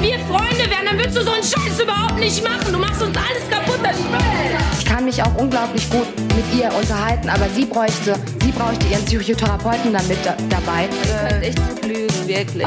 Wenn 0.00 0.12
wir 0.12 0.18
Freunde 0.20 0.64
wären, 0.70 0.86
dann 0.86 0.96
würdest 0.96 1.18
du 1.18 1.22
so 1.22 1.30
einen 1.30 1.42
Scheiß 1.42 1.78
überhaupt 1.78 2.18
nicht 2.18 2.42
machen. 2.42 2.72
Du 2.72 2.78
machst 2.78 3.02
uns 3.02 3.14
alles 3.18 3.50
kaputt, 3.50 3.80
das 3.82 3.98
Spiel. 3.98 4.16
Ich 4.78 4.86
kann 4.86 5.04
mich 5.04 5.22
auch 5.22 5.34
unglaublich 5.36 5.90
gut 5.90 6.06
mit 6.34 6.58
ihr 6.58 6.74
unterhalten, 6.74 7.28
aber 7.28 7.46
sie 7.50 7.66
bräuchte, 7.66 8.14
sie 8.42 8.50
bräuchte 8.50 8.86
ihren 8.86 9.04
Psychotherapeuten 9.04 9.92
damit 9.92 10.16
da, 10.24 10.38
dabei. 10.48 10.88
Äh, 11.28 11.48
echt 11.48 11.58
zu 11.58 11.86
lügen, 11.86 12.28
wirklich. 12.28 12.66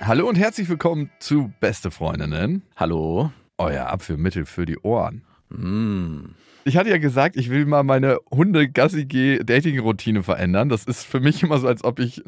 Hallo 0.00 0.28
und 0.28 0.38
herzlich 0.38 0.68
willkommen 0.68 1.10
zu 1.18 1.52
Beste 1.58 1.90
Freundinnen. 1.90 2.62
Hallo. 2.76 3.32
Euer 3.58 3.88
Abführmittel 3.88 4.46
für 4.46 4.66
die 4.66 4.78
Ohren. 4.78 5.24
Mm. 5.48 6.36
Ich 6.64 6.76
hatte 6.76 6.90
ja 6.90 6.98
gesagt, 6.98 7.36
ich 7.36 7.50
will 7.50 7.66
mal 7.66 7.82
meine 7.82 8.18
Hunde-Gassi-Dating-Routine 8.30 10.22
verändern. 10.22 10.68
Das 10.68 10.84
ist 10.84 11.04
für 11.04 11.18
mich 11.18 11.42
immer 11.42 11.58
so, 11.58 11.66
als 11.66 11.82
ob 11.82 11.98
ich 11.98 12.22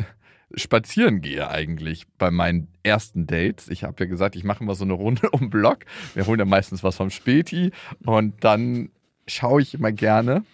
spazieren 0.56 1.20
gehe 1.20 1.48
eigentlich 1.48 2.06
bei 2.18 2.30
meinen 2.30 2.68
ersten 2.82 3.26
Dates. 3.26 3.68
Ich 3.68 3.84
habe 3.84 4.04
ja 4.04 4.08
gesagt, 4.08 4.36
ich 4.36 4.44
mache 4.44 4.62
immer 4.62 4.74
so 4.74 4.84
eine 4.84 4.94
Runde 4.94 5.30
um 5.32 5.40
den 5.40 5.50
Block. 5.50 5.78
Wir 6.14 6.26
holen 6.26 6.38
ja 6.38 6.44
meistens 6.44 6.82
was 6.82 6.96
vom 6.96 7.10
Späti 7.10 7.72
und 8.04 8.42
dann 8.44 8.90
schaue 9.26 9.62
ich 9.62 9.74
immer 9.74 9.92
gerne. 9.92 10.44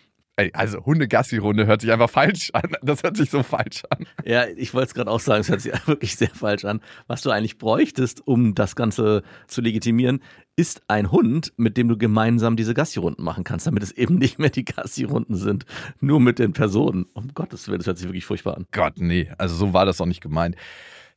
Also 0.54 0.84
Hunde-Gassi-Runde 0.84 1.66
hört 1.66 1.80
sich 1.82 1.92
einfach 1.92 2.10
falsch 2.10 2.50
an. 2.52 2.72
Das 2.82 3.02
hört 3.02 3.16
sich 3.16 3.30
so 3.30 3.42
falsch 3.42 3.82
an. 3.90 4.06
Ja, 4.24 4.46
ich 4.56 4.74
wollte 4.74 4.88
es 4.88 4.94
gerade 4.94 5.10
auch 5.10 5.20
sagen, 5.20 5.40
es 5.42 5.48
hört 5.48 5.60
sich 5.60 5.72
wirklich 5.86 6.16
sehr 6.16 6.30
falsch 6.30 6.64
an. 6.64 6.80
Was 7.06 7.22
du 7.22 7.30
eigentlich 7.30 7.58
bräuchtest, 7.58 8.26
um 8.26 8.54
das 8.54 8.76
Ganze 8.76 9.22
zu 9.46 9.60
legitimieren, 9.60 10.20
ist 10.56 10.82
ein 10.88 11.10
Hund, 11.10 11.52
mit 11.56 11.76
dem 11.76 11.88
du 11.88 11.96
gemeinsam 11.96 12.56
diese 12.56 12.74
Gassi-Runden 12.74 13.22
machen 13.22 13.44
kannst, 13.44 13.66
damit 13.66 13.82
es 13.82 13.92
eben 13.92 14.16
nicht 14.16 14.38
mehr 14.38 14.50
die 14.50 14.64
Gassi-Runden 14.64 15.36
sind, 15.36 15.64
nur 16.00 16.20
mit 16.20 16.38
den 16.38 16.52
Personen. 16.52 17.06
Um 17.14 17.32
Gottes 17.34 17.68
Willen, 17.68 17.78
das 17.78 17.86
hört 17.86 17.98
sich 17.98 18.06
wirklich 18.06 18.26
furchtbar 18.26 18.56
an. 18.56 18.66
Gott, 18.72 18.94
nee, 18.96 19.30
also 19.38 19.54
so 19.54 19.72
war 19.72 19.86
das 19.86 20.00
auch 20.00 20.06
nicht 20.06 20.20
gemeint. 20.20 20.56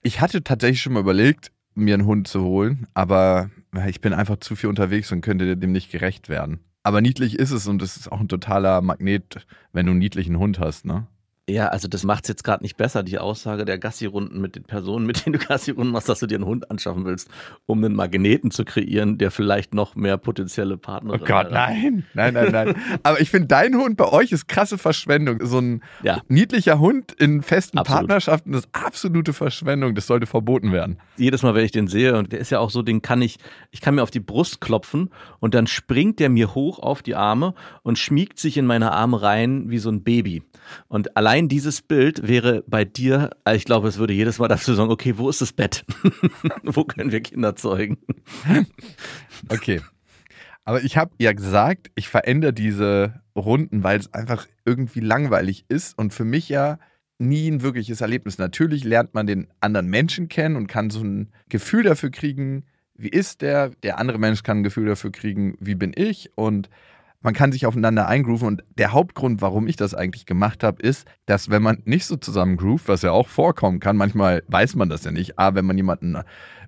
Ich 0.02 0.22
hatte 0.22 0.44
tatsächlich 0.44 0.82
schon 0.82 0.94
mal 0.94 1.00
überlegt, 1.00 1.52
mir 1.76 1.94
einen 1.94 2.06
Hund 2.06 2.28
zu 2.28 2.44
holen, 2.44 2.88
aber 2.94 3.50
ich 3.88 4.02
bin 4.02 4.14
einfach 4.14 4.38
zu 4.38 4.56
viel 4.56 4.70
unterwegs 4.70 5.12
und 5.12 5.22
könnte 5.22 5.58
dem 5.58 5.72
nicht 5.72 5.92
gerecht 5.92 6.30
werden. 6.30 6.60
Aber 6.84 7.02
niedlich 7.02 7.40
ist 7.40 7.52
es 7.52 7.68
und 7.68 7.82
es 7.82 7.96
ist 7.98 8.12
auch 8.12 8.20
ein 8.20 8.28
totaler 8.28 8.82
Magnet, 8.82 9.48
wenn 9.72 9.86
du 9.86 9.92
einen 9.92 10.00
niedlichen 10.00 10.38
Hund 10.38 10.60
hast, 10.60 10.86
ne? 10.86 11.08
Ja, 11.50 11.68
also 11.68 11.90
das 11.90 12.06
macht 12.06 12.24
es 12.24 12.30
jetzt 12.30 12.46
gerade 12.46 12.64
nicht 12.64 12.78
besser, 12.78 13.04
die 13.04 13.20
Aussage 13.20 13.66
der 13.66 13.78
Gassi-Runden 13.78 14.40
mit 14.40 14.56
den 14.56 14.64
Personen, 14.64 15.06
mit 15.06 15.26
denen 15.26 15.34
du 15.38 15.46
Gassi-Runden 15.46 15.92
machst, 15.92 16.08
dass 16.08 16.20
du 16.22 16.26
dir 16.26 16.36
einen 16.36 16.46
Hund 16.46 16.72
anschaffen 16.72 17.04
willst, 17.04 17.30
um 17.66 17.84
einen 17.84 17.96
Magneten 17.96 18.50
zu 18.50 18.64
kreieren, 18.64 19.18
der 19.18 19.30
vielleicht 19.30 19.74
noch 19.74 19.96
mehr 19.98 20.16
potenzielle 20.18 20.78
Partner 20.78 21.16
Oh 21.16 21.18
Gott, 21.18 21.52
nein, 21.52 22.06
nein, 22.14 22.34
nein, 22.34 22.50
nein. 22.54 22.76
Aber 23.04 23.20
ich 23.20 23.30
finde, 23.30 23.48
dein 23.50 23.76
Hund 23.76 23.98
bei 23.98 24.08
euch 24.08 24.32
ist 24.32 24.48
krasse 24.48 24.78
Verschwendung. 24.78 25.46
So 25.46 25.60
ein 25.60 25.84
Ja. 26.02 26.22
niedlicher 26.30 26.80
Hund 26.80 27.12
in 27.12 27.42
festen 27.42 27.78
Absolut. 27.78 28.00
Partnerschaften 28.08 28.54
ist 28.54 28.70
absolute 28.72 29.34
Verschwendung. 29.34 29.96
Das 29.96 30.08
sollte 30.08 30.28
verboten 30.28 30.72
werden. 30.72 30.98
jedes 31.18 31.44
Mal, 31.44 31.56
wenn 31.56 31.66
ich 31.66 31.72
den 31.74 31.88
sehe, 31.90 32.16
und 32.18 32.32
der 32.32 32.40
ist 32.40 32.52
ja 32.52 32.60
auch 32.60 32.70
so, 32.70 32.82
den 32.84 33.02
kann 33.02 33.22
ich, 33.22 33.38
ich 33.72 33.82
kann 33.82 33.96
mir 33.96 34.04
auf 34.04 34.12
die 34.12 34.22
Brust 34.22 34.62
klopfen 34.62 35.10
und 35.42 35.54
dann 35.56 35.68
springt 35.68 36.20
der 36.22 36.30
mir 36.30 36.56
hoch 36.56 36.80
auf 36.80 37.02
die 37.04 37.16
Arme 37.16 37.54
und 37.82 38.00
schmiegt 38.00 38.40
sich 38.40 38.56
in 38.58 38.66
meine 38.66 38.94
Arme 38.94 39.22
rein 39.22 39.70
wie 39.70 39.80
so 39.80 39.90
ein 39.90 40.04
Baby. 40.04 40.42
Und 40.88 41.18
allein 41.18 41.33
dieses 41.42 41.82
Bild 41.82 42.28
wäre 42.28 42.64
bei 42.68 42.86
dir, 42.86 43.32
also 43.44 43.58
ich 43.58 43.66
glaube, 43.66 43.88
es 43.88 43.98
würde 43.98 44.14
jedes 44.14 44.40
Mal 44.40 44.48
dafür 44.48 44.76
sagen, 44.76 44.92
okay, 44.92 45.18
wo 45.18 45.30
ist 45.30 45.42
das 45.42 45.54
Bett? 45.54 45.86
wo 46.64 46.84
können 46.84 47.12
wir 47.12 47.22
Kinder 47.22 47.56
zeugen? 47.56 47.98
Okay. 49.50 49.82
Aber 50.66 50.84
ich 50.84 50.96
habe 50.98 51.12
ja 51.20 51.34
gesagt, 51.34 51.92
ich 51.96 52.08
verändere 52.08 52.54
diese 52.54 53.22
Runden, 53.36 53.84
weil 53.84 54.00
es 54.00 54.14
einfach 54.14 54.48
irgendwie 54.66 55.02
langweilig 55.02 55.66
ist 55.68 55.98
und 55.98 56.14
für 56.14 56.24
mich 56.24 56.50
ja 56.50 56.80
nie 57.20 57.50
ein 57.50 57.62
wirkliches 57.62 58.02
Erlebnis. 58.02 58.38
Natürlich 58.38 58.84
lernt 58.84 59.14
man 59.14 59.28
den 59.28 59.48
anderen 59.60 59.88
Menschen 59.88 60.30
kennen 60.30 60.56
und 60.56 60.68
kann 60.68 60.90
so 60.90 61.02
ein 61.02 61.32
Gefühl 61.50 61.84
dafür 61.84 62.12
kriegen, 62.12 62.66
wie 62.96 63.10
ist 63.10 63.42
der? 63.42 63.70
Der 63.82 63.98
andere 63.98 64.20
Mensch 64.20 64.44
kann 64.44 64.60
ein 64.60 64.64
Gefühl 64.64 64.86
dafür 64.86 65.12
kriegen, 65.12 65.56
wie 65.60 65.76
bin 65.76 65.94
ich? 65.96 66.32
Und 66.36 66.70
man 67.24 67.34
kann 67.34 67.52
sich 67.52 67.66
aufeinander 67.66 68.08
eingrooven. 68.08 68.48
Und 68.48 68.64
der 68.78 68.92
Hauptgrund, 68.92 69.42
warum 69.42 69.66
ich 69.68 69.76
das 69.76 69.94
eigentlich 69.96 70.26
gemacht 70.26 70.64
habe, 70.64 70.82
ist, 70.84 71.08
dass 71.26 71.50
wenn 71.50 71.64
man 71.64 71.82
nicht 71.86 72.06
so 72.06 72.16
zusammen 72.18 72.58
groovt, 72.58 72.88
was 72.88 73.02
ja 73.02 73.12
auch 73.12 73.28
vorkommen 73.28 73.80
kann, 73.80 73.98
manchmal 73.98 74.44
weiß 74.48 74.76
man 74.76 74.90
das 74.90 75.04
ja 75.06 75.12
nicht, 75.12 75.40
aber 75.40 75.58
wenn 75.58 75.66
man 75.66 75.78
jemanden 75.78 76.18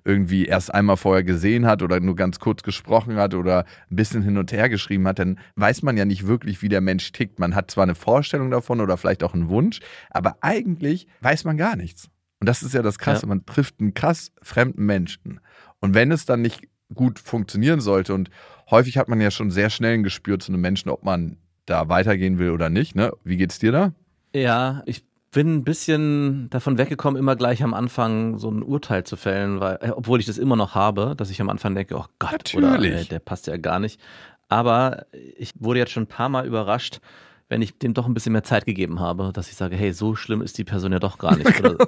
irgendwie 0.04 0.46
erst 0.46 0.72
einmal 0.72 0.96
vorher 0.96 1.24
gesehen 1.24 1.66
hat 1.66 1.82
oder 1.82 2.00
nur 2.00 2.14
ganz 2.16 2.38
kurz 2.38 2.62
gesprochen 2.62 3.16
hat 3.16 3.34
oder 3.34 3.64
ein 3.90 3.96
bisschen 3.96 4.22
hin 4.22 4.38
und 4.38 4.52
her 4.52 4.68
geschrieben 4.68 5.06
hat, 5.06 5.18
dann 5.18 5.38
weiß 5.56 5.82
man 5.82 5.96
ja 5.96 6.04
nicht 6.04 6.26
wirklich, 6.26 6.62
wie 6.62 6.68
der 6.68 6.80
Mensch 6.80 7.10
tickt. 7.12 7.38
Man 7.38 7.54
hat 7.54 7.70
zwar 7.70 7.82
eine 7.84 7.94
Vorstellung 7.96 8.50
davon 8.50 8.80
oder 8.80 8.96
vielleicht 8.96 9.22
auch 9.24 9.34
einen 9.34 9.48
Wunsch, 9.48 9.80
aber 10.10 10.36
eigentlich 10.40 11.06
weiß 11.20 11.44
man 11.44 11.56
gar 11.56 11.76
nichts. 11.76 12.08
Und 12.40 12.48
das 12.48 12.62
ist 12.62 12.74
ja 12.74 12.82
das 12.82 12.98
Krasse, 12.98 13.22
Ja. 13.22 13.28
man 13.28 13.46
trifft 13.46 13.80
einen 13.80 13.94
krass 13.94 14.30
fremden 14.42 14.86
Menschen. 14.86 15.40
Und 15.80 15.94
wenn 15.94 16.12
es 16.12 16.24
dann 16.24 16.42
nicht 16.42 16.68
gut 16.94 17.18
funktionieren 17.18 17.80
sollte 17.80 18.14
und 18.14 18.30
häufig 18.70 18.98
hat 18.98 19.08
man 19.08 19.20
ja 19.20 19.30
schon 19.30 19.50
sehr 19.50 19.70
schnell 19.70 19.94
ein 19.94 20.02
Gespür 20.02 20.38
zu 20.38 20.52
einem 20.52 20.60
Menschen, 20.60 20.90
ob 20.90 21.04
man 21.04 21.36
da 21.66 21.88
weitergehen 21.88 22.38
will 22.38 22.50
oder 22.50 22.70
nicht. 22.70 22.94
Ne? 22.94 23.12
Wie 23.24 23.36
geht's 23.36 23.58
dir 23.58 23.72
da? 23.72 23.92
Ja, 24.32 24.82
ich 24.86 25.04
bin 25.32 25.56
ein 25.56 25.64
bisschen 25.64 26.48
davon 26.50 26.78
weggekommen, 26.78 27.18
immer 27.18 27.36
gleich 27.36 27.62
am 27.62 27.74
Anfang 27.74 28.38
so 28.38 28.50
ein 28.50 28.62
Urteil 28.62 29.04
zu 29.04 29.16
fällen, 29.16 29.60
weil, 29.60 29.78
äh, 29.82 29.90
obwohl 29.90 30.20
ich 30.20 30.26
das 30.26 30.38
immer 30.38 30.56
noch 30.56 30.74
habe, 30.74 31.14
dass 31.16 31.30
ich 31.30 31.40
am 31.40 31.50
Anfang 31.50 31.74
denke, 31.74 31.96
oh 31.96 32.06
Gott, 32.18 32.54
oder 32.54 32.70
Natürlich. 32.70 33.02
äh, 33.02 33.04
der 33.04 33.18
passt 33.18 33.46
ja 33.46 33.56
gar 33.56 33.78
nicht. 33.78 34.00
Aber 34.48 35.06
ich 35.36 35.52
wurde 35.58 35.80
jetzt 35.80 35.92
schon 35.92 36.04
ein 36.04 36.08
paar 36.08 36.28
Mal 36.28 36.46
überrascht, 36.46 37.00
wenn 37.48 37.62
ich 37.62 37.78
dem 37.78 37.94
doch 37.94 38.06
ein 38.06 38.14
bisschen 38.14 38.32
mehr 38.32 38.44
Zeit 38.44 38.64
gegeben 38.64 38.98
habe, 38.98 39.30
dass 39.32 39.48
ich 39.48 39.56
sage, 39.56 39.76
hey, 39.76 39.92
so 39.92 40.14
schlimm 40.14 40.40
ist 40.40 40.58
die 40.58 40.64
Person 40.64 40.92
ja 40.92 40.98
doch 40.98 41.18
gar 41.18 41.36
nicht. 41.36 41.60
Oder 41.64 41.86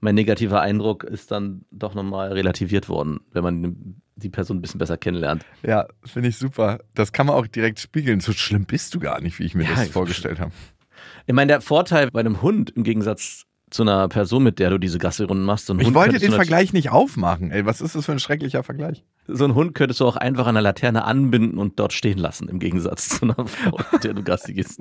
mein 0.00 0.14
negativer 0.14 0.60
Eindruck 0.60 1.04
ist 1.04 1.30
dann 1.30 1.64
doch 1.70 1.94
nochmal 1.94 2.32
relativiert 2.32 2.88
worden, 2.88 3.20
wenn 3.32 3.42
man 3.42 4.01
die 4.16 4.28
Person 4.28 4.58
ein 4.58 4.60
bisschen 4.60 4.78
besser 4.78 4.96
kennenlernt. 4.96 5.44
Ja, 5.62 5.86
finde 6.04 6.28
ich 6.28 6.36
super. 6.36 6.80
Das 6.94 7.12
kann 7.12 7.26
man 7.26 7.36
auch 7.36 7.46
direkt 7.46 7.80
spiegeln. 7.80 8.20
So 8.20 8.32
schlimm 8.32 8.64
bist 8.64 8.94
du 8.94 9.00
gar 9.00 9.20
nicht, 9.20 9.38
wie 9.38 9.44
ich 9.44 9.54
mir 9.54 9.64
Ja, 9.64 9.70
das 9.74 9.88
vorgestellt 9.88 10.38
habe. 10.40 10.52
Ich 11.26 11.34
meine, 11.34 11.48
der 11.48 11.60
Vorteil 11.60 12.10
bei 12.10 12.20
einem 12.20 12.42
Hund 12.42 12.70
im 12.70 12.84
Gegensatz 12.84 13.44
zu 13.72 13.82
einer 13.82 14.08
Person, 14.08 14.42
mit 14.42 14.58
der 14.58 14.70
du 14.70 14.78
diese 14.78 14.98
Gassi-Runden 14.98 15.44
machst, 15.44 15.66
so 15.66 15.74
Ich 15.78 15.86
Hund 15.86 15.94
wollte 15.94 16.18
den 16.18 16.32
Vergleich 16.32 16.72
nicht 16.72 16.90
aufmachen. 16.90 17.50
Ey, 17.50 17.64
was 17.64 17.80
ist 17.80 17.94
das 17.94 18.04
für 18.04 18.12
ein 18.12 18.18
schrecklicher 18.18 18.62
Vergleich? 18.62 19.04
So 19.26 19.44
einen 19.44 19.54
Hund 19.54 19.74
könntest 19.74 20.00
du 20.00 20.06
auch 20.06 20.16
einfach 20.16 20.46
an 20.46 20.54
der 20.54 20.62
Laterne 20.62 21.04
anbinden 21.04 21.58
und 21.58 21.78
dort 21.78 21.92
stehen 21.92 22.18
lassen, 22.18 22.48
im 22.48 22.58
Gegensatz 22.58 23.08
zu 23.08 23.24
einer 23.24 23.46
Frau, 23.46 23.78
mit 23.92 24.04
der 24.04 24.14
du 24.14 24.22
Gassi 24.22 24.54
gehst. 24.54 24.80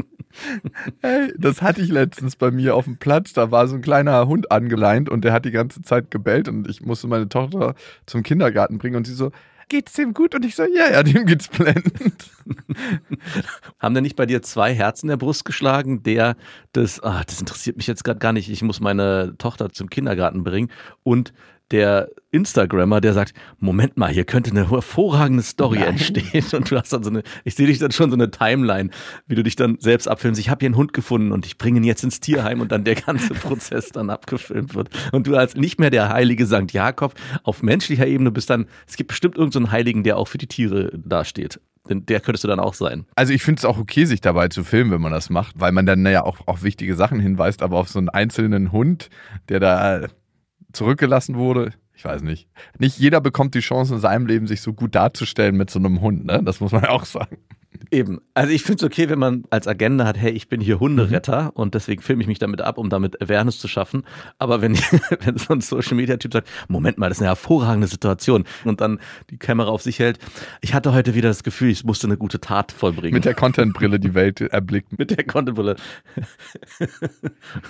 Ey, 1.01 1.33
das 1.37 1.61
hatte 1.61 1.81
ich 1.81 1.89
letztens 1.89 2.35
bei 2.35 2.51
mir 2.51 2.75
auf 2.75 2.85
dem 2.85 2.97
Platz. 2.97 3.33
Da 3.33 3.51
war 3.51 3.67
so 3.67 3.75
ein 3.75 3.81
kleiner 3.81 4.27
Hund 4.27 4.51
angeleint 4.51 5.09
und 5.09 5.23
der 5.23 5.33
hat 5.33 5.45
die 5.45 5.51
ganze 5.51 5.81
Zeit 5.81 6.11
gebellt 6.11 6.47
und 6.47 6.67
ich 6.69 6.81
musste 6.81 7.07
meine 7.07 7.29
Tochter 7.29 7.75
zum 8.05 8.23
Kindergarten 8.23 8.77
bringen 8.77 8.95
und 8.95 9.07
sie 9.07 9.13
so, 9.13 9.31
geht's 9.71 9.93
dem 9.93 10.13
gut? 10.13 10.35
Und 10.35 10.45
ich 10.45 10.55
so, 10.55 10.63
ja, 10.63 10.91
ja, 10.91 11.01
dem 11.01 11.25
geht's 11.25 11.47
blendend. 11.47 12.29
Haben 13.79 13.95
denn 13.95 14.03
nicht 14.03 14.17
bei 14.17 14.25
dir 14.25 14.41
zwei 14.41 14.73
Herzen 14.73 15.05
in 15.05 15.11
der 15.11 15.17
Brust 15.17 15.45
geschlagen? 15.45 16.03
Der, 16.03 16.35
das, 16.73 16.99
ah, 16.99 17.23
das 17.25 17.39
interessiert 17.39 17.77
mich 17.77 17.87
jetzt 17.87 18.03
gerade 18.03 18.19
gar 18.19 18.33
nicht. 18.33 18.49
Ich 18.49 18.61
muss 18.61 18.81
meine 18.81 19.33
Tochter 19.37 19.71
zum 19.71 19.89
Kindergarten 19.89 20.43
bringen. 20.43 20.69
Und 21.03 21.33
der 21.71 22.09
Instagrammer, 22.31 23.01
der 23.01 23.13
sagt, 23.13 23.33
Moment 23.59 23.97
mal, 23.97 24.11
hier 24.11 24.25
könnte 24.25 24.51
eine 24.51 24.69
hervorragende 24.69 25.43
Story 25.43 25.79
Nein. 25.79 25.89
entstehen. 25.89 26.43
Und 26.53 26.71
du 26.71 26.77
hast 26.77 26.93
dann 26.93 27.03
so 27.03 27.09
eine, 27.09 27.23
ich 27.43 27.55
sehe 27.55 27.67
dich 27.67 27.79
dann 27.79 27.91
schon 27.91 28.09
so 28.09 28.15
eine 28.15 28.31
Timeline, 28.31 28.89
wie 29.27 29.35
du 29.35 29.43
dich 29.43 29.55
dann 29.55 29.77
selbst 29.79 30.07
abfilmst. 30.07 30.39
Ich 30.39 30.49
habe 30.49 30.59
hier 30.59 30.67
einen 30.67 30.77
Hund 30.77 30.93
gefunden 30.93 31.31
und 31.31 31.45
ich 31.45 31.57
bringe 31.57 31.79
ihn 31.79 31.83
jetzt 31.83 32.03
ins 32.03 32.19
Tierheim 32.19 32.61
und 32.61 32.71
dann 32.71 32.83
der 32.83 32.95
ganze 32.95 33.33
Prozess 33.33 33.89
dann 33.89 34.09
abgefilmt 34.09 34.75
wird. 34.75 34.89
Und 35.11 35.27
du 35.27 35.35
als 35.35 35.55
nicht 35.55 35.79
mehr 35.79 35.89
der 35.89 36.09
heilige 36.09 36.45
Sankt 36.45 36.73
Jakob 36.73 37.13
auf 37.43 37.63
menschlicher 37.63 38.07
Ebene 38.07 38.31
bist 38.31 38.49
dann, 38.49 38.67
es 38.87 38.95
gibt 38.95 39.09
bestimmt 39.09 39.37
irgendeinen 39.37 39.65
so 39.65 39.71
Heiligen, 39.71 40.03
der 40.03 40.17
auch 40.17 40.27
für 40.27 40.37
die 40.37 40.47
Tiere 40.47 40.91
dasteht. 40.93 41.59
Denn 41.89 42.05
der 42.05 42.19
könntest 42.19 42.43
du 42.43 42.47
dann 42.47 42.59
auch 42.59 42.75
sein. 42.75 43.05
Also 43.15 43.33
ich 43.33 43.43
finde 43.43 43.59
es 43.59 43.65
auch 43.65 43.77
okay, 43.77 44.05
sich 44.05 44.21
dabei 44.21 44.49
zu 44.49 44.63
filmen, 44.63 44.91
wenn 44.91 45.01
man 45.01 45.11
das 45.11 45.29
macht, 45.29 45.59
weil 45.59 45.71
man 45.71 45.85
dann 45.85 46.05
ja 46.05 46.23
auch 46.23 46.47
auf 46.47 46.63
wichtige 46.63 46.95
Sachen 46.95 47.19
hinweist, 47.19 47.63
aber 47.63 47.77
auf 47.77 47.89
so 47.89 47.97
einen 47.97 48.09
einzelnen 48.09 48.71
Hund, 48.71 49.09
der 49.49 49.59
da 49.59 50.07
zurückgelassen 50.73 51.35
wurde, 51.35 51.73
ich 51.93 52.05
weiß 52.05 52.23
nicht. 52.23 52.47
Nicht 52.79 52.97
jeder 52.97 53.21
bekommt 53.21 53.53
die 53.53 53.59
Chance 53.59 53.95
in 53.95 53.99
seinem 53.99 54.25
Leben, 54.25 54.47
sich 54.47 54.61
so 54.61 54.73
gut 54.73 54.95
darzustellen 54.95 55.55
mit 55.55 55.69
so 55.69 55.79
einem 55.79 56.01
Hund, 56.01 56.25
ne? 56.25 56.41
Das 56.43 56.59
muss 56.59 56.71
man 56.71 56.85
auch 56.87 57.05
sagen. 57.05 57.37
Eben. 57.89 58.19
Also 58.33 58.51
ich 58.51 58.63
finde 58.63 58.77
es 58.77 58.83
okay, 58.83 59.09
wenn 59.09 59.19
man 59.19 59.43
als 59.49 59.67
Agenda 59.67 60.05
hat, 60.05 60.17
hey, 60.17 60.31
ich 60.31 60.49
bin 60.49 60.61
hier 60.61 60.79
Hunderetter 60.79 61.51
und 61.55 61.73
deswegen 61.73 62.01
filme 62.01 62.21
ich 62.21 62.27
mich 62.27 62.39
damit 62.39 62.61
ab, 62.61 62.77
um 62.77 62.89
damit 62.89 63.21
Awareness 63.21 63.59
zu 63.59 63.67
schaffen. 63.67 64.03
Aber 64.39 64.61
wenn, 64.61 64.75
wenn 65.21 65.37
so 65.37 65.53
ein 65.53 65.61
Social 65.61 65.95
Media 65.95 66.17
Typ 66.17 66.33
sagt, 66.33 66.49
Moment 66.67 66.97
mal, 66.97 67.09
das 67.09 67.17
ist 67.17 67.21
eine 67.21 67.29
hervorragende 67.29 67.87
Situation 67.87 68.45
und 68.65 68.81
dann 68.81 68.99
die 69.29 69.37
Kamera 69.37 69.69
auf 69.69 69.81
sich 69.81 69.99
hält, 69.99 70.19
ich 70.61 70.73
hatte 70.73 70.93
heute 70.93 71.15
wieder 71.15 71.29
das 71.29 71.43
Gefühl, 71.43 71.69
ich 71.69 71.83
musste 71.83 72.07
eine 72.07 72.17
gute 72.17 72.39
Tat 72.39 72.71
vollbringen. 72.71 73.13
Mit 73.13 73.25
der 73.25 73.33
Content-Brille 73.33 73.99
die 73.99 74.13
Welt 74.13 74.41
erblickt. 74.41 74.81
mit 74.97 75.11
der 75.11 75.23
Contentbrille. 75.25 75.75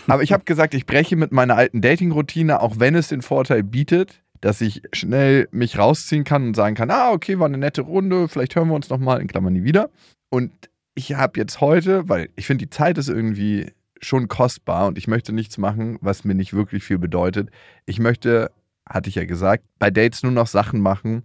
Aber 0.07 0.23
ich 0.23 0.33
habe 0.33 0.43
gesagt, 0.45 0.73
ich 0.73 0.85
breche 0.85 1.15
mit 1.15 1.31
meiner 1.31 1.55
alten 1.55 1.81
Dating-Routine, 1.81 2.61
auch 2.61 2.79
wenn 2.79 2.95
es 2.95 3.09
den 3.09 3.21
Vorteil 3.21 3.63
bietet, 3.63 4.21
dass 4.41 4.59
ich 4.61 4.81
schnell 4.91 5.47
mich 5.51 5.77
rausziehen 5.77 6.23
kann 6.23 6.47
und 6.47 6.55
sagen 6.55 6.75
kann, 6.75 6.91
ah, 6.91 7.11
okay, 7.11 7.39
war 7.39 7.45
eine 7.45 7.57
nette 7.57 7.81
Runde, 7.81 8.27
vielleicht 8.27 8.55
hören 8.55 8.67
wir 8.69 8.75
uns 8.75 8.89
nochmal, 8.89 9.21
in 9.21 9.27
Klammern 9.27 9.53
nie 9.53 9.63
wieder. 9.63 9.89
Und 10.29 10.51
ich 10.95 11.13
habe 11.13 11.39
jetzt 11.39 11.61
heute, 11.61 12.09
weil 12.09 12.29
ich 12.35 12.47
finde, 12.47 12.65
die 12.65 12.69
Zeit 12.69 12.97
ist 12.97 13.07
irgendwie 13.07 13.71
schon 14.01 14.27
kostbar 14.27 14.87
und 14.87 14.97
ich 14.97 15.07
möchte 15.07 15.31
nichts 15.31 15.57
machen, 15.57 15.97
was 16.01 16.23
mir 16.23 16.33
nicht 16.33 16.53
wirklich 16.53 16.83
viel 16.83 16.97
bedeutet. 16.97 17.49
Ich 17.85 17.99
möchte, 17.99 18.51
hatte 18.89 19.09
ich 19.09 19.15
ja 19.15 19.25
gesagt, 19.25 19.63
bei 19.77 19.91
Dates 19.91 20.23
nur 20.23 20.31
noch 20.31 20.47
Sachen 20.47 20.81
machen, 20.81 21.23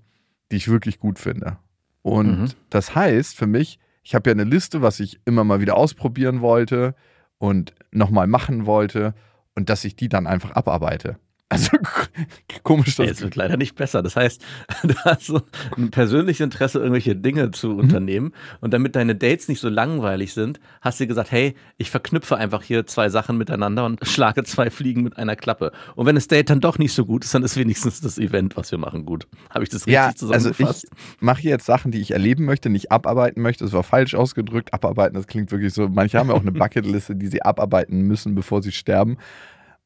die 0.52 0.56
ich 0.56 0.68
wirklich 0.68 0.98
gut 0.98 1.18
finde. 1.18 1.56
Und 2.02 2.40
Mhm. 2.40 2.48
das 2.70 2.94
heißt 2.94 3.34
für 3.36 3.46
mich, 3.46 3.78
ich 4.02 4.14
habe 4.14 4.30
ja 4.30 4.34
eine 4.34 4.44
Liste, 4.44 4.82
was 4.82 5.00
ich 5.00 5.18
immer 5.24 5.42
mal 5.42 5.60
wieder 5.60 5.76
ausprobieren 5.76 6.40
wollte 6.42 6.94
und 7.38 7.74
nochmal 7.90 8.26
machen 8.28 8.66
wollte 8.66 9.14
und 9.56 9.68
dass 9.70 9.84
ich 9.84 9.96
die 9.96 10.08
dann 10.08 10.26
einfach 10.26 10.52
abarbeite. 10.52 11.18
Also 11.48 11.76
komisch, 12.64 12.98
Ey, 12.98 13.06
dass 13.06 13.18
Es 13.18 13.22
wird 13.22 13.36
leider 13.36 13.56
nicht 13.56 13.76
besser. 13.76 14.02
Das 14.02 14.16
heißt, 14.16 14.42
du 14.82 14.94
hast 15.04 15.26
so 15.26 15.42
ein 15.76 15.90
persönliches 15.90 16.40
Interesse, 16.40 16.78
irgendwelche 16.78 17.14
Dinge 17.14 17.52
zu 17.52 17.76
unternehmen. 17.76 18.32
Und 18.60 18.74
damit 18.74 18.96
deine 18.96 19.14
Dates 19.14 19.46
nicht 19.46 19.60
so 19.60 19.68
langweilig 19.68 20.34
sind, 20.34 20.58
hast 20.80 20.98
du 20.98 21.06
gesagt, 21.06 21.30
hey, 21.30 21.54
ich 21.76 21.90
verknüpfe 21.90 22.36
einfach 22.36 22.64
hier 22.64 22.84
zwei 22.86 23.08
Sachen 23.10 23.38
miteinander 23.38 23.84
und 23.84 24.00
schlage 24.06 24.42
zwei 24.42 24.70
Fliegen 24.70 25.02
mit 25.02 25.18
einer 25.18 25.36
Klappe. 25.36 25.70
Und 25.94 26.06
wenn 26.06 26.16
das 26.16 26.26
Date 26.26 26.50
dann 26.50 26.60
doch 26.60 26.78
nicht 26.78 26.92
so 26.92 27.04
gut 27.04 27.24
ist, 27.24 27.32
dann 27.32 27.44
ist 27.44 27.56
wenigstens 27.56 28.00
das 28.00 28.18
Event, 28.18 28.56
was 28.56 28.72
wir 28.72 28.78
machen, 28.78 29.06
gut. 29.06 29.28
Habe 29.50 29.62
ich 29.62 29.70
das 29.70 29.82
richtig 29.82 29.94
ja, 29.94 30.06
also 30.06 30.26
zusammengefasst? 30.26 30.88
ich 30.90 31.22
mache 31.22 31.42
jetzt 31.42 31.66
Sachen, 31.66 31.92
die 31.92 32.00
ich 32.00 32.10
erleben 32.10 32.44
möchte, 32.44 32.70
nicht 32.70 32.90
abarbeiten 32.90 33.40
möchte. 33.40 33.62
Das 33.62 33.72
war 33.72 33.84
falsch 33.84 34.16
ausgedrückt. 34.16 34.74
Abarbeiten, 34.74 35.14
das 35.14 35.28
klingt 35.28 35.52
wirklich 35.52 35.72
so. 35.72 35.88
Manche 35.88 36.18
haben 36.18 36.28
ja 36.28 36.34
auch 36.34 36.40
eine 36.40 36.52
Bucketliste, 36.52 37.14
die 37.14 37.28
sie 37.28 37.42
abarbeiten 37.42 38.00
müssen, 38.00 38.34
bevor 38.34 38.62
sie 38.62 38.72
sterben. 38.72 39.18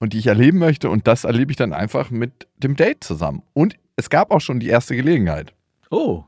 Und 0.01 0.13
die 0.15 0.19
ich 0.19 0.27
erleben 0.27 0.59
möchte. 0.59 0.91
Und 0.91 1.07
das 1.07 1.23
erlebe 1.25 1.53
ich 1.53 1.57
dann 1.57 1.73
einfach 1.73 2.11
mit 2.11 2.49
dem 2.57 2.75
Date 2.75 3.05
zusammen. 3.05 3.43
Und 3.53 3.77
es 3.97 4.11
gab 4.11 4.33
auch 4.33 4.41
schon 4.41 4.59
die 4.59 4.67
erste 4.69 4.97
Gelegenheit. 4.97 5.53
oh, 5.91 6.25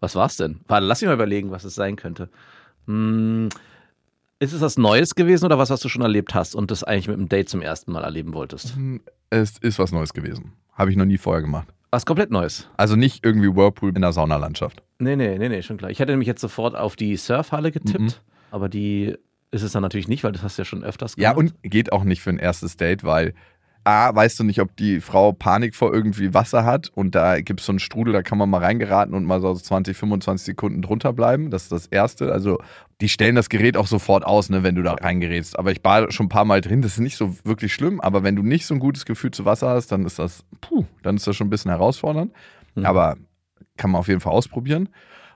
was 0.00 0.14
war's 0.16 0.36
denn? 0.36 0.60
Warte, 0.66 0.84
lass 0.84 1.00
mich 1.00 1.06
mal 1.06 1.14
überlegen, 1.14 1.50
was 1.52 1.62
es 1.64 1.76
sein 1.76 1.94
könnte. 1.96 2.28
Hm, 2.88 3.48
ist 4.40 4.52
es 4.52 4.60
was 4.60 4.76
Neues 4.76 5.14
gewesen 5.14 5.44
oder 5.46 5.56
was, 5.58 5.70
was 5.70 5.78
du 5.80 5.88
schon 5.88 6.02
erlebt 6.02 6.34
hast 6.34 6.56
und 6.56 6.72
das 6.72 6.82
eigentlich 6.82 7.06
mit 7.06 7.16
dem 7.18 7.28
Date 7.28 7.48
zum 7.48 7.62
ersten 7.62 7.92
Mal 7.92 8.02
erleben 8.02 8.34
wolltest? 8.34 8.76
Es 9.30 9.58
ist 9.58 9.78
was 9.78 9.92
Neues 9.92 10.12
gewesen. 10.12 10.54
Habe 10.72 10.90
ich 10.90 10.96
noch 10.96 11.04
nie 11.04 11.18
vorher 11.18 11.40
gemacht. 11.42 11.68
Was 11.92 12.04
komplett 12.04 12.32
Neues. 12.32 12.68
Also 12.76 12.96
nicht 12.96 13.24
irgendwie 13.24 13.54
Whirlpool 13.54 13.90
in 13.94 14.00
der 14.02 14.12
Saunalandschaft. 14.12 14.82
Nee, 14.98 15.14
nee, 15.14 15.38
nee, 15.38 15.48
nee, 15.48 15.62
schon 15.62 15.76
klar. 15.76 15.92
Ich 15.92 16.00
hätte 16.00 16.10
nämlich 16.10 16.26
jetzt 16.26 16.40
sofort 16.40 16.74
auf 16.74 16.96
die 16.96 17.16
Surfhalle 17.16 17.70
getippt, 17.70 18.00
Mhm. 18.00 18.10
aber 18.50 18.68
die 18.68 19.16
ist 19.52 19.62
es 19.62 19.72
dann 19.72 19.82
natürlich 19.82 20.08
nicht, 20.08 20.24
weil 20.24 20.32
das 20.32 20.42
hast 20.42 20.58
du 20.58 20.62
ja 20.62 20.66
schon 20.66 20.82
öfters 20.82 21.14
Ja, 21.16 21.32
gemacht. 21.34 21.54
und 21.62 21.70
geht 21.70 21.92
auch 21.92 22.02
nicht 22.04 22.22
für 22.22 22.30
ein 22.30 22.38
erstes 22.38 22.76
Date, 22.76 23.04
weil 23.04 23.34
A, 23.84 24.14
weißt 24.14 24.38
du 24.38 24.44
nicht, 24.44 24.60
ob 24.60 24.76
die 24.76 25.00
Frau 25.00 25.32
Panik 25.32 25.74
vor 25.74 25.92
irgendwie 25.92 26.32
Wasser 26.34 26.64
hat 26.64 26.90
und 26.94 27.16
da 27.16 27.40
gibt 27.40 27.58
es 27.60 27.66
so 27.66 27.72
einen 27.72 27.80
Strudel, 27.80 28.12
da 28.12 28.22
kann 28.22 28.38
man 28.38 28.48
mal 28.48 28.58
reingeraten 28.62 29.12
und 29.12 29.24
mal 29.24 29.40
so 29.40 29.52
20, 29.52 29.96
25 29.96 30.44
Sekunden 30.46 30.82
drunter 30.82 31.12
bleiben. 31.12 31.50
Das 31.50 31.64
ist 31.64 31.72
das 31.72 31.86
Erste. 31.88 32.32
Also 32.32 32.58
die 33.00 33.08
stellen 33.08 33.34
das 33.34 33.48
Gerät 33.48 33.76
auch 33.76 33.88
sofort 33.88 34.24
aus, 34.24 34.50
ne, 34.50 34.62
wenn 34.62 34.76
du 34.76 34.82
da 34.84 34.94
reingerätst. 34.94 35.58
Aber 35.58 35.72
ich 35.72 35.82
war 35.82 36.12
schon 36.12 36.26
ein 36.26 36.28
paar 36.28 36.44
Mal 36.44 36.60
drin, 36.60 36.80
das 36.80 36.92
ist 36.92 37.00
nicht 37.00 37.16
so 37.16 37.36
wirklich 37.44 37.74
schlimm, 37.74 38.00
aber 38.00 38.22
wenn 38.22 38.36
du 38.36 38.42
nicht 38.44 38.66
so 38.66 38.74
ein 38.74 38.78
gutes 38.80 39.04
Gefühl 39.04 39.32
zu 39.32 39.44
Wasser 39.44 39.70
hast, 39.70 39.88
dann 39.90 40.06
ist 40.06 40.20
das, 40.20 40.44
puh, 40.60 40.84
dann 41.02 41.16
ist 41.16 41.26
das 41.26 41.34
schon 41.34 41.48
ein 41.48 41.50
bisschen 41.50 41.72
herausfordernd. 41.72 42.32
Mhm. 42.76 42.86
Aber 42.86 43.16
kann 43.76 43.90
man 43.90 43.98
auf 43.98 44.06
jeden 44.06 44.20
Fall 44.20 44.32
ausprobieren. 44.32 44.90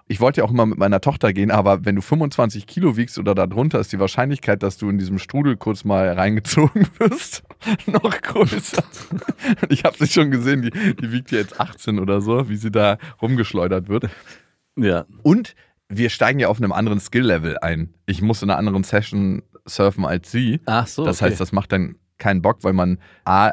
Ich 0.09 0.21
wollte 0.21 0.41
ja 0.41 0.45
auch 0.45 0.53
immer 0.53 0.67
mit 0.67 0.79
meiner 0.79 1.01
Tochter 1.01 1.33
gehen, 1.33 1.51
aber 1.51 1.85
wenn 1.85 1.97
du 1.97 2.01
25 2.01 2.67
Kilo 2.67 2.97
wiegst 2.97 3.19
oder 3.19 3.35
darunter, 3.35 3.81
ist 3.81 3.93
die 3.93 3.99
Wahrscheinlichkeit, 3.99 4.63
dass 4.63 4.79
du 4.79 4.89
in 4.89 4.99
diesem 4.99 5.19
Strudel 5.19 5.57
kurz 5.57 5.85
mal 5.85 6.09
reingezogen 6.13 6.87
wirst, 6.99 7.43
noch 7.87 8.21
größer. 8.23 8.85
Ich 9.69 9.85
habe 9.85 9.97
sie 9.99 10.07
schon 10.07 10.31
gesehen, 10.31 10.63
die, 10.63 10.71
die 10.71 11.13
wiegt 11.13 11.33
ja 11.33 11.39
jetzt 11.39 11.59
18 11.59 11.99
oder 11.99 12.21
so, 12.21 12.49
wie 12.49 12.57
sie 12.57 12.71
da 12.71 12.99
rumgeschleudert 13.21 13.89
wird. 13.89 14.09
ja. 14.77 15.07
Und 15.23 15.57
wir 15.89 16.11
steigen 16.11 16.39
ja 16.39 16.49
auf 16.49 16.59
einem 16.59 16.73
anderen 16.73 17.01
Skill-Level 17.01 17.59
ein. 17.59 17.95
Ich 18.07 18.23
muss 18.23 18.43
in 18.43 18.51
einer 18.51 18.59
anderen 18.59 18.85
Session 18.85 19.43
surfen 19.65 20.05
als 20.05 20.31
sie. 20.31 20.61
Ach 20.67 20.87
so. 20.87 21.05
Das 21.05 21.21
okay. 21.21 21.31
heißt, 21.31 21.41
das 21.41 21.53
macht 21.53 21.73
dann 21.73 21.97
keinen 22.19 22.43
Bock, 22.43 22.59
weil 22.63 22.73
man 22.73 22.99
A, 23.25 23.51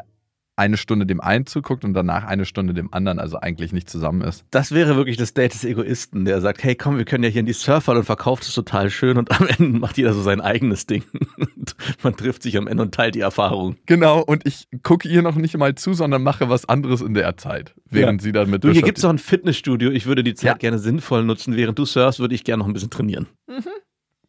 eine 0.56 0.76
Stunde 0.76 1.04
dem 1.04 1.20
einen 1.20 1.46
zuguckt 1.46 1.84
und 1.84 1.94
danach 1.94 2.24
eine 2.24 2.44
Stunde 2.44 2.74
dem 2.74 2.92
anderen, 2.94 3.18
also 3.18 3.38
eigentlich 3.40 3.72
nicht 3.72 3.90
zusammen 3.90 4.20
ist. 4.22 4.44
das 4.50 4.70
wäre 4.72 4.94
wirklich 4.96 5.16
das 5.16 5.34
Date 5.34 5.52
des 5.54 5.64
Egoisten, 5.64 6.24
der 6.24 6.40
sagt, 6.40 6.62
hey 6.62 6.76
komm, 6.76 6.96
wir 6.96 7.04
können 7.04 7.24
ja 7.24 7.30
hier 7.30 7.40
in 7.40 7.46
die 7.46 7.52
Surfhalle 7.52 7.98
und 8.00 8.04
verkauft 8.04 8.44
es 8.44 8.54
total 8.54 8.88
schön 8.90 9.16
und 9.18 9.30
am 9.40 9.46
Ende 9.48 9.78
macht 9.78 9.98
jeder 9.98 10.12
so 10.12 10.22
sein 10.22 10.40
eigenes 10.40 10.86
Ding. 10.86 11.02
Man 12.02 12.14
trifft 12.16 12.42
sich 12.44 12.56
am 12.56 12.66
Ende 12.68 12.82
und 12.84 12.94
teilt 12.94 13.14
die 13.16 13.20
Erfahrung. 13.20 13.76
Genau, 13.86 14.20
und 14.22 14.46
ich 14.46 14.68
gucke 14.82 15.08
ihr 15.08 15.22
noch 15.22 15.34
nicht 15.34 15.56
mal 15.56 15.74
zu, 15.74 15.92
sondern 15.94 16.22
mache 16.22 16.48
was 16.48 16.68
anderes 16.68 17.00
in 17.00 17.14
der 17.14 17.36
Zeit, 17.36 17.74
während 17.90 18.22
sie 18.22 18.30
dann 18.32 18.48
mit 18.50 18.62
Du, 18.62 18.68
hier 18.68 18.74
beschäftigt- 18.74 18.84
gibt's 18.86 19.02
doch 19.02 19.10
ein 19.10 19.18
Fitnessstudio. 19.18 19.90
Ich 19.90 20.06
würde 20.06 20.22
die 20.22 20.34
Zeit 20.34 20.44
Ja. 20.46 20.54
gerne 20.54 20.78
sinnvoll 20.78 21.24
nutzen. 21.24 21.56
Während 21.56 21.78
du 21.78 21.84
surfst, 21.84 22.20
würde 22.20 22.34
ich 22.34 22.44
gerne 22.44 22.60
noch 22.60 22.68
ein 22.68 22.72
bisschen 22.74 22.90
trainieren. 22.90 23.26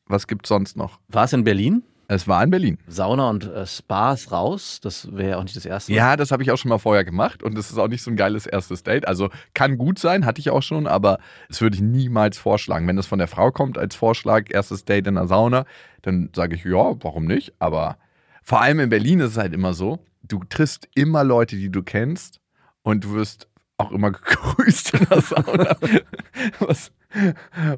Was 0.08 0.28
gibt's 0.28 0.50
sonst 0.50 0.78
noch? 0.78 1.00
War 1.08 1.26
es 1.26 1.34
in 1.34 1.44
Berlin? 1.44 1.84
Es 2.08 2.28
war 2.28 2.44
in 2.44 2.52
Berlin. 2.52 2.78
Sauna 2.88 3.30
und 3.30 3.46
äh, 3.46 3.66
Spas 3.66 4.32
raus. 4.32 4.80
Das 4.82 5.12
wäre 5.16 5.32
ja 5.32 5.38
auch 5.38 5.44
nicht 5.44 5.56
das 5.56 5.66
erste 5.66 5.92
Mal. 5.92 5.98
Ja, 5.98 6.16
das 6.16 6.32
habe 6.32 6.44
ich 6.44 6.52
auch 6.52 6.58
schon 6.58 6.70
mal 6.70 6.78
vorher 6.78 7.04
gemacht 7.04 7.42
und 7.42 7.58
das 7.58 7.72
ist 7.72 7.78
auch 7.78 7.88
nicht 7.88 8.04
so 8.04 8.12
ein 8.12 8.16
geiles 8.16 8.46
erstes 8.46 8.84
Date. 8.84 9.08
Also 9.08 9.30
kann 9.54 9.78
gut 9.78 9.98
sein, 9.98 10.26
hatte 10.26 10.40
ich 10.40 10.50
auch 10.52 10.62
schon, 10.62 10.88
aber 10.88 11.20
das 11.48 11.62
würde 11.62 11.76
ich 11.76 11.82
niemals 11.82 12.38
vorschlagen. 12.38 12.88
Wenn 12.88 12.96
das 12.96 13.08
von 13.08 13.20
der 13.20 13.28
Frau 13.28 13.52
kommt 13.52 13.78
als 13.78 13.96
Vorschlag, 13.96 14.46
erstes 14.50 14.86
Date 14.86 15.08
in 15.08 15.16
der 15.16 15.28
Sauna, 15.28 15.66
dann 16.04 16.30
sage 16.36 16.56
ich, 16.56 16.64
ja, 16.64 16.96
warum 17.04 17.26
nicht? 17.26 17.54
Aber 17.60 17.98
vor 18.44 18.62
allem 18.62 18.80
in 18.80 18.90
Berlin 18.90 19.20
ist 19.22 19.32
es 19.32 19.38
halt 19.38 19.54
immer 19.54 19.74
so, 19.74 20.00
du 20.22 20.44
triffst 20.48 20.88
immer 20.94 21.24
Leute, 21.24 21.56
die 21.56 21.70
du 21.70 21.82
kennst 21.82 22.40
und 22.84 23.04
du 23.04 23.14
wirst 23.14 23.48
auch 23.78 23.92
immer 23.92 24.12
gegrüßt 24.12 24.94
in 24.94 25.06
der 25.10 25.22
Sauna. 25.22 25.78
was, 26.60 26.92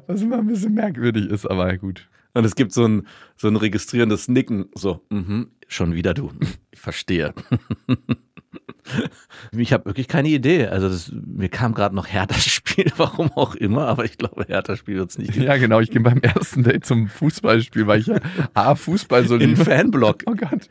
was 0.06 0.22
immer 0.22 0.38
ein 0.38 0.46
bisschen 0.46 0.74
merkwürdig 0.74 1.30
ist, 1.30 1.46
aber 1.46 1.76
gut. 1.78 2.08
Und 2.34 2.44
es 2.44 2.54
gibt 2.54 2.72
so 2.72 2.86
ein, 2.86 3.06
so 3.36 3.48
ein 3.48 3.56
registrierendes 3.56 4.28
Nicken. 4.28 4.66
So, 4.74 5.04
mhm, 5.10 5.50
schon 5.66 5.94
wieder 5.94 6.14
du. 6.14 6.30
Ich 6.70 6.80
verstehe. 6.80 7.34
Ich 9.56 9.72
habe 9.72 9.86
wirklich 9.86 10.08
keine 10.08 10.28
Idee. 10.28 10.66
Also 10.66 10.88
das, 10.88 11.12
mir 11.12 11.48
kam 11.48 11.74
gerade 11.74 11.94
noch 11.94 12.06
Hertha-Spiel, 12.06 12.86
warum 12.96 13.30
auch 13.32 13.54
immer, 13.54 13.86
aber 13.86 14.04
ich 14.04 14.16
glaube, 14.16 14.46
Hertha-Spiel 14.46 14.96
wird 14.96 15.10
es 15.10 15.18
nicht 15.18 15.32
geben. 15.32 15.44
Ja, 15.44 15.56
genau, 15.56 15.80
ich 15.80 15.90
gehe 15.90 16.00
beim 16.00 16.18
ersten 16.20 16.62
Date 16.62 16.86
zum 16.86 17.08
Fußballspiel, 17.08 17.86
weil 17.86 18.00
ich 18.00 18.06
ja 18.06 18.18
A, 18.54 18.74
Fußball 18.74 19.26
so 19.26 19.36
Im. 19.36 19.56
Fanblock. 19.56 20.22
Oh 20.26 20.34
Gott. 20.34 20.68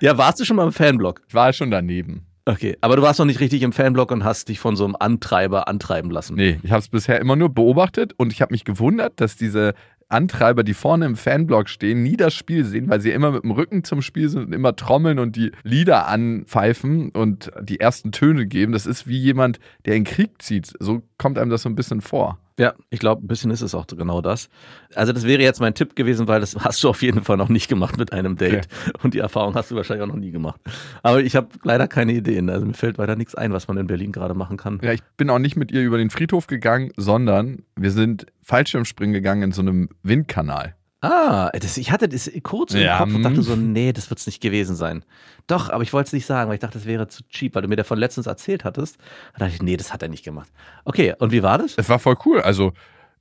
Ja, 0.00 0.16
warst 0.18 0.40
du 0.40 0.44
schon 0.44 0.56
mal 0.56 0.64
im 0.64 0.72
Fanblock? 0.72 1.22
Ich 1.28 1.34
war 1.34 1.52
schon 1.52 1.70
daneben. 1.70 2.26
Okay, 2.46 2.78
aber 2.80 2.96
du 2.96 3.02
warst 3.02 3.18
noch 3.18 3.26
nicht 3.26 3.40
richtig 3.40 3.60
im 3.62 3.72
Fanblock 3.72 4.10
und 4.10 4.24
hast 4.24 4.48
dich 4.48 4.58
von 4.58 4.74
so 4.74 4.84
einem 4.86 4.96
Antreiber 4.98 5.68
antreiben 5.68 6.10
lassen. 6.10 6.34
Nee, 6.36 6.58
ich 6.62 6.70
habe 6.70 6.80
es 6.80 6.88
bisher 6.88 7.20
immer 7.20 7.36
nur 7.36 7.50
beobachtet 7.50 8.14
und 8.16 8.32
ich 8.32 8.40
habe 8.40 8.54
mich 8.54 8.64
gewundert, 8.64 9.20
dass 9.20 9.36
diese 9.36 9.74
Antreiber, 10.08 10.64
die 10.64 10.74
vorne 10.74 11.06
im 11.06 11.16
Fanblock 11.16 11.68
stehen, 11.68 12.02
nie 12.02 12.16
das 12.16 12.34
Spiel 12.34 12.64
sehen, 12.64 12.88
weil 12.88 13.00
sie 13.00 13.10
immer 13.10 13.30
mit 13.30 13.44
dem 13.44 13.50
Rücken 13.50 13.84
zum 13.84 14.02
Spiel 14.02 14.28
sind 14.28 14.46
und 14.46 14.52
immer 14.52 14.74
trommeln 14.74 15.18
und 15.18 15.36
die 15.36 15.52
Lieder 15.62 16.08
anpfeifen 16.08 17.10
und 17.10 17.50
die 17.60 17.80
ersten 17.80 18.12
Töne 18.12 18.46
geben. 18.46 18.72
Das 18.72 18.86
ist 18.86 19.06
wie 19.06 19.18
jemand, 19.18 19.60
der 19.84 19.96
in 19.96 20.04
Krieg 20.04 20.40
zieht. 20.40 20.72
So 20.78 21.02
kommt 21.18 21.38
einem 21.38 21.50
das 21.50 21.62
so 21.62 21.68
ein 21.68 21.74
bisschen 21.74 22.00
vor. 22.00 22.38
Ja, 22.58 22.74
ich 22.90 22.98
glaube, 22.98 23.24
ein 23.24 23.28
bisschen 23.28 23.52
ist 23.52 23.60
es 23.60 23.74
auch 23.74 23.86
genau 23.86 24.20
das. 24.20 24.50
Also 24.94 25.12
das 25.12 25.24
wäre 25.24 25.40
jetzt 25.40 25.60
mein 25.60 25.74
Tipp 25.74 25.94
gewesen, 25.94 26.26
weil 26.26 26.40
das 26.40 26.56
hast 26.56 26.82
du 26.82 26.88
auf 26.88 27.02
jeden 27.02 27.22
Fall 27.22 27.36
noch 27.36 27.48
nicht 27.48 27.68
gemacht 27.68 27.96
mit 27.96 28.12
einem 28.12 28.36
Date. 28.36 28.66
Und 29.02 29.14
die 29.14 29.20
Erfahrung 29.20 29.54
hast 29.54 29.70
du 29.70 29.76
wahrscheinlich 29.76 30.02
auch 30.02 30.12
noch 30.12 30.20
nie 30.20 30.32
gemacht. 30.32 30.60
Aber 31.04 31.20
ich 31.20 31.36
habe 31.36 31.48
leider 31.62 31.86
keine 31.86 32.12
Ideen. 32.12 32.50
Also 32.50 32.66
mir 32.66 32.74
fällt 32.74 32.98
weiter 32.98 33.14
nichts 33.14 33.36
ein, 33.36 33.52
was 33.52 33.68
man 33.68 33.76
in 33.76 33.86
Berlin 33.86 34.10
gerade 34.10 34.34
machen 34.34 34.56
kann. 34.56 34.80
Ja, 34.82 34.92
ich 34.92 35.02
bin 35.16 35.30
auch 35.30 35.38
nicht 35.38 35.56
mit 35.56 35.70
ihr 35.70 35.82
über 35.82 35.98
den 35.98 36.10
Friedhof 36.10 36.48
gegangen, 36.48 36.90
sondern 36.96 37.62
wir 37.76 37.92
sind 37.92 38.26
Fallschirmspringen 38.42 39.14
gegangen 39.14 39.42
in 39.42 39.52
so 39.52 39.62
einem 39.62 39.88
Windkanal. 40.02 40.74
Ah, 41.00 41.50
das, 41.50 41.76
ich 41.76 41.92
hatte 41.92 42.08
das 42.08 42.28
kurz 42.42 42.74
im 42.74 42.80
Ja, 42.80 42.98
Kopf 42.98 43.14
und 43.14 43.22
dachte 43.22 43.42
so, 43.42 43.54
nee, 43.54 43.92
das 43.92 44.10
wird's 44.10 44.26
nicht 44.26 44.40
gewesen 44.40 44.74
sein. 44.74 45.04
Doch, 45.46 45.70
aber 45.70 45.84
ich 45.84 45.92
wollte 45.92 46.08
es 46.08 46.12
nicht 46.12 46.26
sagen, 46.26 46.48
weil 46.48 46.54
ich 46.54 46.60
dachte, 46.60 46.78
das 46.78 46.86
wäre 46.86 47.06
zu 47.06 47.22
cheap, 47.28 47.54
weil 47.54 47.62
du 47.62 47.68
mir 47.68 47.76
davon 47.76 47.98
letztens 47.98 48.26
erzählt 48.26 48.64
hattest. 48.64 48.98
Da 49.34 49.44
dachte 49.44 49.54
ich, 49.54 49.62
nee, 49.62 49.76
das 49.76 49.92
hat 49.92 50.02
er 50.02 50.08
nicht 50.08 50.24
gemacht. 50.24 50.50
Okay, 50.84 51.14
und 51.18 51.30
wie 51.30 51.42
war 51.44 51.58
das? 51.58 51.74
Es 51.76 51.88
war 51.88 52.00
voll 52.00 52.16
cool. 52.26 52.40
Also, 52.40 52.72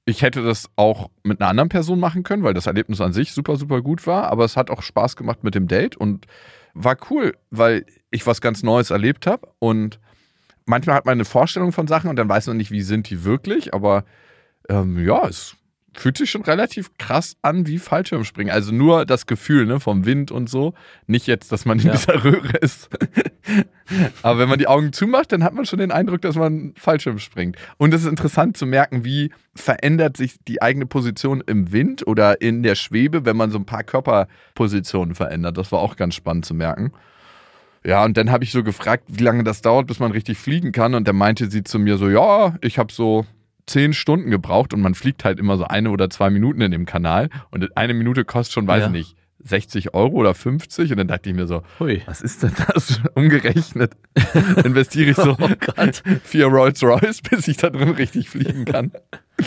ich 0.05 0.23
hätte 0.23 0.41
das 0.41 0.69
auch 0.75 1.11
mit 1.23 1.39
einer 1.39 1.49
anderen 1.49 1.69
Person 1.69 1.99
machen 1.99 2.23
können, 2.23 2.41
weil 2.43 2.55
das 2.55 2.65
Erlebnis 2.65 2.99
an 2.99 3.13
sich 3.13 3.33
super, 3.33 3.57
super 3.57 3.81
gut 3.81 4.07
war. 4.07 4.23
Aber 4.31 4.45
es 4.45 4.57
hat 4.57 4.71
auch 4.71 4.81
Spaß 4.81 5.15
gemacht 5.15 5.43
mit 5.43 5.53
dem 5.53 5.67
Date 5.67 5.97
und 5.97 6.25
war 6.73 6.97
cool, 7.11 7.35
weil 7.51 7.85
ich 8.09 8.25
was 8.25 8.41
ganz 8.41 8.63
Neues 8.63 8.89
erlebt 8.89 9.27
habe. 9.27 9.49
Und 9.59 9.99
manchmal 10.65 10.95
hat 10.95 11.05
man 11.05 11.13
eine 11.13 11.25
Vorstellung 11.25 11.73
von 11.73 11.87
Sachen 11.87 12.09
und 12.09 12.15
dann 12.15 12.29
weiß 12.29 12.47
man 12.47 12.57
nicht, 12.57 12.71
wie 12.71 12.81
sind 12.81 13.09
die 13.09 13.23
wirklich. 13.23 13.73
Aber 13.73 14.05
ähm, 14.69 14.97
ja, 15.05 15.27
es 15.27 15.56
fühlt 15.97 16.17
sich 16.17 16.29
schon 16.29 16.43
relativ 16.43 16.91
krass 16.97 17.35
an 17.41 17.67
wie 17.67 17.79
Fallschirmspringen. 17.79 18.53
Also 18.53 18.71
nur 18.71 19.05
das 19.05 19.25
Gefühl 19.25 19.65
ne, 19.65 19.79
vom 19.79 20.05
Wind 20.05 20.31
und 20.31 20.49
so. 20.49 20.73
Nicht 21.07 21.27
jetzt, 21.27 21.51
dass 21.51 21.65
man 21.65 21.79
in 21.79 21.87
Ja. 21.87 21.91
dieser 21.93 22.23
Röhre 22.23 22.57
ist. 22.57 22.89
Aber 24.21 24.39
wenn 24.39 24.49
man 24.49 24.59
die 24.59 24.67
Augen 24.67 24.93
zumacht, 24.93 25.31
dann 25.31 25.43
hat 25.43 25.53
man 25.53 25.65
schon 25.65 25.79
den 25.79 25.91
Eindruck, 25.91 26.21
dass 26.21 26.35
man 26.35 26.73
Fallschirm 26.77 27.19
springt. 27.19 27.57
Und 27.77 27.93
es 27.93 28.01
ist 28.01 28.07
interessant 28.09 28.57
zu 28.57 28.65
merken, 28.65 29.05
wie 29.05 29.31
verändert 29.55 30.17
sich 30.17 30.35
die 30.47 30.61
eigene 30.61 30.85
Position 30.85 31.41
im 31.45 31.71
Wind 31.71 32.05
oder 32.05 32.41
in 32.41 32.63
der 32.63 32.75
Schwebe, 32.75 33.25
wenn 33.25 33.37
man 33.37 33.49
so 33.49 33.57
ein 33.57 33.65
paar 33.65 33.83
Körperpositionen 33.83 35.15
verändert. 35.15 35.57
Das 35.57 35.71
war 35.71 35.79
auch 35.79 35.95
ganz 35.95 36.15
spannend 36.15 36.45
zu 36.45 36.53
merken. 36.53 36.91
Ja, 37.85 38.03
und 38.03 38.17
dann 38.17 38.31
habe 38.31 38.43
ich 38.43 38.51
so 38.51 38.63
gefragt, 38.63 39.05
wie 39.07 39.23
lange 39.23 39.43
das 39.43 39.61
dauert, 39.61 39.87
bis 39.87 39.99
man 39.99 40.11
richtig 40.11 40.37
fliegen 40.37 40.71
kann. 40.73 40.93
Und 40.93 41.07
dann 41.07 41.15
meinte 41.15 41.49
sie 41.49 41.63
zu 41.63 41.79
mir 41.79 41.97
so, 41.97 42.09
ja, 42.09 42.55
ich 42.61 42.77
habe 42.77 42.91
so 42.91 43.25
zehn 43.67 43.93
Stunden 43.93 44.31
gebraucht 44.31 44.73
und 44.73 44.81
man 44.81 44.95
fliegt 44.95 45.23
halt 45.25 45.39
immer 45.39 45.57
so 45.57 45.65
eine 45.65 45.91
oder 45.91 46.09
zwei 46.09 46.29
Minuten 46.29 46.61
in 46.61 46.71
dem 46.71 46.85
Kanal. 46.85 47.29
Und 47.51 47.77
eine 47.77 47.93
Minute 47.93 48.25
kostet 48.25 48.53
schon, 48.53 48.67
weiß 48.67 48.81
Ja. 48.81 48.87
ich 48.87 48.91
nicht, 48.93 49.15
60 49.43 49.93
Euro 49.93 50.15
oder 50.15 50.33
50. 50.33 50.91
Und 50.91 50.97
dann 50.97 51.07
dachte 51.07 51.29
ich 51.29 51.35
mir 51.35 51.47
so, 51.47 51.61
Hui. 51.79 52.01
was 52.05 52.21
ist 52.21 52.43
denn 52.43 52.51
das? 52.73 52.99
Umgerechnet 53.15 53.91
investiere 54.63 55.11
ich 55.11 55.15
so 55.17 55.37
Oh 55.39 55.49
vier 56.23 56.47
Rolls 56.47 56.81
Royce, 56.83 57.21
bis 57.21 57.47
ich 57.47 57.57
da 57.57 57.69
drin 57.69 57.89
richtig 57.89 58.29
fliegen 58.29 58.65
kann. 58.65 58.91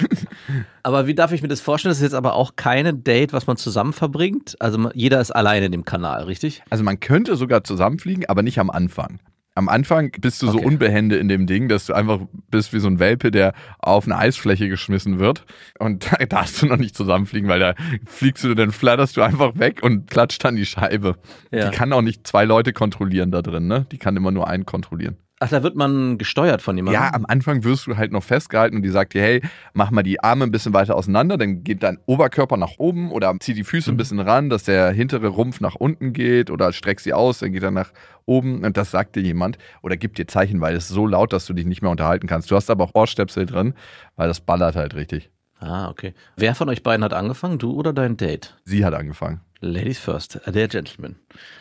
Aber 0.82 1.06
wie 1.06 1.14
darf 1.14 1.32
ich 1.32 1.42
mir 1.42 1.48
das 1.48 1.60
vorstellen? 1.60 1.90
Das 1.90 1.98
ist 1.98 2.04
jetzt 2.04 2.14
aber 2.14 2.34
auch 2.34 2.56
keine 2.56 2.94
Date, 2.94 3.32
was 3.32 3.46
man 3.46 3.56
zusammen 3.56 3.92
verbringt. 3.92 4.56
Also 4.60 4.90
jeder 4.94 5.20
ist 5.20 5.30
alleine 5.32 5.66
in 5.66 5.72
dem 5.72 5.84
Kanal, 5.84 6.24
richtig? 6.24 6.62
Also 6.70 6.84
man 6.84 7.00
könnte 7.00 7.36
sogar 7.36 7.64
zusammenfliegen, 7.64 8.26
aber 8.26 8.42
nicht 8.42 8.58
am 8.58 8.70
Anfang. 8.70 9.18
Am 9.60 9.68
Anfang 9.68 10.10
bist 10.22 10.40
du 10.40 10.46
so 10.46 10.56
Okay. 10.56 10.66
unbehende 10.66 11.16
in 11.16 11.28
dem 11.28 11.46
Ding, 11.46 11.68
dass 11.68 11.84
du 11.84 11.92
einfach 11.92 12.20
bist 12.50 12.72
wie 12.72 12.78
so 12.80 12.88
ein 12.88 12.98
Welpe, 12.98 13.30
der 13.30 13.52
auf 13.78 14.06
eine 14.06 14.16
Eisfläche 14.16 14.70
geschmissen 14.70 15.18
wird. 15.18 15.44
Und 15.78 16.10
da 16.18 16.24
darfst 16.24 16.62
du 16.62 16.66
noch 16.66 16.78
nicht 16.78 16.96
zusammenfliegen, 16.96 17.46
weil 17.46 17.60
da 17.60 17.74
fliegst 18.06 18.42
du, 18.42 18.54
dann 18.54 18.72
flatterst 18.72 19.18
du 19.18 19.22
einfach 19.22 19.58
weg 19.58 19.82
und 19.82 20.10
klatscht 20.10 20.46
an 20.46 20.56
die 20.56 20.64
Scheibe. 20.64 21.16
Ja. 21.50 21.68
Die 21.68 21.76
kann 21.76 21.92
auch 21.92 22.00
nicht 22.00 22.26
zwei 22.26 22.46
Leute 22.46 22.72
kontrollieren 22.72 23.30
da 23.30 23.42
drin, 23.42 23.66
ne? 23.66 23.84
Die 23.92 23.98
kann 23.98 24.16
immer 24.16 24.30
nur 24.30 24.48
einen 24.48 24.64
kontrollieren. 24.64 25.18
Ach, 25.42 25.48
da 25.48 25.62
wird 25.62 25.74
man 25.74 26.18
gesteuert 26.18 26.60
von 26.60 26.76
jemandem? 26.76 27.02
Ja, 27.02 27.14
am 27.14 27.24
Anfang 27.24 27.64
wirst 27.64 27.86
du 27.86 27.96
halt 27.96 28.12
noch 28.12 28.22
festgehalten 28.22 28.76
und 28.76 28.82
die 28.82 28.90
sagt 28.90 29.14
dir, 29.14 29.22
hey, 29.22 29.42
mach 29.72 29.90
mal 29.90 30.02
die 30.02 30.22
Arme 30.22 30.44
ein 30.44 30.50
bisschen 30.50 30.74
weiter 30.74 30.94
auseinander, 30.94 31.38
dann 31.38 31.64
geht 31.64 31.82
dein 31.82 31.98
Oberkörper 32.04 32.58
nach 32.58 32.72
oben 32.76 33.10
oder 33.10 33.34
zieh 33.40 33.54
die 33.54 33.64
Füße 33.64 33.90
ein 33.90 33.96
bisschen 33.96 34.20
ran, 34.20 34.50
dass 34.50 34.64
der 34.64 34.90
hintere 34.90 35.28
Rumpf 35.28 35.60
nach 35.60 35.76
unten 35.76 36.12
geht 36.12 36.50
oder 36.50 36.74
streck 36.74 37.00
sie 37.00 37.14
aus, 37.14 37.38
dann 37.38 37.52
geht 37.52 37.62
er 37.62 37.70
nach 37.70 37.90
oben 38.26 38.62
und 38.66 38.76
das 38.76 38.90
sagt 38.90 39.16
dir 39.16 39.22
jemand 39.22 39.56
oder 39.80 39.96
gibt 39.96 40.18
dir 40.18 40.26
Zeichen, 40.26 40.60
weil 40.60 40.76
es 40.76 40.88
so 40.88 41.06
laut, 41.06 41.32
dass 41.32 41.46
du 41.46 41.54
dich 41.54 41.64
nicht 41.64 41.80
mehr 41.80 41.90
unterhalten 41.90 42.26
kannst. 42.26 42.50
Du 42.50 42.54
hast 42.54 42.68
aber 42.68 42.84
auch 42.84 42.94
Ohrstöpsel 42.94 43.46
drin, 43.46 43.72
weil 44.16 44.28
das 44.28 44.40
ballert 44.40 44.76
halt 44.76 44.94
richtig. 44.94 45.30
Ah, 45.58 45.88
okay. 45.88 46.12
Wer 46.36 46.54
von 46.54 46.68
euch 46.68 46.82
beiden 46.82 47.02
hat 47.02 47.14
angefangen? 47.14 47.58
Du 47.58 47.72
oder 47.72 47.94
dein 47.94 48.18
Date? 48.18 48.56
Sie 48.64 48.84
hat 48.84 48.92
angefangen. 48.92 49.40
Ladies 49.60 49.98
first, 49.98 50.40
äh, 50.46 50.52
der 50.52 50.68
Gentleman. 50.68 51.16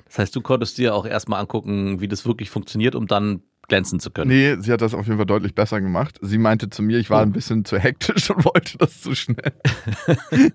Das 0.06 0.20
heißt, 0.20 0.36
du 0.36 0.42
konntest 0.42 0.78
dir 0.78 0.96
auch 0.96 1.06
erstmal 1.06 1.42
angucken, 1.42 2.00
wie 2.00 2.08
das 2.08 2.26
wirklich 2.26 2.50
funktioniert, 2.50 2.96
um 2.96 3.08
dann 3.08 3.42
glänzen 3.70 4.00
zu 4.00 4.12
können. 4.12 4.30
Nee, 4.30 4.58
sie 4.60 4.72
hat 4.74 4.82
das 4.82 4.94
auf 4.94 5.06
jeden 5.06 5.18
Fall 5.18 5.26
deutlich 5.26 5.56
besser 5.56 5.80
gemacht. 5.80 6.18
Sie 6.22 6.38
meinte 6.38 6.70
zu 6.70 6.82
mir, 6.84 6.98
ich 6.98 7.10
war 7.10 7.20
Oh. 7.20 7.24
ein 7.24 7.32
bisschen 7.32 7.64
zu 7.66 7.78
hektisch 7.80 8.30
und 8.36 8.44
wollte 8.44 8.78
das 8.78 9.02
zu 9.02 9.16
schnell. 9.16 9.54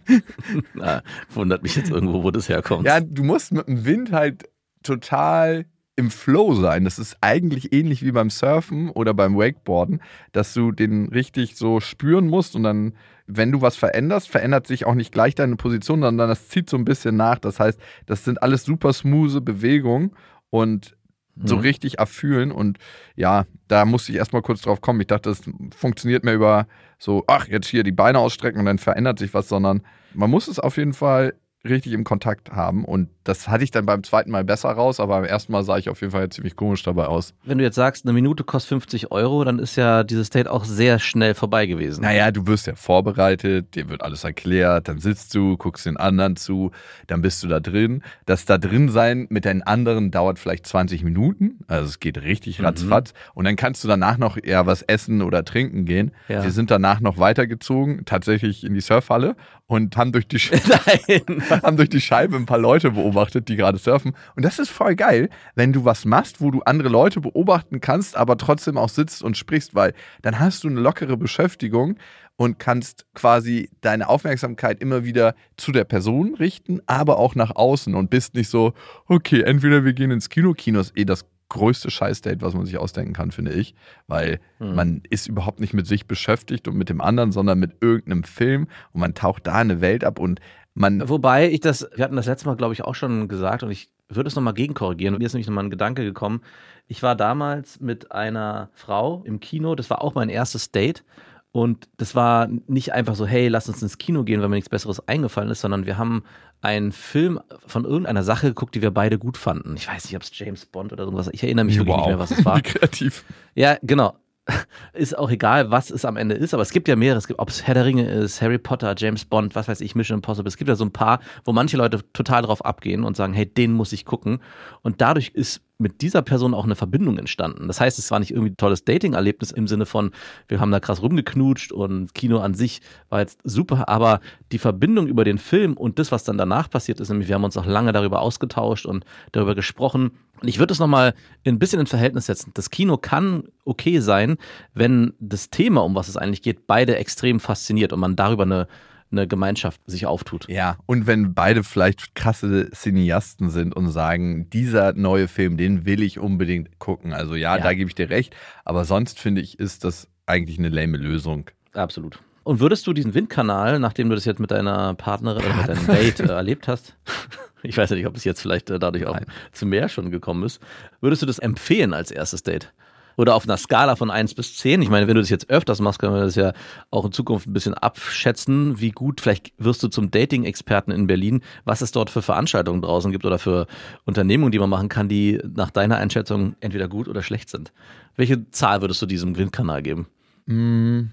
Ah, 0.80 1.02
wundert 1.30 1.62
mich 1.62 1.76
jetzt 1.76 1.90
irgendwo, 1.90 2.22
wo 2.22 2.30
das 2.30 2.48
herkommt. 2.48 2.86
Ja, 2.86 3.00
du 3.00 3.22
musst 3.24 3.52
mit 3.52 3.66
dem 3.68 3.84
Wind 3.84 4.12
halt 4.12 4.48
total 4.82 5.66
im 5.96 6.10
Flow 6.10 6.54
sein. 6.54 6.84
Das 6.84 6.98
ist 6.98 7.16
eigentlich 7.20 7.72
ähnlich 7.72 8.04
wie 8.04 8.12
beim 8.12 8.28
Surfen 8.30 8.90
oder 8.90 9.14
beim 9.14 9.36
Wakeboarden, 9.36 10.00
dass 10.32 10.52
du 10.52 10.72
den 10.72 11.08
richtig 11.08 11.56
so 11.56 11.80
spüren 11.80 12.26
musst 12.28 12.56
und 12.56 12.64
dann, 12.64 12.94
wenn 13.26 13.52
du 13.52 13.60
was 13.62 13.76
veränderst, 13.76 14.28
verändert 14.28 14.66
sich 14.66 14.86
auch 14.86 14.94
nicht 14.94 15.12
gleich 15.12 15.34
deine 15.34 15.56
Position, 15.56 16.02
sondern 16.02 16.28
das 16.28 16.48
zieht 16.48 16.68
so 16.68 16.76
ein 16.76 16.84
bisschen 16.84 17.16
nach. 17.16 17.38
Das 17.38 17.60
heißt, 17.60 17.78
das 18.06 18.24
sind 18.24 18.42
alles 18.42 18.64
super 18.64 18.92
smooth 18.92 19.44
Bewegungen 19.44 20.10
und 20.50 20.96
so 21.42 21.56
Mhm. 21.56 21.62
richtig 21.62 21.98
erfühlen 21.98 22.52
und 22.52 22.78
ja, 23.16 23.46
da 23.68 23.84
musste 23.84 24.12
ich 24.12 24.18
erstmal 24.18 24.42
kurz 24.42 24.60
drauf 24.62 24.80
kommen. 24.80 25.00
Ich 25.00 25.06
dachte, 25.08 25.30
das 25.30 25.42
funktioniert 25.76 26.24
mehr 26.24 26.34
über 26.34 26.66
so, 26.98 27.24
ach, 27.26 27.48
jetzt 27.48 27.66
hier 27.66 27.82
die 27.82 27.92
Beine 27.92 28.18
ausstrecken 28.18 28.60
und 28.60 28.66
dann 28.66 28.78
verändert 28.78 29.18
sich 29.18 29.34
was, 29.34 29.48
sondern 29.48 29.82
man 30.14 30.30
muss 30.30 30.48
es 30.48 30.58
auf 30.60 30.76
jeden 30.76 30.92
Fall 30.92 31.34
richtig 31.64 31.92
im 31.92 32.04
Kontakt 32.04 32.52
haben 32.52 32.84
und 32.84 33.08
das 33.24 33.48
hatte 33.48 33.64
ich 33.64 33.70
dann 33.70 33.86
beim 33.86 34.02
zweiten 34.04 34.30
Mal 34.30 34.44
besser 34.44 34.70
raus, 34.70 35.00
aber 35.00 35.16
beim 35.16 35.24
ersten 35.24 35.50
Mal 35.52 35.64
sah 35.64 35.76
ich 35.78 35.88
auf 35.88 36.00
jeden 36.00 36.12
Fall 36.12 36.28
ziemlich 36.28 36.56
komisch 36.56 36.82
dabei 36.82 37.06
aus. 37.06 37.34
Wenn 37.44 37.58
du 37.58 37.64
jetzt 37.64 37.74
sagst, 37.76 38.04
eine 38.04 38.12
Minute 38.12 38.44
kostet 38.44 38.68
50 38.68 39.10
Euro, 39.10 39.44
dann 39.44 39.58
ist 39.58 39.76
ja 39.76 40.04
dieses 40.04 40.30
Date 40.30 40.46
auch 40.48 40.64
sehr 40.64 40.98
schnell 40.98 41.34
vorbei 41.34 41.66
gewesen. 41.66 42.02
Naja, 42.02 42.30
du 42.30 42.46
wirst 42.46 42.66
ja 42.66 42.74
vorbereitet, 42.74 43.74
dir 43.74 43.88
wird 43.88 44.02
alles 44.02 44.24
erklärt, 44.24 44.88
dann 44.88 44.98
sitzt 44.98 45.34
du, 45.34 45.56
guckst 45.56 45.86
den 45.86 45.96
anderen 45.96 46.36
zu, 46.36 46.70
dann 47.06 47.22
bist 47.22 47.42
du 47.42 47.48
da 47.48 47.60
drin. 47.60 48.02
Das 48.26 48.44
da 48.44 48.58
drin 48.58 48.88
sein 48.88 49.26
mit 49.30 49.44
den 49.44 49.62
anderen 49.62 50.10
dauert 50.10 50.38
vielleicht 50.38 50.66
20 50.66 51.02
Minuten, 51.02 51.58
also 51.66 51.86
es 51.86 52.00
geht 52.00 52.22
richtig 52.22 52.58
Mhm. 52.58 52.64
ratzfatz 52.66 53.14
und 53.34 53.44
dann 53.44 53.56
kannst 53.56 53.82
du 53.84 53.88
danach 53.88 54.18
noch 54.18 54.36
eher 54.42 54.66
was 54.66 54.82
essen 54.82 55.22
oder 55.22 55.44
trinken 55.44 55.84
gehen. 55.86 56.12
Ja. 56.28 56.42
Wir 56.44 56.50
sind 56.50 56.70
danach 56.70 57.00
noch 57.00 57.18
weitergezogen, 57.18 58.04
tatsächlich 58.04 58.64
in 58.64 58.74
die 58.74 58.80
Surfhalle 58.80 59.36
und 59.66 59.96
haben 59.96 60.12
durch 60.12 60.28
die, 60.28 60.38
Sch 60.40 60.52
Nein. 60.52 61.22
haben 61.62 61.76
durch 61.76 61.88
die 61.88 62.00
Scheibe 62.00 62.36
ein 62.36 62.46
paar 62.46 62.58
Leute 62.58 62.90
beobachtet, 62.90 63.13
die 63.14 63.56
gerade 63.56 63.78
surfen. 63.78 64.12
Und 64.36 64.44
das 64.44 64.58
ist 64.58 64.70
voll 64.70 64.94
geil, 64.94 65.30
wenn 65.54 65.72
du 65.72 65.84
was 65.84 66.04
machst, 66.04 66.40
wo 66.40 66.50
du 66.50 66.60
andere 66.62 66.88
Leute 66.88 67.20
beobachten 67.20 67.80
kannst, 67.80 68.16
aber 68.16 68.36
trotzdem 68.36 68.76
auch 68.76 68.88
sitzt 68.88 69.22
und 69.22 69.36
sprichst, 69.36 69.74
weil 69.74 69.94
dann 70.22 70.38
hast 70.38 70.64
du 70.64 70.68
eine 70.68 70.80
lockere 70.80 71.16
Beschäftigung 71.16 71.96
und 72.36 72.58
kannst 72.58 73.06
quasi 73.14 73.70
deine 73.80 74.08
Aufmerksamkeit 74.08 74.80
immer 74.80 75.04
wieder 75.04 75.34
zu 75.56 75.72
der 75.72 75.84
Person 75.84 76.34
richten, 76.34 76.80
aber 76.86 77.18
auch 77.18 77.34
nach 77.34 77.54
außen 77.54 77.94
und 77.94 78.10
bist 78.10 78.34
nicht 78.34 78.48
so, 78.48 78.74
okay, 79.06 79.42
entweder 79.42 79.84
wir 79.84 79.92
gehen 79.92 80.10
ins 80.10 80.28
Kino. 80.28 80.52
Kino 80.52 80.80
ist 80.80 80.96
eh 80.96 81.04
das 81.04 81.26
größte 81.48 81.90
Scheißdate, 81.90 82.42
was 82.42 82.54
man 82.54 82.66
sich 82.66 82.78
ausdenken 82.78 83.12
kann, 83.12 83.30
finde 83.30 83.52
ich, 83.52 83.74
weil 84.08 84.40
Hm. 84.58 84.74
man 84.74 85.02
ist 85.08 85.28
überhaupt 85.28 85.60
nicht 85.60 85.74
mit 85.74 85.86
sich 85.86 86.06
beschäftigt 86.06 86.66
und 86.66 86.76
mit 86.76 86.88
dem 86.88 87.00
anderen, 87.00 87.30
sondern 87.30 87.60
mit 87.60 87.76
irgendeinem 87.80 88.24
Film 88.24 88.66
und 88.92 89.00
man 89.00 89.14
taucht 89.14 89.46
da 89.46 89.54
eine 89.54 89.80
Welt 89.80 90.02
ab 90.04 90.18
und 90.18 90.40
man 90.74 91.08
Wobei 91.08 91.50
ich 91.50 91.60
das, 91.60 91.88
wir 91.94 92.04
hatten 92.04 92.16
das 92.16 92.26
letzte 92.26 92.46
Mal, 92.46 92.56
glaube 92.56 92.74
ich, 92.74 92.82
auch 92.82 92.94
schon 92.94 93.28
gesagt 93.28 93.62
und 93.62 93.70
ich 93.70 93.90
würde 94.08 94.28
es 94.28 94.34
nochmal 94.34 94.54
gegenkorrigieren. 94.54 95.14
Und 95.14 95.20
mir 95.20 95.26
ist 95.26 95.32
nämlich 95.32 95.46
nochmal 95.46 95.64
ein 95.64 95.70
Gedanke 95.70 96.04
gekommen. 96.04 96.42
Ich 96.86 97.02
war 97.02 97.14
damals 97.14 97.80
mit 97.80 98.12
einer 98.12 98.68
Frau 98.74 99.22
im 99.24 99.40
Kino, 99.40 99.74
das 99.74 99.88
war 99.88 100.02
auch 100.02 100.14
mein 100.14 100.28
erstes 100.28 100.70
Date. 100.72 101.04
Und 101.52 101.88
das 101.98 102.16
war 102.16 102.48
nicht 102.66 102.92
einfach 102.92 103.14
so, 103.14 103.26
hey, 103.26 103.46
lass 103.46 103.68
uns 103.68 103.80
ins 103.80 103.98
Kino 103.98 104.24
gehen, 104.24 104.40
weil 104.40 104.48
mir 104.48 104.56
nichts 104.56 104.68
Besseres 104.68 105.06
eingefallen 105.06 105.50
ist, 105.50 105.60
sondern 105.60 105.86
wir 105.86 105.96
haben 105.96 106.24
einen 106.62 106.90
Film 106.90 107.38
von 107.64 107.84
irgendeiner 107.84 108.24
Sache 108.24 108.48
geguckt, 108.48 108.74
die 108.74 108.82
wir 108.82 108.90
beide 108.90 109.20
gut 109.20 109.36
fanden. 109.36 109.76
Ich 109.76 109.86
weiß 109.86 110.04
nicht, 110.06 110.16
ob 110.16 110.22
es 110.22 110.36
James 110.36 110.66
Bond 110.66 110.92
oder 110.92 111.04
irgendwas. 111.04 111.28
Ich 111.30 111.44
erinnere 111.44 111.66
mich 111.66 111.78
wirklich 111.78 111.96
nicht 111.96 112.06
mehr, 112.06 112.18
was 112.18 112.32
es 112.32 112.44
war. 112.44 112.56
Wie 112.58 112.62
kreativ. 112.62 113.24
Ja, 113.54 113.76
genau. 113.82 114.14
Ist 114.92 115.16
auch 115.16 115.30
egal, 115.30 115.70
was 115.70 115.90
es 115.90 116.04
am 116.04 116.16
Ende 116.16 116.34
ist, 116.34 116.52
aber 116.52 116.62
es 116.62 116.70
gibt 116.70 116.86
ja 116.88 116.96
mehrere. 116.96 117.18
Es 117.18 117.26
gibt, 117.26 117.40
ob 117.40 117.48
es 117.48 117.66
Herr 117.66 117.74
der 117.74 117.86
Ringe 117.86 118.04
ist, 118.04 118.42
Harry 118.42 118.58
Potter, 118.58 118.94
James 118.96 119.24
Bond, 119.24 119.54
was 119.54 119.68
weiß 119.68 119.80
ich, 119.80 119.94
Mission 119.94 120.18
Impossible. 120.18 120.48
Es 120.48 120.56
gibt 120.56 120.68
ja 120.68 120.76
so 120.76 120.84
ein 120.84 120.92
paar, 120.92 121.20
wo 121.44 121.52
manche 121.52 121.76
Leute 121.76 122.00
total 122.12 122.42
drauf 122.42 122.64
abgehen 122.64 123.04
und 123.04 123.16
sagen, 123.16 123.32
hey, 123.32 123.46
den 123.46 123.72
muss 123.72 123.92
ich 123.92 124.04
gucken. 124.04 124.40
Und 124.82 125.00
dadurch 125.00 125.30
ist 125.30 125.62
mit 125.78 126.02
dieser 126.02 126.22
Person 126.22 126.54
auch 126.54 126.64
eine 126.64 126.76
Verbindung 126.76 127.18
entstanden. 127.18 127.66
Das 127.66 127.80
heißt, 127.80 127.98
es 127.98 128.10
war 128.10 128.20
nicht 128.20 128.30
irgendwie 128.30 128.50
ein 128.50 128.56
tolles 128.56 128.84
Dating-Erlebnis 128.84 129.50
im 129.50 129.66
Sinne 129.66 129.86
von, 129.86 130.12
wir 130.46 130.60
haben 130.60 130.70
da 130.70 130.78
krass 130.78 131.02
rumgeknutscht 131.02 131.72
und 131.72 132.14
Kino 132.14 132.38
an 132.38 132.54
sich 132.54 132.80
war 133.08 133.20
jetzt 133.20 133.40
super, 133.42 133.88
aber 133.88 134.20
die 134.52 134.58
Verbindung 134.58 135.08
über 135.08 135.24
den 135.24 135.38
Film 135.38 135.76
und 135.76 135.98
das, 135.98 136.12
was 136.12 136.24
dann 136.24 136.38
danach 136.38 136.70
passiert 136.70 137.00
ist, 137.00 137.08
nämlich 137.08 137.28
wir 137.28 137.34
haben 137.34 137.44
uns 137.44 137.56
auch 137.56 137.66
lange 137.66 137.92
darüber 137.92 138.20
ausgetauscht 138.20 138.86
und 138.86 139.04
darüber 139.32 139.54
gesprochen. 139.54 140.12
Und 140.40 140.48
ich 140.48 140.58
würde 140.58 140.72
es 140.72 140.78
nochmal 140.78 141.14
ein 141.44 141.58
bisschen 141.58 141.80
in 141.80 141.86
Verhältnis 141.86 142.26
setzen. 142.26 142.52
Das 142.54 142.70
Kino 142.70 142.96
kann 142.96 143.44
okay 143.64 143.98
sein, 143.98 144.36
wenn 144.74 145.14
das 145.18 145.50
Thema, 145.50 145.82
um 145.82 145.94
was 145.94 146.08
es 146.08 146.16
eigentlich 146.16 146.42
geht, 146.42 146.66
beide 146.66 146.96
extrem 146.96 147.40
fasziniert 147.40 147.92
und 147.92 148.00
man 148.00 148.16
darüber 148.16 148.44
eine 148.44 148.68
eine 149.18 149.26
Gemeinschaft 149.26 149.80
sich 149.86 150.06
auftut. 150.06 150.46
Ja, 150.48 150.76
und 150.86 151.06
wenn 151.06 151.34
beide 151.34 151.62
vielleicht 151.64 152.14
krasse 152.14 152.70
Cineasten 152.70 153.50
sind 153.50 153.74
und 153.74 153.88
sagen, 153.90 154.48
dieser 154.50 154.92
neue 154.92 155.28
Film, 155.28 155.56
den 155.56 155.86
will 155.86 156.02
ich 156.02 156.18
unbedingt 156.18 156.78
gucken. 156.78 157.12
Also 157.12 157.34
ja, 157.34 157.56
Ja. 157.56 157.62
da 157.62 157.74
gebe 157.74 157.88
ich 157.88 157.94
dir 157.94 158.10
recht. 158.10 158.34
Aber 158.64 158.84
sonst 158.84 159.18
finde 159.18 159.40
ich, 159.40 159.58
ist 159.58 159.84
das 159.84 160.08
eigentlich 160.26 160.58
eine 160.58 160.68
lame 160.68 160.96
Lösung. 160.96 161.50
Absolut. 161.72 162.18
Und 162.42 162.60
würdest 162.60 162.86
du 162.86 162.92
diesen 162.92 163.14
Windkanal, 163.14 163.78
nachdem 163.78 164.08
du 164.10 164.14
das 164.14 164.24
jetzt 164.26 164.38
mit 164.40 164.50
deiner 164.50 164.94
Partnerin 164.94 165.42
oder 165.44 165.54
mit 165.56 165.68
deinem 165.68 165.86
Date 165.86 166.20
äh, 166.20 166.26
erlebt 166.32 166.68
hast, 166.68 166.94
ich 167.62 167.76
weiß 167.78 167.88
ja 167.90 167.96
nicht, 167.96 168.06
ob 168.06 168.16
es 168.16 168.24
jetzt 168.24 168.40
vielleicht 168.42 168.68
äh, 168.70 168.78
dadurch 168.78 169.06
auch 169.06 169.14
Nein. 169.14 169.26
zu 169.52 169.64
mehr 169.66 169.88
schon 169.88 170.10
gekommen 170.10 170.42
ist, 170.44 170.60
würdest 171.00 171.22
du 171.22 171.26
das 171.26 171.38
empfehlen 171.38 171.94
als 171.94 172.10
erstes 172.10 172.42
Date? 172.42 172.72
Oder 173.16 173.34
auf 173.34 173.44
einer 173.44 173.56
Skala 173.56 173.96
von 173.96 174.10
1 174.10 174.34
bis 174.34 174.56
10? 174.56 174.82
Ich 174.82 174.90
meine, 174.90 175.06
wenn 175.06 175.14
du 175.14 175.20
das 175.20 175.30
jetzt 175.30 175.50
öfters 175.50 175.80
machst, 175.80 175.98
können 175.98 176.14
wir 176.14 176.22
das 176.22 176.34
ja 176.34 176.52
auch 176.90 177.04
in 177.04 177.12
Zukunft 177.12 177.46
ein 177.46 177.52
bisschen 177.52 177.74
abschätzen, 177.74 178.80
wie 178.80 178.90
gut, 178.90 179.20
vielleicht 179.20 179.52
wirst 179.58 179.82
du 179.82 179.88
zum 179.88 180.10
Dating-Experten 180.10 180.90
in 180.90 181.06
Berlin, 181.06 181.42
was 181.64 181.80
es 181.80 181.92
dort 181.92 182.10
für 182.10 182.22
Veranstaltungen 182.22 182.82
draußen 182.82 183.12
gibt 183.12 183.24
oder 183.24 183.38
für 183.38 183.66
Unternehmungen, 184.04 184.52
die 184.52 184.58
man 184.58 184.70
machen 184.70 184.88
kann, 184.88 185.08
die 185.08 185.40
nach 185.54 185.70
deiner 185.70 185.96
Einschätzung 185.96 186.56
entweder 186.60 186.88
gut 186.88 187.08
oder 187.08 187.22
schlecht 187.22 187.48
sind. 187.48 187.72
Welche 188.16 188.50
Zahl 188.50 188.80
würdest 188.80 189.02
du 189.02 189.06
diesem 189.06 189.36
Windkanal 189.36 189.82
geben? 189.82 190.06
Mm, 190.46 191.10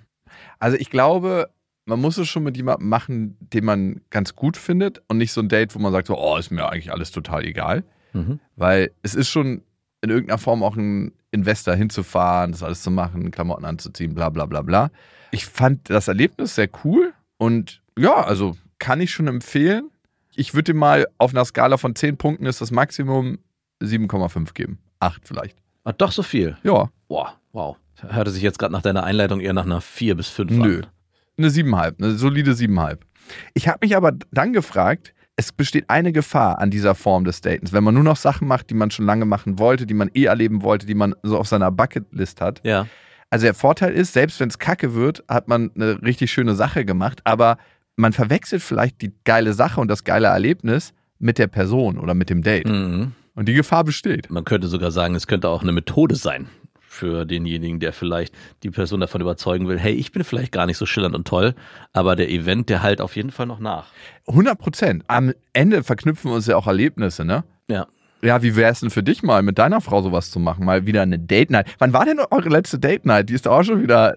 Also 0.60 0.78
ich 0.78 0.90
glaube, 0.90 1.50
man 1.86 2.00
muss 2.00 2.18
es 2.18 2.30
schon 2.30 2.44
mit 2.44 2.58
jemandem 2.58 2.90
machen, 2.90 3.38
den 3.40 3.66
man 3.66 4.02
ganz 4.10 4.36
gut 4.36 4.58
findet 4.58 5.02
und 5.08 5.18
nicht 5.18 5.32
so 5.32 5.42
ein 5.42 5.50
Date, 5.50 5.76
wo 5.76 5.80
man 5.80 5.92
sagt, 5.92 6.08
so, 6.08 6.18
oh, 6.18 6.38
ist 6.38 6.52
mir 6.52 6.70
eigentlich 6.70 6.92
alles 6.92 7.12
total 7.12 7.44
egal. 7.44 7.84
Mhm. 8.14 8.40
Weil 8.56 8.92
es 9.02 9.16
ist 9.16 9.30
schon 9.30 9.62
in 10.02 10.10
irgendeiner 10.10 10.38
Form 10.38 10.64
auch 10.64 10.76
ein 10.76 11.14
Investor 11.32 11.76
hinzufahren, 11.76 12.52
das 12.52 12.64
alles 12.64 12.82
zu 12.82 12.92
machen, 12.92 13.32
Klamotten 13.32 13.66
anzuziehen, 13.66 14.14
bla 14.14 14.30
bla 14.30 14.46
bla 14.46 14.62
bla. 14.62 14.92
Ich 15.32 15.46
fand 15.46 15.90
das 15.90 16.08
Erlebnis 16.08 16.56
sehr 16.56 16.70
cool 16.84 17.14
und 17.38 17.82
ja, 17.98 18.24
also 18.24 18.58
kann 18.80 19.00
ich 19.00 19.12
schon 19.12 19.28
empfehlen. 19.28 19.90
Ich 20.36 20.54
würde 20.54 20.74
dir 20.74 20.78
mal 20.80 21.08
auf 21.18 21.34
einer 21.34 21.46
Skala 21.46 21.78
von 21.78 21.96
10 21.96 22.18
Punkten 22.18 22.46
ist 22.46 22.62
das 22.62 22.72
Maximum 22.72 23.40
7,5 23.82 24.54
geben. 24.54 24.80
8 25.00 25.28
vielleicht. 25.28 25.58
Ah, 25.84 25.94
doch 25.94 26.12
so 26.12 26.24
viel. 26.24 26.58
Ja, 26.64 26.90
Boah, 27.08 27.36
wow. 27.52 27.78
Hörte 28.08 28.32
sich 28.32 28.42
jetzt 28.42 28.58
gerade 28.58 28.74
nach 28.74 28.82
deiner 28.82 29.04
Einleitung 29.04 29.42
eher 29.42 29.54
nach 29.54 29.66
einer 29.66 29.82
4 29.82 30.16
bis 30.16 30.30
5 30.30 30.52
Nö. 30.52 30.78
an. 30.78 30.88
Eine 31.38 31.50
7,5, 31.50 32.04
eine 32.04 32.12
solide 32.16 32.52
7,5. 32.52 33.00
Ich 33.54 33.68
habe 33.68 33.80
mich 33.82 33.96
aber 33.96 34.14
dann 34.32 34.54
gefragt, 34.54 35.14
es 35.42 35.52
besteht 35.52 35.90
eine 35.90 36.12
Gefahr 36.12 36.60
an 36.60 36.70
dieser 36.70 36.94
Form 36.94 37.24
des 37.24 37.42
Datens, 37.42 37.74
wenn 37.74 37.84
man 37.84 37.96
nur 37.96 38.04
noch 38.04 38.16
Sachen 38.16 38.48
macht, 38.48 38.70
die 38.70 38.76
man 38.76 38.92
schon 38.92 39.08
lange 39.08 39.26
machen 39.26 39.58
wollte, 39.58 39.88
die 39.88 39.96
man 39.96 40.12
eh 40.14 40.26
erleben 40.26 40.62
wollte, 40.62 40.86
die 40.86 40.94
man 40.94 41.16
so 41.24 41.38
auf 41.38 41.48
seiner 41.48 41.72
Bucketlist 41.72 42.42
hat. 42.42 42.62
Ja. 42.64 42.86
Also 43.32 43.46
der 43.46 43.56
Vorteil 43.56 43.94
ist, 43.94 44.14
selbst 44.14 44.40
wenn 44.40 44.50
es 44.50 44.60
kacke 44.60 44.94
wird, 44.94 45.24
hat 45.28 45.48
man 45.48 45.72
eine 45.74 46.00
richtig 46.04 46.32
schöne 46.32 46.54
Sache 46.54 46.86
gemacht, 46.86 47.22
aber 47.24 47.58
man 47.96 48.14
verwechselt 48.14 48.62
vielleicht 48.62 49.02
die 49.02 49.14
geile 49.24 49.54
Sache 49.54 49.82
und 49.82 49.88
das 49.88 50.04
geile 50.04 50.28
Erlebnis 50.28 50.94
mit 51.18 51.40
der 51.40 51.48
Person 51.48 51.98
oder 51.98 52.14
mit 52.14 52.30
dem 52.30 52.44
Date. 52.44 52.68
Mhm. 52.68 53.14
Und 53.34 53.48
die 53.48 53.54
Gefahr 53.54 53.84
besteht. 53.84 54.30
Man 54.30 54.44
könnte 54.44 54.68
sogar 54.68 54.92
sagen, 54.92 55.16
es 55.16 55.26
könnte 55.26 55.50
auch 55.50 55.64
eine 55.64 55.72
Methode 55.72 56.16
sein 56.16 56.50
für 56.92 57.26
denjenigen, 57.26 57.80
der 57.80 57.94
vielleicht 57.94 58.36
die 58.64 58.70
Person 58.70 59.00
davon 59.00 59.22
überzeugen 59.22 59.68
will, 59.70 59.80
hey, 59.80 59.94
ich 59.94 60.12
bin 60.12 60.26
vielleicht 60.26 60.52
gar 60.52 60.66
nicht 60.66 60.78
so 60.78 60.86
schillernd 60.86 61.16
und 61.16 61.26
toll, 61.26 61.56
aber 61.94 62.18
der 62.18 62.30
Event, 62.30 62.70
der 62.70 62.82
halt 62.82 63.00
auf 63.00 63.16
jeden 63.16 63.32
Fall 63.32 63.46
noch 63.46 63.60
nach. 63.60 63.88
100 64.28 64.60
Prozent. 64.60 65.04
Am 65.08 65.34
Ende 65.54 65.84
verknüpfen 65.84 66.32
uns 66.32 66.48
ja 66.48 66.58
auch 66.58 66.68
Erlebnisse, 66.68 67.24
ne? 67.24 67.46
Ja. 67.68 67.88
Ja, 68.22 68.44
wie 68.44 68.56
wär's 68.58 68.82
denn 68.82 68.90
für 68.90 69.04
dich 69.04 69.24
mal, 69.24 69.42
mit 69.42 69.58
deiner 69.58 69.80
Frau 69.80 70.02
sowas 70.02 70.32
zu 70.32 70.40
machen? 70.40 70.66
Mal 70.66 70.86
wieder 70.86 71.02
eine 71.02 71.18
Date 71.18 71.50
Night. 71.50 71.74
Wann 71.80 71.94
war 71.94 72.06
denn 72.06 72.20
eure 72.30 72.50
letzte 72.50 72.78
Date 72.78 73.06
Night? 73.06 73.30
Die 73.30 73.34
ist 73.34 73.48
auch 73.48 73.64
schon 73.64 73.82
wieder 73.82 74.14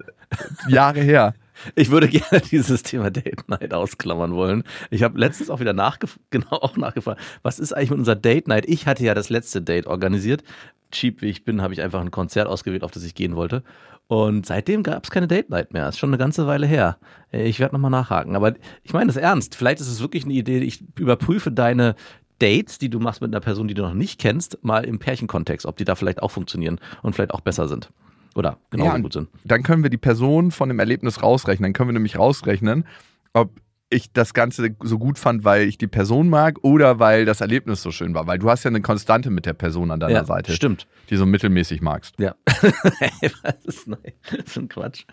Jahre 0.69 1.01
her. 1.01 1.33
Ich 1.75 1.91
würde 1.91 2.09
gerne 2.11 2.41
dieses 2.41 2.83
Thema 2.83 3.11
Date 3.11 3.49
Night 3.49 3.73
ausklammern 3.75 4.35
wollen. 4.35 4.65
Ich 4.91 5.03
habe 5.03 5.19
letztens 5.19 5.51
auch 5.51 5.61
wieder 5.61 5.73
nachgef 5.73 6.19
genau 6.31 6.51
auch 6.51 6.77
nachgefragt, 6.77 7.21
was 7.43 7.59
ist 7.59 7.73
eigentlich 7.73 7.91
mit 7.91 7.99
unserer 8.01 8.17
Date 8.17 8.49
Night? 8.49 8.67
Ich 8.67 8.87
hatte 8.87 9.05
ja 9.05 9.15
das 9.15 9.31
letzte 9.31 9.63
Date 9.63 9.87
organisiert. 9.87 10.43
Cheap 10.91 11.23
wie 11.23 11.31
ich 11.31 11.45
bin, 11.45 11.63
habe 11.63 11.75
ich 11.75 11.83
einfach 11.83 12.01
ein 12.01 12.11
Konzert 12.11 12.47
ausgewählt, 12.47 12.85
auf 12.85 12.91
das 12.91 13.05
ich 13.05 13.15
gehen 13.15 13.35
wollte. 13.37 13.65
Und 14.07 14.47
seitdem 14.47 14.83
gab 14.83 15.05
es 15.05 15.11
keine 15.11 15.27
Date 15.27 15.51
Night 15.51 15.73
mehr. 15.73 15.89
Ist 15.89 15.99
schon 15.99 16.11
eine 16.11 16.19
ganze 16.19 16.47
Weile 16.47 16.67
her. 16.67 16.99
Ich 17.33 17.59
werde 17.59 17.75
nochmal 17.75 17.91
nachhaken. 17.91 18.37
Aber 18.37 18.55
ich 18.83 18.93
meine 18.93 19.07
das 19.07 19.17
ernst. 19.17 19.55
Vielleicht 19.55 19.81
ist 19.81 19.89
es 19.89 20.01
wirklich 20.01 20.25
eine 20.25 20.35
Idee. 20.35 20.59
Ich 20.59 20.85
überprüfe 20.99 21.51
deine 21.51 21.97
Dates, 22.39 22.79
die 22.79 22.91
du 22.91 23.01
machst 23.01 23.23
mit 23.23 23.33
einer 23.33 23.41
Person, 23.41 23.69
die 23.69 23.75
du 23.75 23.83
noch 23.83 23.95
nicht 23.95 24.21
kennst, 24.21 24.63
mal 24.63 24.85
im 24.85 24.99
Pärchenkontext, 24.99 25.67
ob 25.67 25.77
die 25.77 25.85
da 25.85 25.95
vielleicht 25.95 26.23
auch 26.23 26.31
funktionieren 26.31 26.81
und 27.03 27.15
vielleicht 27.15 27.33
auch 27.33 27.41
besser 27.41 27.69
sind. 27.69 27.91
Oder 28.35 28.59
genauso 28.71 28.91
Ja, 28.91 28.99
gut 28.99 29.13
sind. 29.13 29.29
Dann 29.45 29.63
können 29.63 29.83
wir 29.83 29.91
die 29.91 29.97
Person 29.99 30.51
von 30.51 30.69
dem 30.69 30.79
Erlebnis 30.79 31.23
rausrechnen. 31.23 31.65
Dann 31.69 31.73
können 31.73 31.89
wir 31.91 31.93
nämlich 31.95 32.19
rausrechnen, 32.19 32.85
ob 33.33 33.51
ich 33.91 34.13
das 34.13 34.35
Ganze 34.35 34.75
so 34.83 34.99
gut 34.99 35.21
fand, 35.21 35.45
weil 35.45 35.69
ich 35.69 35.79
die 35.79 35.87
Person 35.87 36.29
mag 36.29 36.57
oder 36.63 36.99
weil 36.99 37.27
das 37.27 37.41
Erlebnis 37.41 37.81
so 37.81 37.93
schön 37.93 38.13
war. 38.15 38.27
Weil 38.27 38.41
du 38.41 38.51
hast 38.51 38.65
ja 38.65 38.71
eine 38.71 38.81
Konstante 38.81 39.31
mit 39.31 39.47
der 39.47 39.53
Person 39.53 39.93
an 39.93 40.01
deiner 40.01 40.13
Ja, 40.15 40.25
Seite, 40.25 40.53
Stimmt. 40.53 40.89
die 41.11 41.17
so 41.17 41.27
mittelmäßig 41.27 41.81
magst. 41.81 42.19
Ja. 42.19 42.35
das, 42.47 43.65
ist, 43.65 43.87
nein, 43.87 43.99
das 44.31 44.47
ist 44.47 44.57
ein 44.59 44.69
Quatsch, 44.69 45.05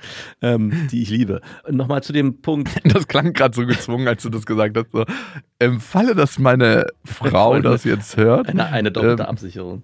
ähm, 0.42 0.88
die 0.90 1.04
ich 1.04 1.10
liebe. 1.12 1.42
Und 1.68 1.76
Nochmal 1.76 2.02
zu 2.02 2.12
dem 2.14 2.42
Punkt. 2.42 2.70
Das 2.92 3.08
klang 3.08 3.34
gerade 3.34 3.54
so 3.56 3.66
gezwungen, 3.68 4.08
als 4.08 4.24
du 4.24 4.30
das 4.30 4.46
gesagt 4.48 4.76
hast. 4.78 4.92
So, 4.92 5.06
Im 5.60 5.80
Falle, 5.80 6.16
dass 6.16 6.40
meine 6.40 6.88
Frau 7.06 7.60
das 7.60 7.84
jetzt 7.84 8.18
hört, 8.18 8.50
Eine, 8.50 8.66
eine 8.68 8.92
doppelte 8.92 9.24
Ähm, 9.24 9.30
Absicherung. 9.30 9.84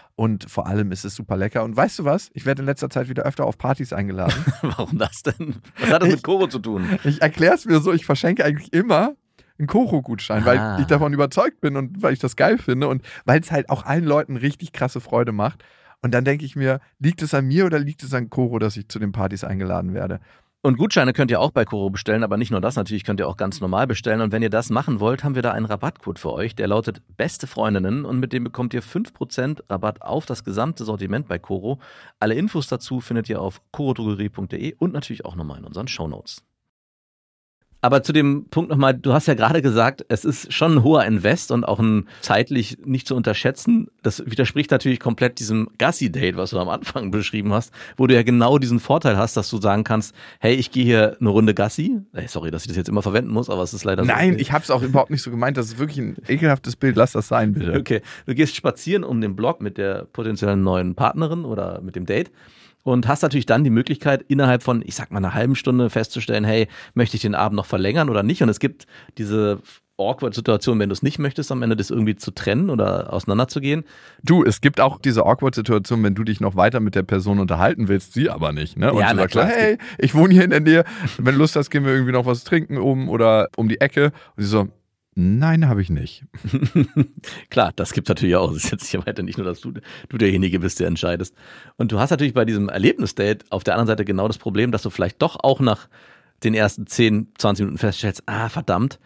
Und 0.15 0.49
vor 0.49 0.67
allem 0.67 0.91
ist 0.91 1.05
es 1.05 1.15
super 1.15 1.37
lecker. 1.37 1.63
Und 1.63 1.75
weißt 1.75 1.99
du 1.99 2.05
was? 2.05 2.29
Ich 2.33 2.45
werde 2.45 2.61
in 2.61 2.65
letzter 2.65 2.89
Zeit 2.89 3.09
wieder 3.09 3.23
öfter 3.23 3.45
auf 3.45 3.57
Partys 3.57 3.93
eingeladen. 3.93 4.33
Warum 4.61 4.97
das 4.97 5.23
denn? 5.23 5.55
Was 5.79 5.89
hat 5.91 6.01
das 6.03 6.09
mit 6.09 6.23
Koro 6.23 6.47
zu 6.47 6.59
tun? 6.59 6.85
ich 7.03 7.21
erkläre 7.21 7.55
es 7.55 7.65
mir 7.65 7.79
so, 7.79 7.91
ich 7.93 8.05
verschenke 8.05 8.43
eigentlich 8.45 8.71
immer 8.73 9.15
einen 9.57 9.67
Koro-Gutschein, 9.67 10.43
Ah. 10.43 10.45
weil 10.45 10.81
ich 10.81 10.87
davon 10.87 11.13
überzeugt 11.13 11.61
bin 11.61 11.75
und 11.75 12.01
weil 12.01 12.13
ich 12.13 12.19
das 12.19 12.35
geil 12.35 12.57
finde 12.57 12.87
und 12.87 13.03
weil 13.25 13.39
es 13.39 13.51
halt 13.51 13.69
auch 13.69 13.85
allen 13.85 14.03
Leuten 14.05 14.37
richtig 14.37 14.73
krasse 14.73 15.01
Freude 15.01 15.31
macht. 15.31 15.63
Und 16.03 16.13
dann 16.13 16.25
denke 16.25 16.45
ich 16.45 16.55
mir, 16.55 16.79
liegt 16.99 17.21
es 17.21 17.33
an 17.35 17.45
mir 17.47 17.65
oder 17.65 17.77
liegt 17.79 18.01
es 18.03 18.13
an 18.13 18.29
Koro, 18.31 18.57
dass 18.59 18.75
ich 18.75 18.87
zu 18.89 18.97
den 18.97 19.11
Partys 19.11 19.43
eingeladen 19.43 19.93
werde? 19.93 20.19
Und 20.63 20.77
Gutscheine 20.77 21.11
könnt 21.13 21.31
ihr 21.31 21.41
auch 21.41 21.49
bei 21.49 21.65
Koro 21.65 21.89
bestellen, 21.89 22.23
aber 22.23 22.37
nicht 22.37 22.51
nur 22.51 22.61
das, 22.61 22.75
natürlich 22.75 23.03
könnt 23.03 23.19
ihr 23.19 23.27
auch 23.27 23.35
ganz 23.35 23.61
normal 23.61 23.87
bestellen. 23.87 24.21
Und 24.21 24.31
wenn 24.31 24.43
ihr 24.43 24.51
das 24.51 24.69
machen 24.69 24.99
wollt, 24.99 25.23
haben 25.23 25.33
wir 25.33 25.41
da 25.41 25.53
einen 25.53 25.65
Rabattcode 25.65 26.19
für 26.19 26.31
euch, 26.31 26.55
der 26.55 26.67
lautet 26.67 27.01
Beste 27.17 27.47
Freundinnen 27.47 28.05
und 28.05 28.19
mit 28.19 28.31
dem 28.31 28.43
bekommt 28.43 28.75
ihr 28.75 28.83
5% 28.83 29.63
Rabatt 29.71 30.03
auf 30.03 30.27
das 30.27 30.43
gesamte 30.43 30.85
Sortiment 30.85 31.27
bei 31.27 31.39
Koro. 31.39 31.79
Alle 32.19 32.35
Infos 32.35 32.67
dazu 32.67 33.01
findet 33.01 33.27
ihr 33.27 33.41
auf 33.41 33.59
korodrogerie.de 33.71 34.75
und 34.77 34.93
natürlich 34.93 35.25
auch 35.25 35.35
nochmal 35.35 35.57
in 35.57 35.65
unseren 35.65 35.87
Shownotes. 35.87 36.43
Aber 37.81 38.03
zu 38.03 38.13
dem 38.13 38.45
Punkt 38.49 38.69
nochmal, 38.69 38.93
du 38.93 39.11
hast 39.11 39.27
ja 39.27 39.33
gerade 39.33 39.61
gesagt, 39.63 40.05
es 40.07 40.23
ist 40.23 40.53
schon 40.53 40.75
ein 40.75 40.83
hoher 40.83 41.03
Invest 41.03 41.51
und 41.51 41.63
auch 41.63 41.79
ein 41.79 42.07
zeitlich 42.21 42.77
nicht 42.85 43.07
zu 43.07 43.15
unterschätzen. 43.15 43.87
Das 44.03 44.23
widerspricht 44.25 44.69
natürlich 44.69 44.99
komplett 44.99 45.39
diesem 45.39 45.67
Gassi-Date, 45.79 46.37
was 46.37 46.51
du 46.51 46.59
am 46.59 46.69
Anfang 46.69 47.09
beschrieben 47.11 47.53
hast, 47.53 47.73
wo 47.97 48.05
du 48.05 48.13
ja 48.13 48.21
genau 48.21 48.59
diesen 48.59 48.79
Vorteil 48.79 49.17
hast, 49.17 49.35
dass 49.35 49.49
du 49.49 49.59
sagen 49.59 49.83
kannst, 49.83 50.13
hey, 50.39 50.53
ich 50.53 50.71
gehe 50.71 50.83
hier 50.83 51.17
eine 51.19 51.29
Runde 51.29 51.55
Gassi. 51.55 51.97
Hey, 52.13 52.27
sorry, 52.27 52.51
dass 52.51 52.63
ich 52.63 52.67
das 52.67 52.77
jetzt 52.77 52.89
immer 52.89 53.01
verwenden 53.01 53.31
muss, 53.31 53.49
aber 53.49 53.63
es 53.63 53.73
ist 53.73 53.83
leider 53.83 54.03
so. 54.03 54.11
Nein, 54.11 54.37
ich 54.37 54.51
habe 54.51 54.63
es 54.63 54.69
auch 54.69 54.83
überhaupt 54.83 55.09
nicht 55.09 55.23
so 55.23 55.31
gemeint. 55.31 55.57
Das 55.57 55.65
ist 55.65 55.79
wirklich 55.79 55.97
ein 55.97 56.17
ekelhaftes 56.27 56.75
Bild. 56.75 56.95
Lass 56.95 57.13
das 57.13 57.27
sein, 57.27 57.53
bitte. 57.53 57.73
Okay, 57.73 58.01
du 58.27 58.35
gehst 58.35 58.55
spazieren 58.55 59.03
um 59.03 59.21
den 59.21 59.35
Block 59.35 59.59
mit 59.59 59.79
der 59.79 60.05
potenziellen 60.05 60.61
neuen 60.61 60.93
Partnerin 60.93 61.45
oder 61.45 61.81
mit 61.81 61.95
dem 61.95 62.05
Date 62.05 62.31
und 62.83 63.07
hast 63.07 63.21
natürlich 63.21 63.45
dann 63.45 63.63
die 63.63 63.69
Möglichkeit, 63.69 64.23
innerhalb 64.27 64.63
von, 64.63 64.81
ich 64.85 64.95
sag 64.95 65.11
mal, 65.11 65.17
einer 65.17 65.33
halben 65.33 65.55
Stunde 65.55 65.89
festzustellen, 65.89 66.43
hey, 66.43 66.67
möchte 66.93 67.15
ich 67.15 67.21
den 67.21 67.35
Abend 67.35 67.55
noch 67.55 67.65
verlängern 67.65 68.09
oder 68.09 68.23
nicht? 68.23 68.41
Und 68.41 68.49
es 68.49 68.59
gibt 68.59 68.87
diese 69.17 69.61
awkward 69.97 70.33
Situation, 70.33 70.79
wenn 70.79 70.89
du 70.89 70.93
es 70.93 71.03
nicht 71.03 71.19
möchtest, 71.19 71.51
am 71.51 71.61
Ende 71.61 71.75
das 71.75 71.89
irgendwie 71.89 72.15
zu 72.15 72.31
trennen 72.31 72.69
oder 72.69 73.13
auseinanderzugehen. 73.13 73.83
Du, 74.23 74.43
es 74.43 74.61
gibt 74.61 74.79
auch 74.79 74.99
diese 74.99 75.25
awkward 75.25 75.55
Situation, 75.55 76.03
wenn 76.03 76.15
du 76.15 76.23
dich 76.23 76.41
noch 76.41 76.55
weiter 76.55 76.79
mit 76.79 76.95
der 76.95 77.03
Person 77.03 77.39
unterhalten 77.39 77.87
willst, 77.87 78.13
sie 78.13 78.29
aber 78.29 78.51
nicht. 78.51 78.77
Ne? 78.77 78.91
Und 78.91 78.99
Ja, 78.99 79.11
du 79.11 79.19
sagst, 79.19 79.31
klar, 79.31 79.47
hey, 79.47 79.77
ich 79.97 80.15
wohne 80.15 80.33
hier 80.33 80.43
in 80.43 80.49
der 80.49 80.59
Nähe. 80.59 80.83
Wenn 81.17 81.35
du 81.35 81.39
Lust 81.39 81.55
hast, 81.55 81.69
gehen 81.69 81.85
wir 81.85 81.93
irgendwie 81.93 82.13
noch 82.13 82.25
was 82.25 82.43
trinken 82.43 82.77
um 82.77 83.09
oder 83.09 83.49
um 83.55 83.69
die 83.69 83.79
Ecke. 83.79 84.11
Und 84.35 84.43
sie 84.43 84.49
so, 84.49 84.67
nein, 85.15 85.67
habe 85.67 85.81
ich 85.81 85.89
nicht. 85.89 86.25
Klar, 87.49 87.73
das 87.75 87.93
gibt 87.93 88.09
natürlich 88.09 88.35
auch. 88.35 88.51
Es 88.51 88.65
ist 88.65 88.71
jetzt 88.71 88.87
hier 88.87 89.05
weiter 89.05 89.23
nicht 89.23 89.37
nur, 89.37 89.45
dass 89.45 89.61
du, 89.61 89.73
du 90.09 90.17
derjenige 90.17 90.59
bist, 90.59 90.79
der 90.79 90.87
entscheidest. 90.87 91.35
Und 91.77 91.91
du 91.91 91.99
hast 91.99 92.11
natürlich 92.11 92.33
bei 92.33 92.45
diesem 92.45 92.69
Erlebnisdate 92.69 93.45
auf 93.49 93.63
der 93.63 93.73
anderen 93.75 93.87
Seite 93.87 94.05
genau 94.05 94.27
das 94.27 94.37
Problem, 94.37 94.71
dass 94.71 94.83
du 94.83 94.89
vielleicht 94.89 95.21
doch 95.21 95.37
auch 95.41 95.59
nach 95.59 95.87
den 96.43 96.53
ersten 96.53 96.87
10, 96.87 97.33
20 97.37 97.65
Minuten 97.65 97.77
feststellst, 97.77 98.23
ah, 98.25 98.49
verdammt, 98.49 98.99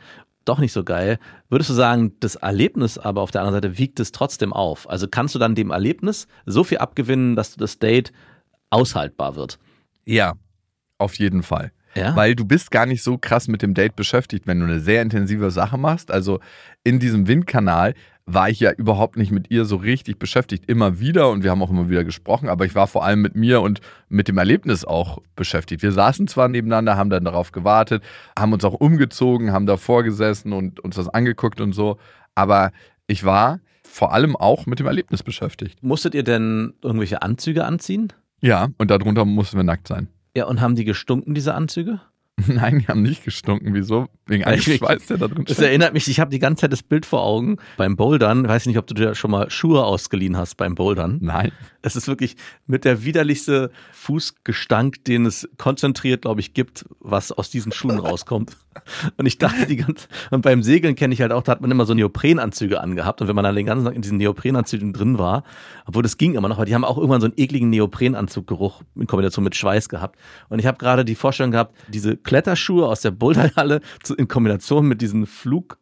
doch 0.46 0.60
nicht 0.60 0.72
so 0.72 0.84
geil. 0.84 1.20
Würdest 1.50 1.70
du 1.70 1.74
sagen, 1.74 2.14
das 2.20 2.36
Erlebnis 2.36 2.98
aber 2.98 3.22
auf 3.22 3.32
der 3.32 3.42
anderen 3.42 3.62
Seite 3.62 3.78
wiegt 3.78 4.00
es 4.00 4.12
trotzdem 4.12 4.54
auf? 4.54 4.90
Also 4.90 5.08
kannst 5.08 5.36
du 5.36 5.40
dann 5.40 5.56
dem 5.56 5.72
Erlebnis 5.72 6.28
so 6.46 6.64
viel 6.64 6.78
abgewinnen, 6.78 7.36
dass 7.36 7.56
das 7.56 7.80
Date 7.80 8.14
aushaltbar 8.70 9.36
wird? 9.36 9.60
Ja, 10.06 10.36
auf 10.98 11.16
jeden 11.16 11.44
Fall. 11.44 11.72
Ja. 11.96 12.16
Weil 12.16 12.36
du 12.36 12.46
bist 12.46 12.72
gar 12.72 12.86
nicht 12.86 13.04
so 13.04 13.18
krass 13.18 13.48
mit 13.48 13.62
dem 13.62 13.74
Date 13.74 13.96
beschäftigt, 13.96 14.48
wenn 14.48 14.60
du 14.60 14.66
eine 14.66 14.80
sehr 14.80 15.02
intensive 15.02 15.50
Sache 15.52 15.78
machst. 15.78 16.12
Also 16.12 16.40
in 16.84 17.00
diesem 17.00 17.28
Windkanal 17.28 17.94
war 18.26 18.50
ich 18.50 18.60
ja 18.60 18.72
überhaupt 18.72 19.18
nicht 19.18 19.32
mit 19.32 19.52
ihr 19.52 19.66
so 19.66 19.76
richtig 19.76 20.18
beschäftigt. 20.18 20.66
Immer 20.68 21.00
wieder 21.00 21.30
und 21.30 21.44
wir 21.44 21.52
haben 21.52 21.62
auch 21.62 21.70
immer 21.70 21.90
wieder 21.90 22.04
gesprochen, 22.04 22.50
aber 22.50 22.66
ich 22.66 22.74
war 22.74 22.88
vor 22.88 23.06
allem 23.06 23.22
mit 23.22 23.36
mir 23.36 23.62
und 23.62 23.82
mit 24.10 24.28
dem 24.28 24.38
Erlebnis 24.38 24.84
auch 24.84 25.20
beschäftigt. 25.36 25.84
Wir 25.84 25.92
saßen 25.92 26.28
zwar 26.28 26.48
nebeneinander, 26.48 26.98
haben 26.98 27.10
dann 27.10 27.24
darauf 27.24 27.52
gewartet, 27.52 28.04
haben 28.38 28.52
uns 28.52 28.66
auch 28.66 28.74
umgezogen, 28.74 29.52
haben 29.52 29.68
davor 29.68 30.04
gesessen 30.04 30.54
und 30.54 30.80
uns 30.80 30.96
das 30.96 31.08
angeguckt 31.08 31.62
und 31.62 31.74
so, 31.74 31.98
aber 32.34 32.72
ich 33.08 33.24
war 33.24 33.60
vor 33.84 34.12
allem 34.12 34.36
auch 34.36 34.66
mit 34.66 34.80
dem 34.80 34.88
Erlebnis 34.88 35.22
beschäftigt. 35.22 35.82
Musstet 35.84 36.16
ihr 36.16 36.24
denn 36.24 36.74
irgendwelche 36.82 37.22
Anzüge 37.22 37.64
anziehen? 37.64 38.12
Ja, 38.42 38.70
und 38.78 38.92
darunter 38.92 39.24
mussten 39.24 39.58
wir 39.58 39.64
nackt 39.64 39.88
sein. 39.88 40.10
Ja, 40.36 40.46
und 40.46 40.60
haben 40.60 40.76
die 40.76 40.84
gestunken, 40.84 41.34
diese 41.34 41.54
Anzüge? 41.54 42.02
Nein, 42.48 42.80
die 42.80 42.88
haben 42.88 43.02
nicht 43.02 43.24
gestunken. 43.24 43.74
Wieso? 43.74 44.08
Wegen 44.28 44.44
einem 44.44 44.60
Ich- 44.60 44.76
Schweiß, 44.78 45.06
der 45.08 45.18
da 45.18 45.28
drin 45.28 45.46
Das 45.46 45.60
erinnert 45.60 45.94
mich, 45.94 46.08
ich 46.10 46.20
habe 46.20 46.32
die 46.32 46.40
ganze 46.40 46.62
Zeit 46.62 46.74
das 46.74 46.84
Bild 46.84 47.06
vor 47.06 47.22
Augen 47.24 47.58
beim 47.78 47.96
Bouldern. 47.96 48.48
Weiß 48.48 48.66
nicht, 48.66 48.78
ob 48.78 48.88
du 48.88 48.94
dir 48.94 49.16
schon 49.16 49.32
mal 49.32 49.50
Schuhe 49.50 49.84
ausgeliehen 49.86 50.36
hast 50.36 50.56
beim 50.56 50.76
Bouldern. 50.76 51.20
Nein. 51.22 51.52
Es 51.82 51.96
ist 51.96 52.08
wirklich 52.08 52.36
mit 52.68 52.84
der 52.84 53.04
widerlichste 53.06 53.72
Fußgestank, 53.92 55.04
den 55.06 55.26
es 55.26 55.48
konzentriert, 55.58 56.24
glaube 56.24 56.42
ich, 56.42 56.54
gibt, 56.54 56.86
was 57.00 57.32
aus 57.32 57.50
diesen 57.52 57.72
Schuhen 57.72 58.00
rauskommt. 58.00 58.58
Und 59.18 59.26
ich 59.26 59.38
dachte 59.38 59.68
die 59.68 59.78
ganze, 59.78 60.08
und 60.32 60.42
beim 60.42 60.62
Segeln 60.62 60.96
kenne 60.96 61.14
ich 61.14 61.22
halt 61.22 61.32
auch, 61.32 61.44
da 61.44 61.54
hat 61.54 61.62
man 61.62 61.72
immer 61.72 61.86
so 61.86 61.94
Neoprenanzüge 61.94 62.82
angehabt. 62.82 63.22
Und 63.22 63.30
wenn 63.30 63.36
man 63.36 63.46
dann 63.46 63.56
den 63.56 63.66
ganzen 63.66 63.86
Tag 63.86 63.96
in 63.96 64.02
diesen 64.02 64.18
Neoprenanzügen 64.18 64.92
drin 64.92 65.18
war, 65.18 65.46
obwohl 65.86 66.04
das 66.04 66.18
ging 66.18 66.36
immer 66.36 66.50
noch, 66.50 66.58
weil 66.58 66.66
die 66.66 66.76
haben 66.76 66.84
auch 66.84 66.98
irgendwann 66.98 67.22
so 67.22 67.28
einen 67.28 67.36
ekligen 67.38 67.70
Neoprenanzuggeruch 67.70 68.82
in 68.96 69.08
Kombination 69.08 69.46
mit 69.46 69.56
Schweiß 69.56 69.88
gehabt. 69.88 70.20
Und 70.50 70.60
ich 70.60 70.66
habe 70.66 70.78
gerade 70.78 71.06
die 71.06 71.16
Vorstellung 71.16 71.52
gehabt, 71.52 71.74
diese 71.88 72.18
Kletterschuhe 72.26 72.86
aus 72.88 73.02
der 73.02 73.12
Boulderhalle 73.12 73.80
in 74.18 74.28
Kombination 74.28 74.88
mit 74.88 75.02
diesen 75.02 75.26
Flug 75.26 75.78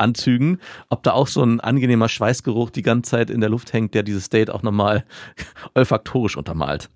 Anzügen, 0.00 0.58
ob 0.90 1.02
da 1.02 1.10
auch 1.12 1.26
so 1.26 1.42
ein 1.42 1.58
angenehmer 1.58 2.08
Schweißgeruch 2.08 2.70
die 2.70 2.82
ganze 2.82 3.10
Zeit 3.10 3.30
in 3.30 3.40
der 3.40 3.50
Luft 3.50 3.72
hängt, 3.72 3.94
der 3.94 4.04
dieses 4.04 4.30
Date 4.30 4.48
auch 4.48 4.62
nochmal 4.62 5.04
olfaktorisch 5.74 6.36
untermalt. 6.36 6.88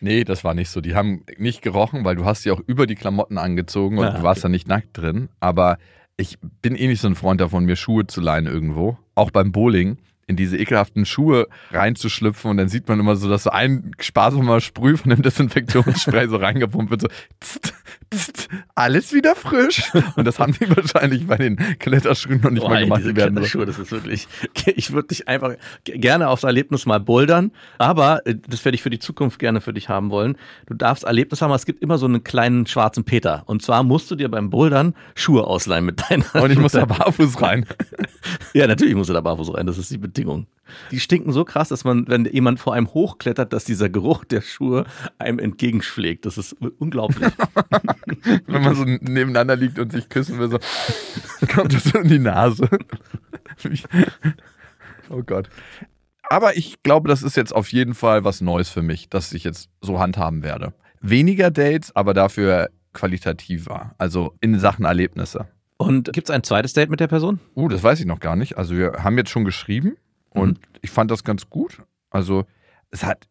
Nee, 0.00 0.22
das 0.24 0.44
war 0.44 0.54
nicht 0.54 0.70
so. 0.70 0.80
Die 0.80 0.94
haben 0.94 1.24
nicht 1.38 1.60
gerochen, 1.62 2.04
weil 2.04 2.14
du 2.14 2.24
hast 2.24 2.42
sie 2.42 2.52
auch 2.52 2.60
über 2.66 2.86
die 2.86 2.94
Klamotten 2.94 3.36
angezogen 3.36 3.98
und 3.98 4.04
Ah, 4.06 4.10
du 4.18 4.22
warst 4.22 4.38
okay. 4.38 4.42
da 4.42 4.48
nicht 4.50 4.68
nackt 4.68 4.90
drin. 4.96 5.28
Aber 5.40 5.78
ich 6.16 6.38
bin 6.62 6.76
eh 6.76 6.86
nicht 6.86 7.00
so 7.00 7.08
ein 7.08 7.16
Freund 7.16 7.40
davon, 7.40 7.64
mir 7.64 7.74
Schuhe 7.74 8.06
zu 8.06 8.20
leihen 8.20 8.46
irgendwo. 8.46 8.96
Auch 9.16 9.32
beim 9.32 9.50
Bowling 9.50 9.98
in 10.26 10.36
diese 10.36 10.56
ekelhaften 10.56 11.04
Schuhe 11.06 11.46
reinzuschlüpfen 11.70 12.50
und 12.50 12.56
dann 12.56 12.68
sieht 12.68 12.88
man 12.88 13.00
immer 13.00 13.16
so, 13.16 13.28
dass 13.28 13.44
so 13.44 13.50
ein 13.50 13.92
sparsamer 14.00 14.60
Sprüh 14.60 14.96
von 14.96 15.10
dem 15.10 15.22
Desinfektionsspray 15.22 16.28
so 16.28 16.36
reingepumpt 16.36 16.90
wird, 16.90 17.02
so 17.02 17.08
tst, 17.40 17.74
tst, 18.10 18.48
alles 18.74 19.12
wieder 19.12 19.34
frisch. 19.34 19.92
Und 20.16 20.24
das 20.26 20.38
haben 20.38 20.52
die 20.52 20.68
wahrscheinlich 20.68 21.26
bei 21.26 21.36
den 21.36 21.56
Kletterschuhen 21.78 22.40
noch 22.40 22.50
nicht 22.50 22.62
Boah, 22.62 22.70
mal 22.70 22.84
gemacht. 22.84 23.00
diese 23.00 23.12
Die 23.12 23.16
werden 23.16 23.34
Kletterschuhe, 23.34 23.66
das 23.66 23.78
ist 23.78 23.92
wirklich, 23.92 24.28
ich 24.66 24.92
würde 24.92 25.08
dich 25.08 25.28
einfach 25.28 25.54
gerne 25.84 26.28
aufs 26.28 26.44
Erlebnis 26.44 26.86
mal 26.86 27.00
bouldern, 27.00 27.52
aber 27.78 28.26
äh, 28.26 28.34
das 28.48 28.64
werde 28.64 28.76
ich 28.76 28.82
für 28.82 28.90
die 28.90 28.98
Zukunft 28.98 29.38
gerne 29.38 29.60
für 29.60 29.72
dich 29.72 29.88
haben 29.88 30.10
wollen. 30.10 30.36
Du 30.66 30.74
darfst 30.74 31.04
Erlebnis 31.04 31.42
haben, 31.42 31.50
aber 31.50 31.56
es 31.56 31.66
gibt 31.66 31.82
immer 31.82 31.98
so 31.98 32.06
einen 32.06 32.24
kleinen 32.24 32.66
schwarzen 32.66 33.04
Peter. 33.04 33.42
Und 33.46 33.62
zwar 33.62 33.82
musst 33.82 34.10
du 34.10 34.16
dir 34.16 34.30
beim 34.30 34.50
Bouldern 34.50 34.94
Schuhe 35.14 35.46
ausleihen 35.46 35.84
mit 35.84 36.02
deiner. 36.08 36.24
und 36.34 36.50
ich 36.50 36.58
muss 36.58 36.72
da 36.72 36.84
barfuß 36.86 37.40
rein. 37.42 37.66
Ja, 38.54 38.66
natürlich 38.66 38.94
musst 38.94 39.10
du 39.10 39.14
da 39.14 39.20
barfuß 39.20 39.54
rein, 39.54 39.66
das 39.66 39.78
ist 39.78 39.90
die 39.90 39.98
Bedingung. 40.14 40.46
Die 40.90 41.00
stinken 41.00 41.32
so 41.32 41.44
krass, 41.44 41.68
dass 41.68 41.84
man, 41.84 42.08
wenn 42.08 42.24
jemand 42.24 42.58
vor 42.58 42.74
einem 42.74 42.92
hochklettert, 42.92 43.52
dass 43.52 43.64
dieser 43.64 43.88
Geruch 43.90 44.24
der 44.24 44.40
Schuhe 44.40 44.86
einem 45.18 45.38
entgegenschlägt. 45.38 46.24
Das 46.24 46.38
ist 46.38 46.54
unglaublich. 46.78 47.28
Wenn 48.46 48.62
man 48.62 48.74
so 48.74 48.84
nebeneinander 48.84 49.56
liegt 49.56 49.78
und 49.78 49.92
sich 49.92 50.08
küssen 50.08 50.38
will, 50.38 50.50
so 50.50 50.58
kommt 51.54 51.74
das 51.74 51.84
so 51.84 51.98
in 51.98 52.08
die 52.08 52.18
Nase. 52.18 52.68
oh 55.10 55.22
Gott. 55.22 55.50
Aber 56.30 56.56
ich 56.56 56.82
glaube, 56.82 57.08
das 57.08 57.22
ist 57.22 57.36
jetzt 57.36 57.54
auf 57.54 57.70
jeden 57.70 57.94
Fall 57.94 58.24
was 58.24 58.40
Neues 58.40 58.70
für 58.70 58.82
mich, 58.82 59.10
dass 59.10 59.32
ich 59.32 59.44
jetzt 59.44 59.68
so 59.82 59.98
handhaben 59.98 60.42
werde. 60.42 60.72
Weniger 61.02 61.50
Dates, 61.50 61.94
aber 61.94 62.14
dafür 62.14 62.70
qualitativer. 62.94 63.94
Also 63.98 64.34
in 64.40 64.58
Sachen 64.58 64.86
Erlebnisse. 64.86 65.48
Und 65.76 66.12
gibt 66.12 66.28
es 66.28 66.34
ein 66.34 66.42
zweites 66.42 66.72
Date 66.72 66.88
mit 66.88 67.00
der 67.00 67.08
Person? 67.08 67.40
Uh, 67.54 67.68
das 67.68 67.82
weiß 67.82 68.00
ich 68.00 68.06
noch 68.06 68.20
gar 68.20 68.36
nicht. 68.36 68.56
Also 68.56 68.74
wir 68.74 69.04
haben 69.04 69.18
jetzt 69.18 69.30
schon 69.30 69.44
geschrieben 69.44 69.96
und 70.34 70.58
ich 70.82 70.90
fand 70.90 71.10
das 71.10 71.24
ganz 71.24 71.48
gut. 71.48 71.82
Also 72.10 72.44
es 72.90 73.02
hat 73.04 73.26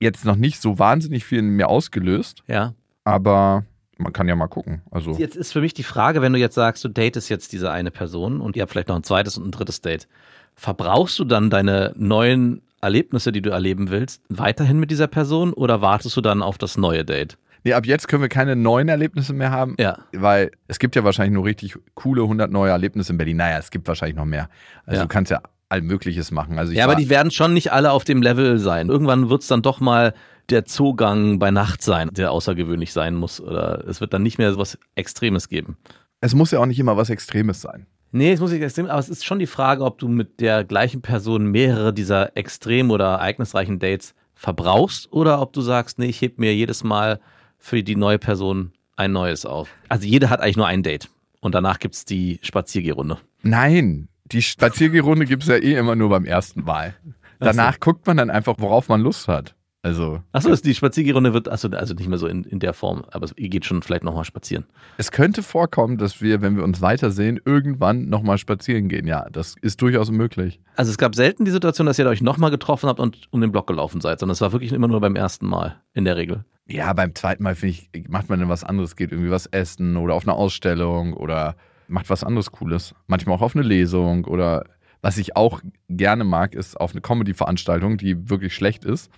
jetzt 0.00 0.24
noch 0.24 0.36
nicht 0.36 0.60
so 0.60 0.78
wahnsinnig 0.78 1.24
viel 1.24 1.38
in 1.40 1.48
mir 1.50 1.68
ausgelöst, 1.68 2.42
Ja. 2.46 2.74
aber 3.04 3.64
man 3.96 4.12
kann 4.12 4.28
ja 4.28 4.36
mal 4.36 4.46
gucken. 4.46 4.82
Also 4.92 5.12
Jetzt 5.12 5.34
ist 5.36 5.52
für 5.52 5.60
mich 5.60 5.74
die 5.74 5.82
Frage, 5.82 6.22
wenn 6.22 6.32
du 6.32 6.38
jetzt 6.38 6.54
sagst, 6.54 6.84
du 6.84 6.88
datest 6.88 7.28
jetzt 7.30 7.52
diese 7.52 7.70
eine 7.72 7.90
Person 7.90 8.40
und 8.40 8.54
ihr 8.54 8.62
habt 8.62 8.70
vielleicht 8.70 8.88
noch 8.88 8.96
ein 8.96 9.02
zweites 9.02 9.36
und 9.38 9.46
ein 9.48 9.50
drittes 9.50 9.80
Date, 9.80 10.06
verbrauchst 10.54 11.18
du 11.18 11.24
dann 11.24 11.50
deine 11.50 11.92
neuen 11.96 12.62
Erlebnisse, 12.80 13.32
die 13.32 13.42
du 13.42 13.50
erleben 13.50 13.90
willst, 13.90 14.22
weiterhin 14.28 14.78
mit 14.78 14.90
dieser 14.92 15.08
Person 15.08 15.52
oder 15.52 15.80
wartest 15.80 16.16
du 16.16 16.20
dann 16.20 16.42
auf 16.42 16.58
das 16.58 16.76
neue 16.78 17.04
Date? 17.04 17.36
Nee, 17.64 17.72
ab 17.72 17.86
jetzt 17.86 18.06
können 18.06 18.22
wir 18.22 18.28
keine 18.28 18.54
neuen 18.54 18.88
Erlebnisse 18.88 19.32
mehr 19.32 19.50
haben, 19.50 19.74
Ja. 19.80 19.98
weil 20.12 20.52
es 20.68 20.78
gibt 20.78 20.94
ja 20.94 21.02
wahrscheinlich 21.02 21.34
nur 21.34 21.44
richtig 21.44 21.76
coole 21.94 22.22
100 22.22 22.52
neue 22.52 22.70
Erlebnisse 22.70 23.10
in 23.12 23.18
Berlin. 23.18 23.38
Naja, 23.38 23.58
es 23.58 23.72
gibt 23.72 23.88
wahrscheinlich 23.88 24.16
noch 24.16 24.24
mehr. 24.26 24.48
Also 24.86 24.98
Ja. 25.00 25.02
du 25.02 25.08
kannst 25.08 25.32
ja 25.32 25.42
all 25.68 25.82
Mögliches 25.82 26.30
machen. 26.30 26.58
Also 26.58 26.72
Ja, 26.72 26.84
aber 26.84 26.94
die 26.94 27.08
werden 27.08 27.30
schon 27.30 27.52
nicht 27.54 27.72
alle 27.72 27.92
auf 27.92 28.04
dem 28.04 28.22
Level 28.22 28.58
sein. 28.58 28.88
Irgendwann 28.88 29.28
wird 29.30 29.42
es 29.42 29.48
dann 29.48 29.62
doch 29.62 29.80
mal 29.80 30.14
der 30.48 30.64
Zugang 30.64 31.38
bei 31.38 31.50
Nacht 31.50 31.82
sein, 31.82 32.08
der 32.12 32.32
außergewöhnlich 32.32 32.92
sein 32.92 33.14
muss. 33.14 33.40
Oder 33.40 33.84
es 33.86 34.00
wird 34.00 34.12
dann 34.14 34.22
nicht 34.22 34.38
mehr 34.38 34.52
so 34.52 34.58
was 34.58 34.78
Extremes 34.94 35.48
geben. 35.48 35.76
es 36.20 36.34
muss 36.34 36.50
ja 36.50 36.58
auch 36.58 36.66
nicht 36.66 36.78
immer 36.78 36.96
was 36.96 37.10
Extremes 37.10 37.60
sein. 37.60 37.86
Nee, 38.10 38.32
es 38.32 38.40
muss 38.40 38.50
nicht 38.52 38.62
extrem, 38.62 38.86
aber 38.86 38.98
es 38.98 39.10
ist 39.10 39.26
schon 39.26 39.38
die 39.38 39.46
Frage, 39.46 39.84
ob 39.84 39.98
du 39.98 40.08
mit 40.08 40.40
der 40.40 40.64
gleichen 40.64 41.02
Person 41.02 41.46
mehrere 41.46 41.92
dieser 41.92 42.34
extrem 42.38 42.90
oder 42.90 43.04
ereignisreichen 43.04 43.78
Dates 43.78 44.14
verbrauchst 44.34 45.12
oder 45.12 45.42
ob 45.42 45.52
du 45.52 45.60
sagst, 45.60 45.98
nee, 45.98 46.06
ich 46.06 46.22
heb 46.22 46.38
mir 46.38 46.54
jedes 46.54 46.82
Mal 46.82 47.20
für 47.58 47.82
die 47.82 47.96
neue 47.96 48.18
Person 48.18 48.72
ein 48.96 49.12
neues 49.12 49.44
auf. 49.44 49.68
Also 49.90 50.06
jede 50.06 50.30
hat 50.30 50.40
eigentlich 50.40 50.56
nur 50.56 50.66
ein 50.66 50.82
Date 50.82 51.10
und 51.40 51.54
danach 51.54 51.78
gibt's 51.80 52.06
die 52.06 52.38
Spaziergehrunde. 52.42 53.18
Nein, 53.42 54.08
die 54.32 54.42
Spaziergehrunde 54.42 55.26
gibt 55.26 55.42
es 55.42 55.48
ja 55.48 55.56
eh 55.56 55.74
immer 55.74 55.96
nur 55.96 56.08
beim 56.10 56.24
ersten 56.24 56.64
Mal. 56.64 56.94
Danach 57.40 57.78
guckt 57.80 58.06
man 58.06 58.16
dann 58.16 58.30
einfach, 58.30 58.56
worauf 58.58 58.88
man 58.88 59.00
Lust 59.00 59.28
hat. 59.28 59.54
Also 59.80 60.20
Achso, 60.32 60.54
die 60.56 60.74
Spaziergehrunde 60.74 61.32
wird, 61.32 61.48
achso, 61.48 61.68
also 61.68 61.94
nicht 61.94 62.08
mehr 62.08 62.18
so 62.18 62.26
in, 62.26 62.42
in 62.42 62.58
der 62.58 62.74
Form, 62.74 63.04
aber 63.12 63.28
ihr 63.36 63.48
geht 63.48 63.64
schon 63.64 63.80
vielleicht 63.80 64.02
nochmal 64.02 64.24
spazieren. 64.24 64.66
es 64.96 65.12
könnte 65.12 65.44
vorkommen, 65.44 65.98
dass 65.98 66.20
wir, 66.20 66.42
wenn 66.42 66.56
wir 66.56 66.64
uns 66.64 66.82
weitersehen, 66.82 67.40
irgendwann 67.44 68.08
nochmal 68.08 68.38
spazieren 68.38 68.88
gehen. 68.88 69.06
Ja, 69.06 69.28
das 69.30 69.54
ist 69.62 69.80
durchaus 69.80 70.10
möglich. 70.10 70.60
Also 70.74 70.90
es 70.90 70.98
gab 70.98 71.14
selten 71.14 71.44
die 71.44 71.52
Situation, 71.52 71.86
dass 71.86 71.98
ihr 71.98 72.06
euch 72.06 72.22
nochmal 72.22 72.50
getroffen 72.50 72.88
habt 72.88 72.98
und 72.98 73.28
um 73.30 73.40
den 73.40 73.52
Block 73.52 73.68
gelaufen 73.68 74.00
seid, 74.00 74.18
sondern 74.18 74.32
es 74.32 74.40
war 74.40 74.50
wirklich 74.50 74.72
immer 74.72 74.88
nur 74.88 75.00
beim 75.00 75.14
ersten 75.14 75.46
Mal 75.46 75.80
in 75.94 76.04
der 76.04 76.16
Regel. 76.16 76.44
Ja, 76.66 76.92
beim 76.92 77.14
zweiten 77.14 77.44
Mal, 77.44 77.54
finde 77.54 77.76
ich, 77.76 78.08
macht 78.08 78.28
man 78.28 78.40
dann 78.40 78.48
was 78.48 78.64
anderes, 78.64 78.96
geht 78.96 79.12
irgendwie 79.12 79.30
was 79.30 79.46
essen 79.46 79.96
oder 79.96 80.14
auf 80.14 80.24
eine 80.24 80.34
Ausstellung 80.34 81.14
oder 81.14 81.54
macht 81.88 82.10
was 82.10 82.24
anderes 82.24 82.52
Cooles. 82.52 82.94
Manchmal 83.06 83.36
auch 83.36 83.42
auf 83.42 83.56
eine 83.56 83.64
Lesung 83.64 84.24
oder 84.24 84.64
was 85.00 85.18
ich 85.18 85.36
auch 85.36 85.60
gerne 85.88 86.24
mag, 86.24 86.54
ist 86.54 86.78
auf 86.78 86.92
eine 86.92 87.00
Comedy-Veranstaltung, 87.00 87.98
die 87.98 88.28
wirklich 88.28 88.54
schlecht 88.54 88.84
ist. 88.84 89.10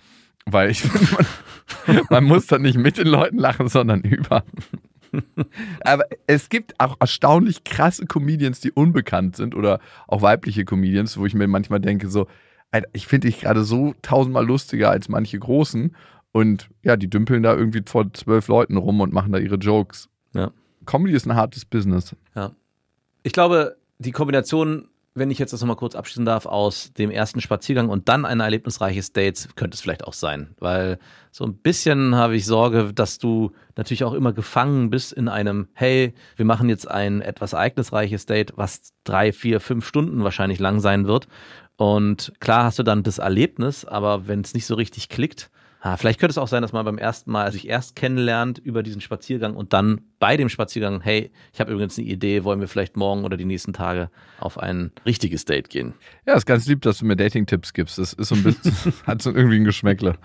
Weil 0.45 0.71
ich 0.71 0.81
finde, 0.81 1.25
man, 1.87 2.01
man 2.09 2.23
muss 2.23 2.47
dann 2.47 2.61
nicht 2.61 2.77
mit 2.77 2.97
den 2.97 3.07
Leuten 3.07 3.37
lachen, 3.37 3.67
sondern 3.67 4.01
über. 4.01 4.43
Aber 5.81 6.05
es 6.25 6.49
gibt 6.49 6.79
auch 6.79 6.95
erstaunlich 6.99 7.63
krasse 7.63 8.05
Comedians, 8.05 8.59
die 8.59 8.71
unbekannt 8.71 9.35
sind 9.35 9.55
oder 9.55 9.79
auch 10.07 10.21
weibliche 10.21 10.65
Comedians, 10.65 11.17
wo 11.17 11.25
ich 11.25 11.33
mir 11.33 11.47
manchmal 11.47 11.79
denke, 11.79 12.09
so, 12.09 12.27
Alter, 12.71 12.87
ich 12.93 13.07
finde 13.07 13.27
dich 13.27 13.41
gerade 13.41 13.63
so 13.63 13.93
tausendmal 14.01 14.45
lustiger 14.45 14.89
als 14.89 15.09
manche 15.09 15.37
Großen. 15.37 15.95
Und 16.31 16.69
ja, 16.81 16.95
die 16.95 17.09
dümpeln 17.09 17.43
da 17.43 17.53
irgendwie 17.53 17.83
vor 17.85 18.11
zwölf 18.13 18.47
Leuten 18.47 18.77
rum 18.77 19.01
und 19.01 19.11
machen 19.11 19.33
da 19.33 19.39
ihre 19.39 19.55
Jokes. 19.55 20.07
Ja. 20.33 20.51
Comedy 20.85 21.13
ist 21.13 21.27
ein 21.27 21.35
hartes 21.35 21.65
Business. 21.65 22.15
Ich 23.23 23.33
glaube, 23.33 23.77
die 23.99 24.11
Kombination, 24.11 24.87
wenn 25.13 25.29
ich 25.29 25.37
jetzt 25.37 25.53
das 25.53 25.61
nochmal 25.61 25.75
kurz 25.75 25.93
abschließen 25.93 26.25
darf, 26.25 26.45
aus 26.47 26.93
dem 26.93 27.11
ersten 27.11 27.39
Spaziergang 27.39 27.89
und 27.89 28.09
dann 28.09 28.25
ein 28.25 28.39
erlebnisreiches 28.39 29.13
Date, 29.13 29.49
könnte 29.55 29.75
es 29.75 29.81
vielleicht 29.81 30.05
auch 30.05 30.13
sein. 30.13 30.55
Weil 30.59 30.97
so 31.31 31.45
ein 31.45 31.53
bisschen 31.53 32.15
habe 32.15 32.35
ich 32.35 32.45
Sorge, 32.45 32.93
dass 32.93 33.19
du 33.19 33.51
natürlich 33.75 34.03
auch 34.03 34.13
immer 34.13 34.33
gefangen 34.33 34.89
bist 34.89 35.13
in 35.13 35.27
einem, 35.27 35.67
hey, 35.73 36.13
wir 36.35 36.45
machen 36.45 36.67
jetzt 36.67 36.89
ein 36.89 37.21
etwas 37.21 37.53
ereignisreiches 37.53 38.25
Date, 38.25 38.53
was 38.55 38.93
drei, 39.03 39.31
vier, 39.31 39.59
fünf 39.59 39.85
Stunden 39.85 40.23
wahrscheinlich 40.23 40.59
lang 40.59 40.79
sein 40.79 41.05
wird. 41.05 41.27
Und 41.77 42.33
klar 42.39 42.65
hast 42.65 42.79
du 42.79 42.83
dann 42.83 43.03
das 43.03 43.19
Erlebnis, 43.19 43.85
aber 43.85 44.27
wenn 44.27 44.41
es 44.41 44.53
nicht 44.53 44.65
so 44.65 44.75
richtig 44.75 45.09
klickt, 45.09 45.51
Ah, 45.83 45.97
vielleicht 45.97 46.19
könnte 46.19 46.29
es 46.31 46.37
auch 46.37 46.47
sein, 46.47 46.61
dass 46.61 46.73
man 46.73 46.85
beim 46.85 46.99
ersten 46.99 47.31
Mal 47.31 47.51
sich 47.51 47.67
erst 47.67 47.95
kennenlernt 47.95 48.59
über 48.59 48.83
diesen 48.83 49.01
Spaziergang 49.01 49.55
und 49.55 49.73
dann 49.73 50.01
bei 50.19 50.37
dem 50.37 50.47
Spaziergang, 50.47 51.01
hey, 51.01 51.31
ich 51.53 51.59
habe 51.59 51.71
übrigens 51.71 51.97
eine 51.97 52.07
Idee, 52.07 52.43
wollen 52.43 52.59
wir 52.59 52.67
vielleicht 52.67 52.97
morgen 52.97 53.25
oder 53.25 53.35
die 53.35 53.45
nächsten 53.45 53.73
Tage 53.73 54.11
auf 54.39 54.59
ein 54.59 54.91
richtiges 55.07 55.45
Date 55.45 55.71
gehen? 55.71 55.95
Ja, 56.27 56.35
ist 56.35 56.45
ganz 56.45 56.67
lieb, 56.67 56.83
dass 56.83 56.99
du 56.99 57.05
mir 57.05 57.15
Dating-Tipps 57.15 57.73
gibst. 57.73 57.97
Das 57.97 58.13
ist 58.13 58.27
so 58.27 58.35
ein 58.35 58.43
bisschen, 58.43 58.93
hat 59.07 59.23
so 59.23 59.31
irgendwie 59.33 59.55
ein 59.55 59.63
Geschmäckle. 59.63 60.19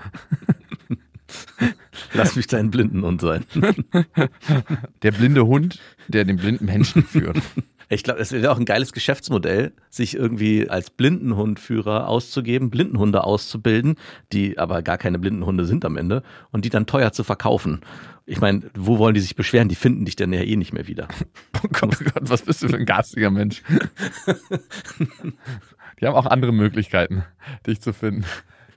Lass 2.12 2.37
mich 2.37 2.47
dein 2.49 2.71
Blindenhund 2.71 3.23
sein. 3.23 3.47
Der 5.03 5.11
blinde 5.11 5.47
Hund, 5.47 5.81
der 6.09 6.27
den 6.27 6.37
blinden 6.37 6.66
Menschen 6.66 7.03
führt. 7.03 7.38
Ich 7.88 8.03
glaube, 8.03 8.20
es 8.20 8.33
wäre 8.33 8.51
auch 8.51 8.59
ein 8.59 8.64
geiles 8.64 8.92
Geschäftsmodell, 8.92 9.72
sich 9.90 10.16
irgendwie 10.16 10.68
als 10.68 10.90
Blindenhundführer 10.90 12.09
auszugeben, 12.09 12.70
Blindenhunde 12.70 13.22
auszubilden, 13.22 13.94
die 14.33 14.59
aber 14.59 14.83
gar 14.83 14.99
keine 14.99 15.18
Blindenhunde 15.20 15.64
sind 15.64 15.85
am 15.85 15.96
Ende 15.96 16.22
und 16.51 16.64
die 16.64 16.70
dann 16.70 16.87
teuer 16.87 17.12
zu 17.12 17.22
verkaufen. 17.22 17.81
Ich 18.25 18.40
meine, 18.40 18.62
wo 18.75 18.99
wollen 18.99 19.14
die 19.14 19.20
sich 19.20 19.37
beschweren? 19.37 19.68
Die 19.68 19.77
finden 19.77 20.05
dich 20.05 20.16
dann 20.16 20.33
ja 20.33 20.40
eh 20.40 20.57
nicht 20.57 20.72
mehr 20.72 20.87
wieder. 20.88 21.07
Oh 21.64 21.68
Gott, 21.72 21.96
oh 22.01 22.05
Gott, 22.05 22.29
was 22.29 22.42
bist 22.42 22.62
du 22.62 22.68
für 22.68 22.77
ein 22.77 22.85
garstiger 22.85 23.31
Mensch? 23.31 23.62
Die 26.01 26.07
haben 26.07 26.14
auch 26.14 26.27
andere 26.27 26.53
Möglichkeiten, 26.53 27.25
dich 27.66 27.81
zu 27.81 27.92
finden. 27.92 28.25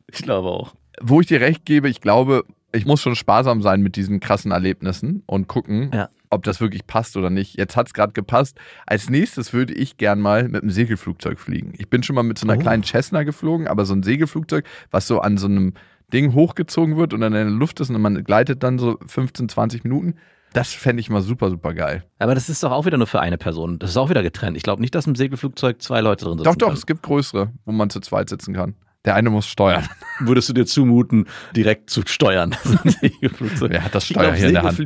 Ich 0.07 0.21
glaube 0.21 0.47
auch. 0.47 0.73
Wo 1.01 1.19
ich 1.21 1.27
dir 1.27 1.41
recht 1.41 1.65
gebe, 1.65 1.89
ich 1.89 2.01
glaube, 2.01 2.45
ich 2.71 2.85
muss 2.85 3.01
schon 3.01 3.15
sparsam 3.15 3.61
sein 3.61 3.81
mit 3.81 3.95
diesen 3.95 4.19
krassen 4.19 4.51
Erlebnissen 4.51 5.23
und 5.25 5.47
gucken, 5.47 5.91
Ja. 5.93 6.09
Ob 6.29 6.43
das 6.43 6.61
wirklich 6.61 6.85
passt 6.85 7.17
oder 7.17 7.29
nicht. 7.29 7.57
Jetzt 7.57 7.75
hat 7.75 7.87
es 7.87 7.93
gerade 7.93 8.13
gepasst. 8.13 8.57
Als 8.85 9.09
nächstes 9.09 9.53
würde 9.53 9.73
ich 9.73 9.97
gern 9.97 10.19
mal 10.19 10.47
mit 10.47 10.61
einem 10.61 10.71
Segelflugzeug 10.71 11.39
fliegen. 11.39 11.73
Ich 11.77 11.89
bin 11.89 12.03
schon 12.03 12.15
mal 12.15 12.23
mit 12.23 12.37
so 12.37 12.47
einer 12.47 12.57
Oh. 12.57 12.61
kleinen 12.61 12.83
Cessna 12.83 13.23
geflogen, 13.23 13.67
aber 13.67 13.85
so 13.85 13.93
ein 13.93 14.03
Segelflugzeug, 14.03 14.65
was 14.91 15.07
so 15.07 15.19
an 15.21 15.37
so 15.37 15.47
einem 15.47 15.73
Ding 16.13 16.33
hochgezogen 16.33 16.97
wird 16.97 17.13
und 17.13 17.21
dann 17.21 17.33
in 17.33 17.47
der 17.47 17.55
Luft 17.55 17.79
ist 17.79 17.89
und 17.89 18.01
man 18.01 18.23
gleitet 18.23 18.63
dann 18.63 18.79
so 18.79 18.97
15, 19.07 19.47
20 19.49 19.83
Minuten, 19.83 20.15
das 20.53 20.73
fände 20.73 20.99
ich 21.01 21.11
mal 21.11 21.21
super, 21.21 21.51
super 21.51 21.75
geil. 21.75 22.03
Aber 22.17 22.33
das 22.33 22.49
ist 22.49 22.63
doch 22.63 22.71
auch 22.71 22.87
wieder 22.87 22.97
nur 22.97 23.05
für 23.05 23.19
eine 23.19 23.37
Person. 23.37 23.77
Das 23.77 23.91
ist 23.91 23.97
auch 23.97 24.09
wieder 24.09 24.23
getrennt. 24.23 24.57
Ich 24.57 24.63
glaube 24.63 24.81
nicht, 24.81 24.95
dass 24.95 25.05
im 25.05 25.13
Segelflugzeug 25.15 25.79
zwei 25.81 26.01
Leute 26.01 26.25
drin 26.25 26.39
sitzen. 26.39 26.45
Doch, 26.45 26.55
doch, 26.55 26.67
können. 26.69 26.77
es 26.77 26.87
gibt 26.87 27.03
größere, 27.03 27.51
wo 27.65 27.71
man 27.71 27.91
zu 27.91 27.99
zweit 27.99 28.29
sitzen 28.29 28.55
kann. 28.55 28.73
Der 29.05 29.13
eine 29.13 29.29
muss 29.29 29.45
steuern. 29.45 29.87
Würdest 30.19 30.49
du 30.49 30.53
dir 30.53 30.65
zumuten, 30.65 31.25
direkt 31.55 31.91
zu 31.91 32.01
steuern? 32.05 32.55
So 32.63 32.77
ein 32.83 32.89
Segelflugzeug. 32.89 33.69
Wer 33.71 33.83
hat 33.85 33.93
das 33.93 34.05
Ich 34.05 34.09
Steuer 34.09 34.23
glaub, 34.23 34.35
hier 34.35 34.47
in 34.47 34.53
der 34.55 34.63
Hand? 34.63 34.79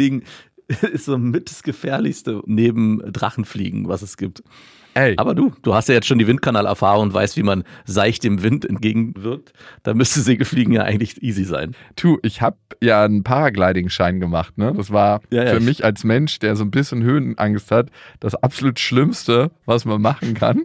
Ist 0.94 1.06
so 1.06 1.18
mit 1.18 1.50
das 1.50 1.64
Gefährlichste 1.64 2.42
neben 2.46 3.02
Drachenfliegen, 3.12 3.88
was 3.88 4.02
es 4.02 4.18
gibt. 4.18 4.44
Ey, 4.96 5.16
Aber 5.18 5.34
du, 5.34 5.52
du 5.64 5.74
hast 5.74 5.90
ja 5.90 5.96
jetzt 5.96 6.06
schon 6.06 6.20
die 6.20 6.28
Windkanalerfahrung 6.28 7.08
und 7.08 7.14
weißt, 7.16 7.36
wie 7.36 7.42
man 7.42 7.64
seicht 7.86 8.24
dem 8.24 8.44
Wind 8.44 8.64
entgegenwirkt. 8.64 9.52
Da 9.82 9.96
müsste 9.96 10.22
Segelfliegen 10.22 10.72
ja 10.72 10.84
eigentlich 10.84 11.24
easy 11.24 11.46
sein. 11.46 11.76
Tu, 11.96 12.20
ich 12.22 12.42
habe 12.44 12.58
ja 12.80 13.04
einen 13.04 13.24
Paragliding-Schein 13.24 14.20
gemacht. 14.20 14.56
Ne? 14.60 14.72
Das 14.78 14.92
war 14.92 15.22
Ja, 15.32 15.46
ja, 15.46 15.50
für 15.52 15.58
ich- 15.58 15.64
mich 15.66 15.84
als 15.84 16.04
Mensch, 16.04 16.38
der 16.38 16.56
so 16.56 16.64
ein 16.64 16.70
bisschen 16.70 17.02
Höhenangst 17.02 17.72
hat, 17.72 17.90
das 18.20 18.36
absolut 18.36 18.80
Schlimmste, 18.80 19.50
was 19.66 19.86
man 19.86 20.00
machen 20.00 20.36
kann. 20.36 20.62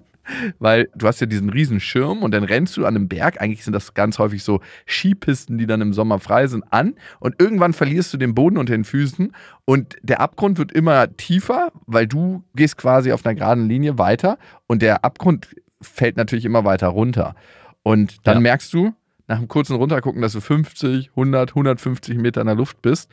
Weil 0.59 0.89
du 0.95 1.07
hast 1.07 1.21
ja 1.21 1.27
diesen 1.27 1.51
riesen 1.51 1.81
Schirm 1.81 2.23
und 2.23 2.33
dann 2.33 2.45
rennst 2.45 2.77
du 2.77 2.87
an 2.87 2.97
einem 2.97 3.09
Berg, 3.09 3.41
eigentlich 3.41 3.65
sind 3.65 3.73
das 3.73 3.95
ganz 3.95 4.19
häufig 4.19 4.43
so 4.43 4.61
Skipisten, 4.87 5.59
die 5.59 5.67
dann 5.67 5.81
im 5.81 5.93
Sommer 5.93 6.19
frei 6.19 6.47
sind, 6.47 6.65
an 6.73 6.95
und 7.21 7.35
irgendwann 7.41 7.73
verlierst 7.73 8.13
du 8.13 8.19
den 8.19 8.35
Boden 8.35 8.57
unter 8.59 8.73
den 8.73 8.85
Füßen 8.85 9.33
und 9.65 9.97
der 10.03 10.21
Abgrund 10.21 10.59
wird 10.59 10.73
immer 10.73 11.17
tiefer, 11.17 11.73
weil 11.87 12.07
du 12.07 12.43
gehst 12.55 12.77
quasi 12.77 13.13
auf 13.13 13.25
einer 13.25 13.35
geraden 13.35 13.69
Linie 13.69 13.99
weiter 13.99 14.39
und 14.67 14.83
der 14.83 15.05
Abgrund 15.05 15.49
fällt 15.81 16.17
natürlich 16.17 16.45
immer 16.45 16.65
weiter 16.65 16.89
runter. 16.89 17.35
Und 17.83 18.27
dann 18.27 18.37
Ja. 18.37 18.41
merkst 18.41 18.73
du, 18.73 18.93
nach 19.29 19.37
einem 19.39 19.49
kurzen 19.49 19.77
Runtergucken, 19.77 20.23
dass 20.23 20.33
du 20.33 20.41
50, 20.41 21.11
100, 21.11 21.55
150 21.55 22.17
Meter 22.17 22.41
in 22.41 22.47
der 22.47 22.57
Luft 22.57 22.81
bist. 22.83 23.11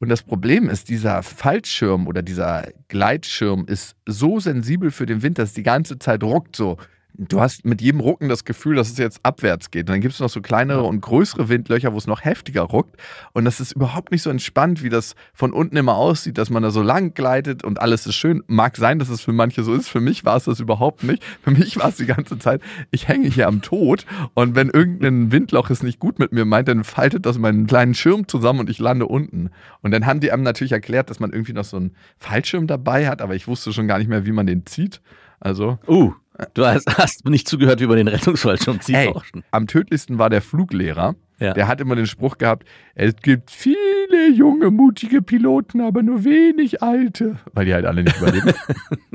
Und 0.00 0.08
das 0.08 0.22
Problem 0.22 0.68
ist, 0.68 0.88
dieser 0.88 1.22
Fallschirm 1.22 2.06
oder 2.06 2.22
dieser 2.22 2.68
Gleitschirm 2.86 3.64
ist 3.66 3.96
so 4.06 4.38
sensibel 4.38 4.90
für 4.90 5.06
den 5.06 5.22
Wind, 5.22 5.38
dass 5.38 5.50
es 5.50 5.54
die 5.54 5.64
ganze 5.64 5.98
Zeit 5.98 6.22
ruckt 6.22 6.54
so. 6.54 6.76
Du 7.20 7.40
hast 7.40 7.64
mit 7.64 7.82
jedem 7.82 7.98
Rucken 7.98 8.28
das 8.28 8.44
Gefühl, 8.44 8.76
dass 8.76 8.90
es 8.90 8.96
jetzt 8.96 9.18
abwärts 9.24 9.72
geht. 9.72 9.88
Und 9.88 9.94
dann 9.94 10.00
gibt 10.00 10.14
es 10.14 10.20
noch 10.20 10.28
so 10.28 10.40
kleinere 10.40 10.84
und 10.84 11.00
größere 11.00 11.48
Windlöcher, 11.48 11.92
wo 11.92 11.98
es 11.98 12.06
noch 12.06 12.24
heftiger 12.24 12.62
ruckt. 12.62 12.96
Und 13.32 13.44
das 13.44 13.58
ist 13.58 13.72
überhaupt 13.72 14.12
nicht 14.12 14.22
so 14.22 14.30
entspannt, 14.30 14.84
wie 14.84 14.88
das 14.88 15.16
von 15.34 15.52
unten 15.52 15.76
immer 15.76 15.96
aussieht, 15.96 16.38
dass 16.38 16.48
man 16.48 16.62
da 16.62 16.70
so 16.70 16.80
lang 16.80 17.14
gleitet 17.14 17.64
und 17.64 17.80
alles 17.80 18.06
ist 18.06 18.14
schön. 18.14 18.44
Mag 18.46 18.76
sein, 18.76 19.00
dass 19.00 19.08
es 19.08 19.20
für 19.20 19.32
manche 19.32 19.64
so 19.64 19.74
ist. 19.74 19.88
Für 19.88 19.98
mich 19.98 20.24
war 20.24 20.36
es 20.36 20.44
das 20.44 20.60
überhaupt 20.60 21.02
nicht. 21.02 21.24
Für 21.42 21.50
mich 21.50 21.76
war 21.76 21.88
es 21.88 21.96
die 21.96 22.06
ganze 22.06 22.38
Zeit, 22.38 22.62
ich 22.92 23.08
hänge 23.08 23.26
hier 23.26 23.48
am 23.48 23.62
Tod. 23.62 24.06
Und 24.34 24.54
wenn 24.54 24.68
irgendein 24.70 25.32
Windloch 25.32 25.70
es 25.70 25.82
nicht 25.82 25.98
gut 25.98 26.20
mit 26.20 26.30
mir 26.30 26.44
meint, 26.44 26.68
dann 26.68 26.84
faltet 26.84 27.26
das 27.26 27.36
meinen 27.36 27.66
kleinen 27.66 27.94
Schirm 27.94 28.28
zusammen 28.28 28.60
und 28.60 28.70
ich 28.70 28.78
lande 28.78 29.06
unten. 29.06 29.50
Und 29.82 29.90
dann 29.90 30.06
haben 30.06 30.20
die 30.20 30.30
einem 30.30 30.44
natürlich 30.44 30.72
erklärt, 30.72 31.10
dass 31.10 31.18
man 31.18 31.32
irgendwie 31.32 31.52
noch 31.52 31.64
so 31.64 31.78
einen 31.78 31.96
Fallschirm 32.18 32.68
dabei 32.68 33.08
hat, 33.08 33.22
aber 33.22 33.34
ich 33.34 33.48
wusste 33.48 33.72
schon 33.72 33.88
gar 33.88 33.98
nicht 33.98 34.08
mehr, 34.08 34.24
wie 34.24 34.32
man 34.32 34.46
den 34.46 34.66
zieht. 34.66 35.00
Also, 35.40 35.78
Uh, 35.86 36.12
du 36.54 36.66
hast, 36.66 36.98
hast 36.98 37.28
nicht 37.28 37.48
zugehört, 37.48 37.80
wie 37.80 37.86
man 37.86 37.96
den 37.96 38.08
Rettungsfallschirm 38.08 38.80
zieht. 38.80 38.96
Ey, 38.96 39.08
auch 39.08 39.24
schon. 39.24 39.44
am 39.50 39.66
tödlichsten 39.66 40.18
war 40.18 40.30
der 40.30 40.42
Fluglehrer. 40.42 41.14
Ja. 41.40 41.52
Der 41.54 41.68
hat 41.68 41.80
immer 41.80 41.94
den 41.94 42.06
Spruch 42.06 42.38
gehabt, 42.38 42.66
es 42.94 43.14
gibt 43.16 43.50
viele 43.52 44.28
junge, 44.34 44.70
mutige 44.70 45.22
Piloten, 45.22 45.80
aber 45.80 46.02
nur 46.02 46.24
wenig 46.24 46.82
alte. 46.82 47.38
Weil 47.52 47.66
die 47.66 47.74
halt 47.74 47.86
alle 47.86 48.02
nicht 48.02 48.18
überleben. 48.18 48.52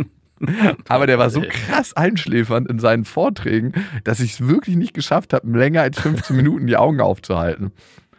aber 0.87 1.05
der 1.05 1.19
war 1.19 1.29
so 1.29 1.41
krass 1.41 1.93
einschläfernd 1.95 2.69
in 2.69 2.79
seinen 2.79 3.03
Vorträgen, 3.03 3.73
dass 4.05 4.21
ich 4.21 4.33
es 4.33 4.47
wirklich 4.47 4.77
nicht 4.77 4.93
geschafft 4.93 5.33
habe, 5.33 5.57
länger 5.57 5.81
als 5.81 5.99
15 5.99 6.35
Minuten 6.35 6.67
die 6.67 6.77
Augen 6.77 7.01
aufzuhalten. 7.01 7.71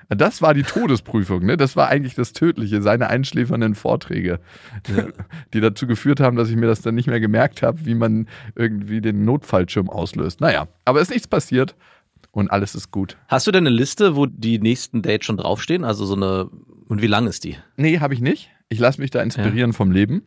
Das 0.09 0.43
war 0.43 0.55
die 0.55 0.63
Todesprüfung, 0.63 1.45
ne? 1.45 1.57
Das 1.57 1.77
war 1.77 1.89
eigentlich 1.89 2.15
das 2.15 2.33
Tödliche, 2.33 2.83
seine 2.83 3.09
einschläfernden 3.09 3.75
Vorträge, 3.75 4.41
die 5.55 5.61
dazu 5.61 5.87
geführt 5.87 6.21
haben, 6.21 6.37
dass 6.37 6.51
ich 6.51 6.57
mir 6.57 6.67
das 6.67 6.83
dann 6.83 6.95
nicht 6.95 7.07
mehr 7.07 7.21
gemerkt 7.21 7.63
habe, 7.63 7.85
wie 7.85 7.95
man 7.95 8.29
irgendwie 8.55 9.01
den 9.01 9.25
Notfallschirm 9.25 9.89
auslöst. 9.89 10.41
Naja, 10.41 10.69
aber 10.85 11.01
ist 11.01 11.11
nichts 11.11 11.29
passiert 11.29 11.75
und 12.33 12.51
alles 12.51 12.75
ist 12.75 12.91
gut. 12.91 13.17
Hast 13.29 13.47
du 13.47 13.53
denn 13.53 13.67
eine 13.67 13.75
Liste, 13.75 14.17
wo 14.17 14.27
die 14.27 14.59
nächsten 14.59 15.03
Dates 15.03 15.27
schon 15.27 15.37
draufstehen? 15.37 15.85
Also 15.85 16.05
so 16.05 16.17
eine, 16.17 16.51
und 16.89 17.01
wie 17.01 17.07
lang 17.07 17.27
ist 17.27 17.45
die? 17.45 17.57
Nee, 17.77 18.01
habe 18.01 18.15
ich 18.15 18.21
nicht. 18.21 18.51
Ich 18.69 18.79
lasse 18.79 19.01
mich 19.01 19.11
da 19.11 19.23
inspirieren 19.23 19.73
vom 19.73 19.91
Leben. 19.91 20.23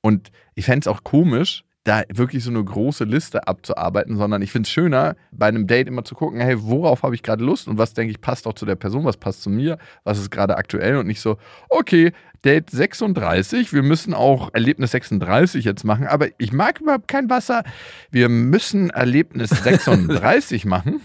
Und 0.00 0.30
ich 0.54 0.64
fände 0.64 0.80
es 0.80 0.88
auch 0.88 1.04
komisch, 1.04 1.64
da 1.84 2.02
wirklich 2.12 2.44
so 2.44 2.50
eine 2.50 2.62
große 2.62 3.04
Liste 3.04 3.46
abzuarbeiten, 3.46 4.16
sondern 4.16 4.42
ich 4.42 4.52
finde 4.52 4.66
es 4.66 4.70
schöner, 4.70 5.16
bei 5.32 5.46
einem 5.46 5.66
Date 5.66 5.88
immer 5.88 6.04
zu 6.04 6.14
gucken, 6.14 6.38
hey, 6.38 6.56
worauf 6.60 7.02
habe 7.02 7.14
ich 7.14 7.22
gerade 7.22 7.42
Lust 7.42 7.68
und 7.68 7.78
was 7.78 7.94
denke 7.94 8.10
ich 8.10 8.20
passt 8.20 8.46
auch 8.46 8.52
zu 8.52 8.66
der 8.66 8.76
Person, 8.76 9.04
was 9.04 9.16
passt 9.16 9.42
zu 9.42 9.50
mir, 9.50 9.78
was 10.04 10.18
ist 10.18 10.30
gerade 10.30 10.56
aktuell 10.56 10.96
und 10.96 11.06
nicht 11.06 11.20
so, 11.20 11.38
okay, 11.70 12.12
Date 12.44 12.70
36, 12.70 13.72
wir 13.72 13.82
müssen 13.82 14.14
auch 14.14 14.50
Erlebnis 14.52 14.90
36 14.92 15.64
jetzt 15.64 15.84
machen, 15.84 16.06
aber 16.06 16.28
ich 16.38 16.52
mag 16.52 16.80
überhaupt 16.80 17.08
kein 17.08 17.30
Wasser, 17.30 17.64
wir 18.10 18.28
müssen 18.28 18.90
Erlebnis 18.90 19.50
36 19.64 20.66
machen. 20.66 21.00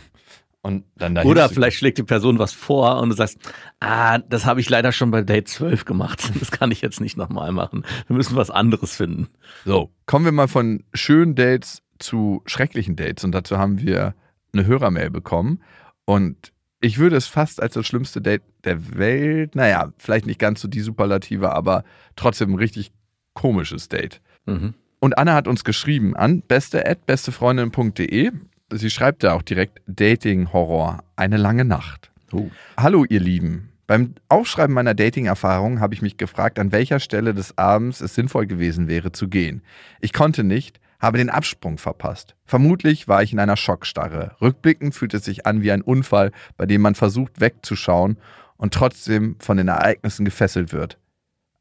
Und 0.66 0.84
dann 0.96 1.14
dahin 1.14 1.30
Oder 1.30 1.48
vielleicht 1.48 1.78
schlägt 1.78 2.00
die 2.00 2.04
Person 2.04 2.40
was 2.40 2.52
vor 2.52 3.00
und 3.00 3.10
du 3.10 3.16
sagst, 3.16 3.38
ah, 3.82 4.18
das 4.18 4.48
habe 4.48 4.60
ich 4.60 4.68
leider 4.68 4.92
schon 4.92 5.12
bei 5.12 5.22
Date 5.22 5.48
12 5.48 5.86
gemacht. 5.86 6.32
Das 6.40 6.50
kann 6.50 6.72
ich 6.72 6.82
jetzt 6.82 7.00
nicht 7.00 7.18
nochmal 7.18 7.52
machen. 7.52 7.86
Wir 8.08 8.16
müssen 8.16 8.36
was 8.36 8.50
anderes 8.50 8.96
finden. 8.96 9.28
So, 9.64 9.92
kommen 10.08 10.26
wir 10.26 10.32
mal 10.32 10.48
von 10.48 10.84
schönen 10.96 11.36
Dates 11.36 11.84
zu 12.00 12.42
schrecklichen 12.48 12.96
Dates. 12.96 13.24
Und 13.24 13.34
dazu 13.34 13.60
haben 13.60 13.80
wir 13.80 14.16
eine 14.54 14.66
Hörermail 14.66 15.12
bekommen. 15.12 15.62
Und 16.06 16.52
Ich 16.82 16.98
würde 16.98 17.16
es 17.16 17.28
fast 17.28 17.62
als 17.62 17.76
das 17.76 17.86
schlimmste 17.86 18.20
Date 18.20 18.42
der 18.64 18.98
Welt, 18.98 19.54
naja, 19.54 19.94
vielleicht 20.00 20.26
nicht 20.26 20.40
ganz 20.40 20.62
so 20.62 20.68
die 20.68 20.82
Superlative, 20.82 21.54
aber 21.54 21.84
trotzdem 22.16 22.54
ein 22.54 22.58
richtig 22.58 22.92
komisches 23.36 23.88
Date. 23.88 24.20
Mhm. 24.48 24.74
Und 25.00 25.18
Anna 25.20 25.36
hat 25.36 25.48
uns 25.48 25.64
geschrieben 25.64 26.16
an 26.16 26.42
beste@bestefreundin.de. 26.42 28.32
Sie 28.72 28.90
schreibt 28.90 29.24
da 29.24 29.34
auch 29.34 29.44
direkt 29.44 29.82
Dating 29.86 30.52
Horror, 30.52 31.04
eine 31.16 31.38
lange 31.38 31.66
Nacht. 31.66 32.12
Oh. 32.32 32.50
Hallo 32.76 33.06
ihr 33.06 33.20
Lieben. 33.20 33.70
Beim 33.86 34.16
Aufschreiben 34.28 34.74
meiner 34.74 34.96
Dating-Erfahrung 34.96 35.80
habe 35.80 35.94
ich 35.94 36.02
mich 36.02 36.18
gefragt, 36.18 36.58
an 36.58 36.72
welcher 36.72 37.00
Stelle 37.00 37.36
des 37.36 37.56
Abends 37.60 38.02
es 38.02 38.16
sinnvoll 38.16 38.48
gewesen 38.48 38.88
wäre 38.88 39.12
zu 39.12 39.28
gehen. 39.28 39.62
Ich 40.02 40.14
konnte 40.14 40.44
nicht, 40.44 40.80
habe 41.00 41.20
den 41.20 41.30
Absprung 41.30 41.78
verpasst. 41.78 42.36
Vermutlich 42.46 43.08
war 43.08 43.22
ich 43.22 43.32
in 43.32 43.40
einer 43.40 43.56
Schockstarre. 43.56 44.36
Rückblickend 44.42 44.96
fühlt 44.96 45.14
es 45.14 45.26
sich 45.26 45.46
an 45.46 45.62
wie 45.62 45.72
ein 45.72 45.84
Unfall, 45.84 46.32
bei 46.58 46.66
dem 46.66 46.82
man 46.82 46.96
versucht 46.96 47.40
wegzuschauen 47.40 48.18
und 48.58 48.74
trotzdem 48.74 49.36
von 49.40 49.58
den 49.58 49.68
Ereignissen 49.68 50.26
gefesselt 50.26 50.74
wird. 50.74 50.98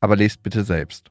Aber 0.01 0.17
lest 0.17 0.43
bitte 0.43 0.64
selbst. 0.64 1.11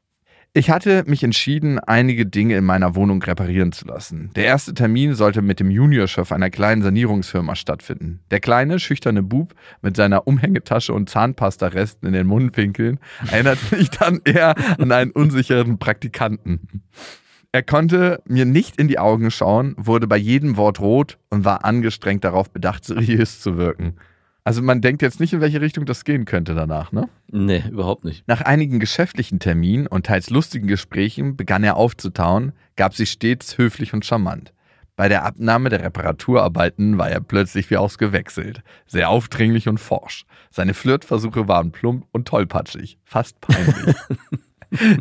Ich 0.56 0.70
hatte 0.70 1.04
mich 1.08 1.24
entschieden, 1.24 1.80
einige 1.80 2.28
Dinge 2.28 2.56
in 2.58 2.64
meiner 2.64 2.94
Wohnung 2.94 3.24
reparieren 3.24 3.72
zu 3.72 3.88
lassen. 3.88 4.30
Der 4.36 4.46
erste 4.46 4.76
Termin 4.76 5.16
sollte 5.16 5.42
mit 5.42 5.60
dem 5.60 5.72
Juniorchef 5.72 6.32
einer 6.32 6.52
kleinen 6.52 6.84
Sanierungsfirma 6.84 7.56
stattfinden. 7.56 8.20
Der 8.30 8.40
kleine, 8.40 8.78
schüchterne 8.78 9.24
Bub 9.24 9.56
mit 9.82 9.96
seiner 9.96 10.28
Umhängetasche 10.28 10.94
und 10.94 11.10
Zahnpastaresten 11.10 12.08
in 12.08 12.14
den 12.14 12.28
Mundwinkeln 12.28 13.00
erinnert 13.32 13.58
mich 13.72 13.90
dann 13.90 14.22
eher 14.26 14.56
an 14.80 14.92
einen 14.92 15.10
unsicheren 15.10 15.80
Praktikanten. 15.80 16.84
Er 17.52 17.64
konnte 17.64 18.22
mir 18.28 18.46
nicht 18.46 18.78
in 18.78 18.88
die 18.88 19.00
Augen 19.00 19.32
schauen, 19.32 19.74
wurde 19.78 20.06
bei 20.06 20.18
jedem 20.18 20.56
Wort 20.56 20.80
rot 20.80 21.18
und 21.32 21.46
war 21.46 21.66
angestrengt 21.66 22.24
darauf 22.24 22.52
bedacht, 22.52 22.86
seriös 22.86 23.42
zu 23.42 23.58
wirken. 23.58 23.96
Also 24.46 24.62
man 24.62 24.82
denkt 24.82 25.02
jetzt 25.02 25.20
nicht, 25.20 25.32
in 25.32 25.42
welche 25.42 25.62
Richtung 25.62 25.86
das 25.86 26.04
gehen 26.04 26.26
könnte 26.26 26.54
danach, 26.54 26.92
ne? 26.92 27.08
Nee, 27.32 27.64
überhaupt 27.70 28.04
nicht. 28.04 28.28
Nach 28.28 28.42
einigen 28.42 28.80
geschäftlichen 28.80 29.40
Terminen 29.40 29.88
und 29.88 30.06
teils 30.06 30.30
lustigen 30.30 30.68
Gesprächen 30.68 31.38
begann 31.38 31.64
er 31.64 31.78
aufzutauen, 31.78 32.52
gab 32.76 32.94
sich 32.94 33.12
stets 33.12 33.58
höflich 33.58 33.94
und 33.94 34.06
charmant. 34.06 34.54
Bei 34.96 35.08
der 35.10 35.24
Abnahme 35.26 35.70
der 35.70 35.82
Reparaturarbeiten 35.82 36.98
war 36.98 37.10
er 37.10 37.20
plötzlich 37.20 37.70
wie 37.72 37.78
ausgewechselt, 37.78 38.62
sehr 38.86 39.10
aufdringlich 39.10 39.68
und 39.68 39.80
forsch. 39.80 40.26
Seine 40.52 40.74
Flirtversuche 40.74 41.48
waren 41.48 41.72
plump 41.72 42.06
und 42.12 42.28
tollpatschig, 42.28 43.00
fast 43.04 43.40
peinlich. 43.42 43.96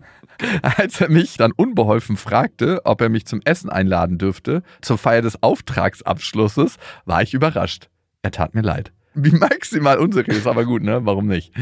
Als 0.63 1.01
er 1.01 1.11
mich 1.11 1.37
dann 1.37 1.53
unbeholfen 1.53 2.17
fragte, 2.17 2.81
ob 2.85 3.01
er 3.01 3.11
mich 3.11 3.27
zum 3.27 3.43
Essen 3.45 3.69
einladen 3.69 4.19
dürfte, 4.19 4.63
zur 4.81 4.99
Feier 4.99 5.23
des 5.23 5.43
Auftragsabschlusses, 5.43 6.79
war 7.05 7.23
ich 7.23 7.35
überrascht. 7.35 7.91
Er 8.23 8.31
tat 8.31 8.55
mir 8.55 8.63
leid. 8.63 8.93
Wie 9.14 9.33
maximal 9.33 9.98
unseriös, 9.98 10.46
aber 10.46 10.64
gut, 10.64 10.83
ne? 10.83 11.05
Warum 11.05 11.27
nicht? 11.27 11.53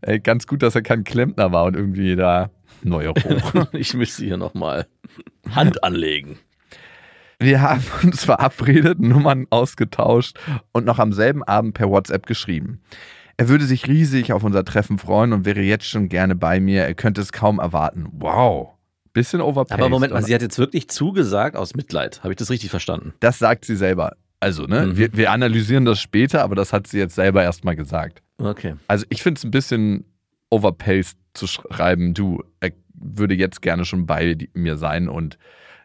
Ey, 0.00 0.18
ganz 0.20 0.46
gut, 0.46 0.62
dass 0.62 0.74
er 0.74 0.82
kein 0.82 1.04
Klempner 1.04 1.52
war 1.52 1.64
und 1.64 1.76
irgendwie 1.76 2.16
da 2.16 2.50
neue 2.82 3.10
hoch. 3.10 3.66
Ich 3.72 3.94
müsste 3.94 4.24
hier 4.24 4.36
nochmal 4.36 4.86
Hand 5.50 5.84
anlegen. 5.84 6.38
Wir 7.38 7.60
haben 7.60 7.84
uns 8.02 8.24
verabredet, 8.24 9.00
Nummern 9.00 9.46
ausgetauscht 9.50 10.38
und 10.72 10.84
noch 10.84 10.98
am 10.98 11.12
selben 11.12 11.42
Abend 11.42 11.74
per 11.74 11.90
WhatsApp 11.90 12.26
geschrieben. 12.26 12.80
Er 13.36 13.48
würde 13.48 13.64
sich 13.64 13.88
riesig 13.88 14.32
auf 14.32 14.44
unser 14.44 14.64
Treffen 14.64 14.98
freuen 14.98 15.32
und 15.32 15.44
wäre 15.44 15.60
jetzt 15.60 15.86
schon 15.86 16.08
gerne 16.08 16.36
bei 16.36 16.60
mir. 16.60 16.84
Er 16.84 16.94
könnte 16.94 17.20
es 17.20 17.32
kaum 17.32 17.58
erwarten. 17.58 18.08
Wow. 18.12 18.70
Bisschen 19.12 19.40
overpaced. 19.40 19.78
Aber 19.78 19.88
Moment 19.88 20.12
mal, 20.12 20.22
sie 20.22 20.34
hat 20.34 20.42
jetzt 20.42 20.58
wirklich 20.58 20.88
zugesagt 20.88 21.56
aus 21.56 21.74
Mitleid. 21.74 22.22
Habe 22.22 22.32
ich 22.32 22.36
das 22.36 22.50
richtig 22.50 22.70
verstanden? 22.70 23.12
Das 23.20 23.38
sagt 23.38 23.64
sie 23.64 23.76
selber. 23.76 24.16
Also, 24.42 24.64
ne, 24.66 24.86
Mhm. 24.86 24.96
wir, 24.96 25.12
wir 25.12 25.30
analysieren 25.30 25.84
das 25.84 26.00
später, 26.00 26.42
aber 26.42 26.56
das 26.56 26.72
hat 26.72 26.88
sie 26.88 26.98
jetzt 26.98 27.14
selber 27.14 27.42
erstmal 27.44 27.76
gesagt. 27.76 28.22
Okay. 28.38 28.74
Also, 28.88 29.06
ich 29.08 29.22
finde 29.22 29.38
es 29.38 29.44
ein 29.44 29.52
bisschen 29.52 30.04
overpaced 30.50 31.16
zu 31.32 31.46
schreiben, 31.46 32.12
du, 32.12 32.42
er 32.60 32.72
würde 32.94 33.34
jetzt 33.34 33.62
gerne 33.62 33.84
schon 33.84 34.04
bei 34.06 34.36
mir 34.52 34.76
sein. 34.76 35.08
Und 35.08 35.38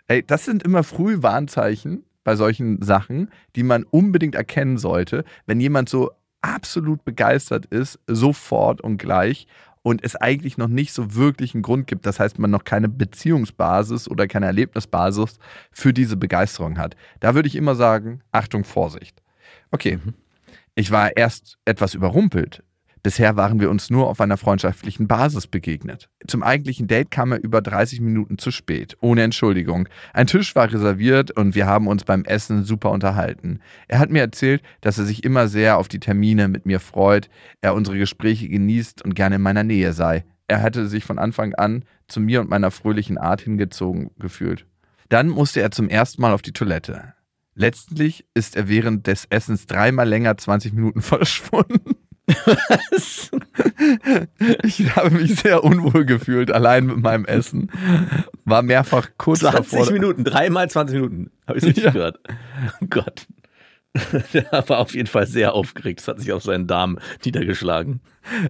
ey, 0.08 0.24
das 0.26 0.46
sind 0.46 0.63
immer 0.63 0.84
früh 0.84 1.22
Warnzeichen 1.22 2.04
bei 2.24 2.36
solchen 2.36 2.82
Sachen, 2.82 3.30
die 3.56 3.63
man 3.63 3.84
unbedingt 3.84 4.34
erkennen 4.36 4.78
sollte, 4.78 5.24
wenn 5.46 5.60
jemand 5.62 5.88
so 5.88 6.10
absolut 6.41 7.06
begeistert 7.06 7.67
ist, 7.67 8.00
sofort 8.08 8.82
und 8.82 8.98
gleich 8.98 9.48
und 9.88 10.04
es 10.04 10.17
eigentlich 10.17 10.58
noch 10.58 10.67
nicht 10.67 10.91
so 10.91 11.15
wirklich 11.15 11.54
einen 11.54 11.63
Grund 11.63 11.88
gibt. 11.88 12.06
Das 12.06 12.19
heißt, 12.19 12.39
man 12.39 12.52
noch 12.52 12.65
keine 12.65 12.89
Beziehungsbasis 12.89 14.10
oder 14.10 14.28
keine 14.28 14.47
Erlebnisbasis 14.47 15.39
für 15.71 15.93
diese 15.93 16.17
Begeisterung 16.17 16.78
hat. 16.78 16.97
Da 17.21 17.36
würde 17.36 17.47
ich 17.47 17.56
immer 17.56 17.73
sagen, 17.73 18.19
Achtung, 18.34 18.65
Vorsicht. 18.65 19.21
Okay, 19.71 20.00
ich 20.76 20.91
war 20.91 21.15
erst 21.15 21.58
etwas 21.63 21.93
überrumpelt. 21.93 22.63
Bisher 23.08 23.38
waren 23.38 23.62
wir 23.62 23.70
uns 23.70 23.89
nur 23.89 24.10
auf 24.10 24.20
einer 24.20 24.36
freundschaftlichen 24.36 25.08
Basis 25.08 25.48
begegnet. 25.48 26.10
Zum 26.28 26.43
eigentlichen 26.43 26.89
Date 26.89 27.10
kam 27.10 27.32
er 27.32 27.41
über 27.41 27.62
30 27.62 28.02
Minuten 28.02 28.38
zu 28.38 28.52
spät, 28.52 28.98
ohne 29.00 29.24
Entschuldigung. 29.24 29.88
Ein 30.12 30.28
Tisch 30.28 30.58
war 30.58 30.70
reserviert 30.70 31.32
und 31.32 31.56
wir 31.56 31.67
haben 31.67 31.88
uns 31.88 32.04
beim 32.04 32.26
Essen 32.26 32.65
super 32.65 32.91
unterhalten. 32.91 33.62
Er 33.88 34.00
hat 34.00 34.10
mir 34.10 34.20
erzählt, 34.20 34.62
dass 34.82 34.98
er 34.98 35.06
sich 35.06 35.24
immer 35.24 35.48
sehr 35.48 35.78
auf 35.78 35.88
die 35.88 36.02
Termine 36.02 36.50
mit 36.50 36.65
mir 36.65 36.82
freut, 36.82 37.30
er 37.62 37.76
unsere 37.76 37.98
Gespräche 37.98 38.50
genießt 38.50 39.06
und 39.06 39.15
gerne 39.15 39.38
in 39.38 39.41
meiner 39.41 39.63
Nähe 39.63 39.93
sei. 39.93 40.26
Er 40.50 40.62
hatte 40.62 40.89
sich 40.89 41.06
von 41.06 41.17
Anfang 41.17 41.54
an 41.56 41.86
zu 42.10 42.20
mir 42.20 42.41
und 42.41 42.50
meiner 42.50 42.72
fröhlichen 42.72 43.17
Art 43.17 43.39
hingezogen 43.39 44.12
gefühlt. 44.20 44.65
Dann 45.08 45.30
musste 45.30 45.62
er 45.62 45.72
zum 45.72 45.88
ersten 45.88 46.22
Mal 46.22 46.34
auf 46.34 46.41
die 46.41 46.52
Toilette. 46.52 47.13
Letztlich 47.56 48.26
ist 48.34 48.58
er 48.58 48.67
während 48.67 49.08
des 49.08 49.28
Essens 49.30 49.65
dreimal 49.65 50.10
länger 50.10 50.38
20 50.38 50.74
Minuten 50.74 51.02
verschwunden. 51.02 51.96
Ich 54.63 54.95
habe 54.95 55.11
mich 55.11 55.35
sehr 55.35 55.63
unwohl 55.63 56.05
gefühlt, 56.05 56.51
allein 56.51 56.85
mit 56.87 56.97
meinem 56.97 57.25
Essen. 57.25 57.69
War 58.45 58.61
mehrfach 58.61 59.09
kurz 59.17 59.39
20 59.39 59.71
davor. 59.71 59.91
Minuten, 59.91 60.23
dreimal 60.23 60.69
20 60.69 60.95
Minuten. 60.95 61.31
Habe 61.47 61.59
ich 61.59 61.65
richtig 61.65 61.83
Ja. 61.85 61.91
gehört. 61.91 62.19
Oh 62.81 62.85
Gott. 62.89 63.27
Der 64.33 64.63
war 64.67 64.79
auf 64.79 64.93
jeden 64.93 65.07
Fall 65.07 65.27
sehr 65.27 65.53
aufgeregt. 65.53 65.99
Das 65.99 66.07
hat 66.07 66.19
sich 66.19 66.31
auf 66.31 66.43
seinen 66.43 66.67
Darm 66.67 66.99
niedergeschlagen. 67.25 68.01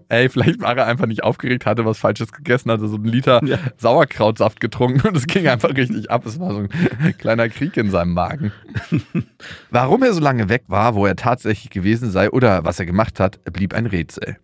Ey, 0.09 0.27
vielleicht 0.29 0.59
war 0.61 0.75
er 0.75 0.87
einfach 0.87 1.05
nicht 1.05 1.23
aufgeregt, 1.23 1.65
hatte 1.65 1.85
was 1.85 1.99
Falsches 1.99 2.31
gegessen, 2.31 2.71
hatte 2.71 2.87
so 2.87 2.95
einen 2.95 3.05
Liter 3.05 3.41
Ja. 3.45 3.59
Sauerkrautsaft 3.77 4.59
getrunken 4.59 5.07
und 5.07 5.15
es 5.15 5.27
ging 5.27 5.47
einfach 5.47 5.69
richtig 5.75 6.09
ab. 6.09 6.25
Es 6.25 6.39
war 6.39 6.51
so 6.53 6.59
ein 6.59 7.17
kleiner 7.17 7.47
Krieg 7.49 7.77
in 7.77 7.91
seinem 7.91 8.13
Magen. 8.13 8.51
Warum 9.69 10.03
er 10.03 10.13
so 10.13 10.19
lange 10.19 10.49
weg 10.49 10.63
war, 10.67 10.95
wo 10.95 11.05
er 11.05 11.15
tatsächlich 11.15 11.69
gewesen 11.69 12.09
sei 12.09 12.31
oder 12.31 12.65
was 12.65 12.79
er 12.79 12.85
gemacht 12.85 13.19
hat, 13.19 13.43
blieb 13.53 13.73
ein 13.73 13.85
Rätsel. 13.85 14.37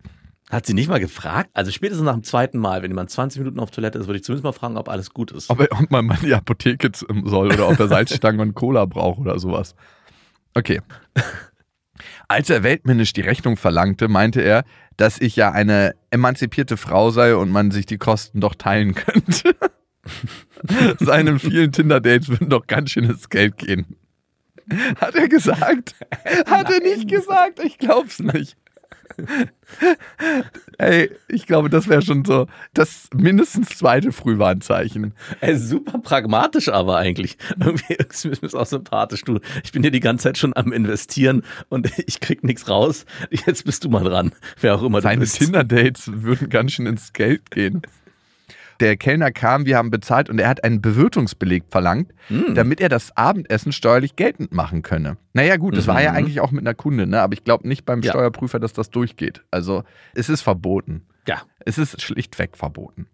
Hat 0.50 0.66
sie 0.66 0.74
nicht 0.74 0.88
mal 0.88 1.00
gefragt? 1.00 1.50
Also 1.54 1.72
spätestens 1.72 2.04
nach 2.04 2.12
dem 2.12 2.22
zweiten 2.22 2.58
Mal, 2.58 2.82
wenn 2.82 2.90
jemand 2.90 3.10
20 3.10 3.40
Minuten 3.40 3.58
auf 3.58 3.70
Toilette 3.70 3.98
ist, 3.98 4.06
würde 4.06 4.18
ich 4.18 4.24
zumindest 4.24 4.44
mal 4.44 4.52
fragen, 4.52 4.76
ob 4.76 4.88
alles 4.88 5.10
gut 5.10 5.32
ist. 5.32 5.50
Ob, 5.50 5.58
er, 5.58 5.72
ob 5.72 5.90
man 5.90 6.04
mal 6.06 6.18
in 6.20 6.26
die 6.26 6.34
Apotheke 6.34 6.90
soll 7.24 7.48
oder 7.52 7.68
ob 7.68 7.80
er 7.80 7.88
Salzstangen 7.88 8.40
und 8.40 8.54
Cola 8.54 8.84
braucht 8.84 9.18
oder 9.18 9.38
sowas. 9.38 9.74
Okay. 10.54 10.80
Als 12.28 12.48
er 12.50 12.62
weltmännisch 12.62 13.12
die 13.12 13.20
Rechnung 13.20 13.56
verlangte, 13.56 14.08
meinte 14.08 14.40
er, 14.40 14.64
dass 14.96 15.20
ich 15.20 15.36
ja 15.36 15.52
eine 15.52 15.94
emanzipierte 16.10 16.76
Frau 16.76 17.10
sei 17.10 17.34
und 17.34 17.50
man 17.50 17.70
sich 17.70 17.86
die 17.86 17.98
Kosten 17.98 18.40
doch 18.40 18.54
teilen 18.54 18.94
könnte. 18.94 19.56
Seinen 21.00 21.38
vielen 21.38 21.72
Tinder-Dates 21.72 22.28
würden 22.28 22.48
doch 22.48 22.66
ganz 22.66 22.90
schönes 22.90 23.28
Geld 23.28 23.58
gehen. 23.58 23.96
Hat 25.00 25.14
er 25.14 25.28
gesagt? 25.28 25.94
Hat 26.46 26.70
er 26.70 26.80
nicht 26.80 27.08
gesagt? 27.08 27.60
Ich 27.62 27.78
glaub's 27.78 28.20
nicht. 28.20 28.56
Ey, 30.78 31.10
ich 31.28 31.46
glaube, 31.46 31.70
das 31.70 31.88
wäre 31.88 32.02
schon 32.02 32.24
so 32.24 32.46
das 32.74 33.08
mindestens 33.14 33.68
zweite 33.70 34.12
Frühwarnzeichen. 34.12 35.14
Ey, 35.40 35.56
super 35.56 35.98
pragmatisch 35.98 36.68
aber 36.68 36.96
eigentlich. 36.96 37.36
Irgendwie 37.58 37.94
ist 37.94 38.24
mir 38.24 38.60
auch 38.60 38.66
sympathisch. 38.66 39.22
Du, 39.22 39.40
ich 39.62 39.72
bin 39.72 39.82
hier 39.82 39.90
die 39.90 40.00
ganze 40.00 40.24
Zeit 40.24 40.38
schon 40.38 40.54
am 40.56 40.72
Investieren 40.72 41.42
und 41.68 41.90
ich 42.06 42.20
krieg 42.20 42.44
nichts 42.44 42.68
raus. 42.68 43.06
Jetzt 43.30 43.64
bist 43.64 43.84
du 43.84 43.88
mal 43.88 44.04
dran. 44.04 44.32
Wer 44.60 44.74
auch 44.76 44.82
immer 44.82 44.98
du 44.98 45.02
Seine 45.02 45.20
bist. 45.20 45.38
Tinder-Dates 45.38 46.10
würden 46.22 46.48
ganz 46.48 46.72
schön 46.72 46.86
ins 46.86 47.12
Geld 47.12 47.50
gehen. 47.50 47.82
Der 48.80 48.96
Kellner 48.96 49.30
kam, 49.30 49.66
wir 49.66 49.76
haben 49.76 49.90
bezahlt 49.90 50.28
und 50.28 50.38
er 50.40 50.48
hat 50.48 50.64
einen 50.64 50.80
Bewirtungsbeleg 50.82 51.64
verlangt, 51.70 52.12
Hm. 52.28 52.54
damit 52.54 52.80
er 52.80 52.88
das 52.88 53.16
Abendessen 53.16 53.72
steuerlich 53.72 54.16
geltend 54.16 54.52
machen 54.52 54.82
könne. 54.82 55.16
Naja, 55.32 55.56
gut, 55.56 55.76
das 55.76 55.86
war 55.86 56.02
ja 56.02 56.10
Mhm. 56.12 56.16
eigentlich 56.16 56.40
auch 56.40 56.50
mit 56.50 56.62
einer 56.62 56.74
Kunde, 56.74 57.06
ne? 57.06 57.20
aber 57.22 57.32
ich 57.34 57.44
glaube 57.44 57.68
nicht 57.68 57.84
beim 57.84 58.02
Ja. 58.02 58.10
Steuerprüfer, 58.12 58.58
dass 58.58 58.72
das 58.72 58.90
durchgeht. 58.90 59.42
Also, 59.50 59.84
es 60.14 60.28
ist 60.28 60.42
verboten. 60.42 61.02
Ja. 61.28 61.42
Es 61.64 61.78
ist 61.78 62.02
schlichtweg 62.02 62.56
verboten. 62.56 63.06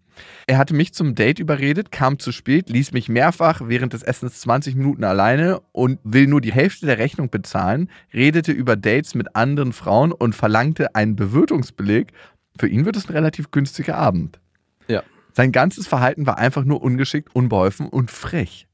Er 0.47 0.59
hatte 0.59 0.75
mich 0.75 0.93
zum 0.93 1.15
Date 1.15 1.39
überredet, 1.39 1.91
kam 1.93 2.19
zu 2.19 2.31
spät, 2.33 2.69
ließ 2.69 2.93
mich 2.93 3.09
mehrfach 3.09 3.63
während 3.65 3.93
des 3.95 4.03
Essens 4.03 4.41
20 4.41 4.75
Minuten 4.75 5.03
alleine 5.05 5.61
und 5.73 5.99
will 6.05 6.27
nur 6.27 6.41
die 6.43 6.53
Hälfte 6.53 6.85
der 6.85 6.99
Rechnung 6.99 7.31
bezahlen, 7.31 7.89
redete 8.13 8.53
über 8.53 8.77
Dates 8.77 9.15
mit 9.15 9.35
anderen 9.35 9.73
Frauen 9.73 10.13
und 10.13 10.35
verlangte 10.35 10.95
einen 10.95 11.17
Bewirtungsbeleg. 11.17 12.13
Für 12.59 12.69
ihn 12.69 12.85
wird 12.85 12.97
es 12.97 13.09
ein 13.09 13.13
relativ 13.13 13.51
günstiger 13.51 13.97
Abend. 13.97 14.41
Ja. 14.89 15.03
Sein 15.33 15.53
ganzes 15.53 15.87
Verhalten 15.87 16.27
war 16.27 16.39
einfach 16.39 16.65
nur 16.65 16.83
ungeschickt, 16.83 17.35
unbeholfen 17.35 17.89
und 17.89 18.11
frech. 18.11 18.67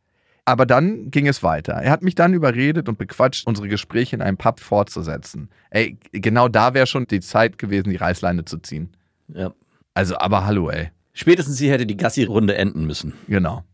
Aber 0.45 0.65
dann 0.65 1.11
ging 1.11 1.27
es 1.27 1.43
weiter. 1.43 1.73
Er 1.73 1.91
hat 1.91 2.03
mich 2.03 2.15
dann 2.15 2.33
überredet 2.33 2.89
und 2.89 2.99
bequatscht, 2.99 3.47
unsere 3.49 3.69
Gespräche 3.69 4.15
in 4.15 4.23
einem 4.23 4.37
Pub 4.37 4.61
fortzusetzen. 4.61 5.51
Ey, 5.71 5.99
genau 6.13 6.49
da 6.49 6.73
wäre 6.73 6.87
schon 6.87 7.07
die 7.09 7.21
Zeit 7.21 7.59
gewesen, 7.59 7.91
die 7.91 7.97
Reißleine 7.97 8.45
zu 8.45 8.59
ziehen. 8.59 8.91
Ja. 9.29 9.53
Also, 9.95 10.17
aber 10.19 10.47
hallo, 10.47 10.71
ey. 10.71 10.91
Spätestens 11.15 11.59
hier 11.59 11.73
hätte 11.73 11.87
die 11.87 11.97
Gassi-Runde 11.97 12.55
enden 12.55 12.87
müssen. 12.87 13.15
Genau. 13.27 13.65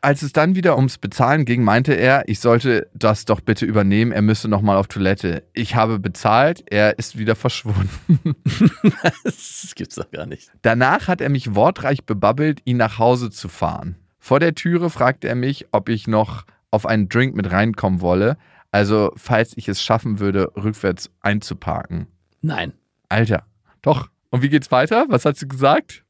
Als 0.00 0.22
es 0.22 0.32
dann 0.32 0.54
wieder 0.54 0.76
ums 0.76 0.98
Bezahlen 0.98 1.44
ging, 1.44 1.64
meinte 1.64 1.94
er, 1.94 2.28
ich 2.28 2.40
sollte 2.40 2.88
das 2.94 3.24
doch 3.24 3.40
bitte 3.40 3.66
übernehmen, 3.66 4.12
er 4.12 4.22
müsse 4.22 4.48
nochmal 4.48 4.76
auf 4.76 4.86
Toilette. 4.86 5.42
Ich 5.54 5.74
habe 5.74 5.98
bezahlt, 5.98 6.62
er 6.70 6.98
ist 6.98 7.18
wieder 7.18 7.34
verschwunden. 7.34 8.36
das 9.24 9.72
gibt's 9.74 9.96
doch 9.96 10.10
gar 10.10 10.26
nicht. 10.26 10.50
Danach 10.62 11.08
hat 11.08 11.20
er 11.20 11.28
mich 11.28 11.54
wortreich 11.54 12.04
bebabbelt, 12.04 12.60
ihn 12.64 12.76
nach 12.76 12.98
Hause 12.98 13.30
zu 13.30 13.48
fahren. 13.48 13.96
Vor 14.18 14.40
der 14.40 14.54
Türe 14.54 14.90
fragte 14.90 15.28
er 15.28 15.34
mich, 15.34 15.66
ob 15.72 15.88
ich 15.88 16.06
noch 16.06 16.44
auf 16.70 16.86
einen 16.86 17.08
Drink 17.08 17.34
mit 17.34 17.50
reinkommen 17.50 18.00
wolle, 18.00 18.36
also 18.70 19.12
falls 19.16 19.56
ich 19.56 19.68
es 19.68 19.82
schaffen 19.82 20.20
würde, 20.20 20.52
rückwärts 20.56 21.10
einzuparken. 21.20 22.06
Nein. 22.42 22.74
Alter, 23.08 23.44
doch. 23.82 24.10
Und 24.30 24.42
wie 24.42 24.50
geht's 24.50 24.70
weiter? 24.70 25.06
Was 25.08 25.24
hat 25.24 25.36
sie 25.36 25.48
gesagt? 25.48 26.04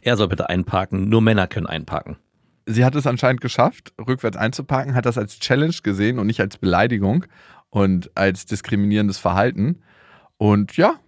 Er 0.00 0.16
soll 0.16 0.28
bitte 0.28 0.48
einparken. 0.48 1.08
Nur 1.08 1.22
Männer 1.22 1.46
können 1.46 1.66
einparken. 1.66 2.16
Sie 2.66 2.84
hat 2.84 2.94
es 2.96 3.06
anscheinend 3.06 3.40
geschafft, 3.40 3.94
rückwärts 3.98 4.36
einzuparken, 4.36 4.94
hat 4.94 5.06
das 5.06 5.18
als 5.18 5.38
Challenge 5.38 5.76
gesehen 5.82 6.18
und 6.18 6.26
nicht 6.26 6.40
als 6.40 6.58
Beleidigung 6.58 7.24
und 7.70 8.10
als 8.16 8.46
diskriminierendes 8.46 9.18
Verhalten. 9.18 9.82
Und 10.36 10.76
ja, 10.76 10.98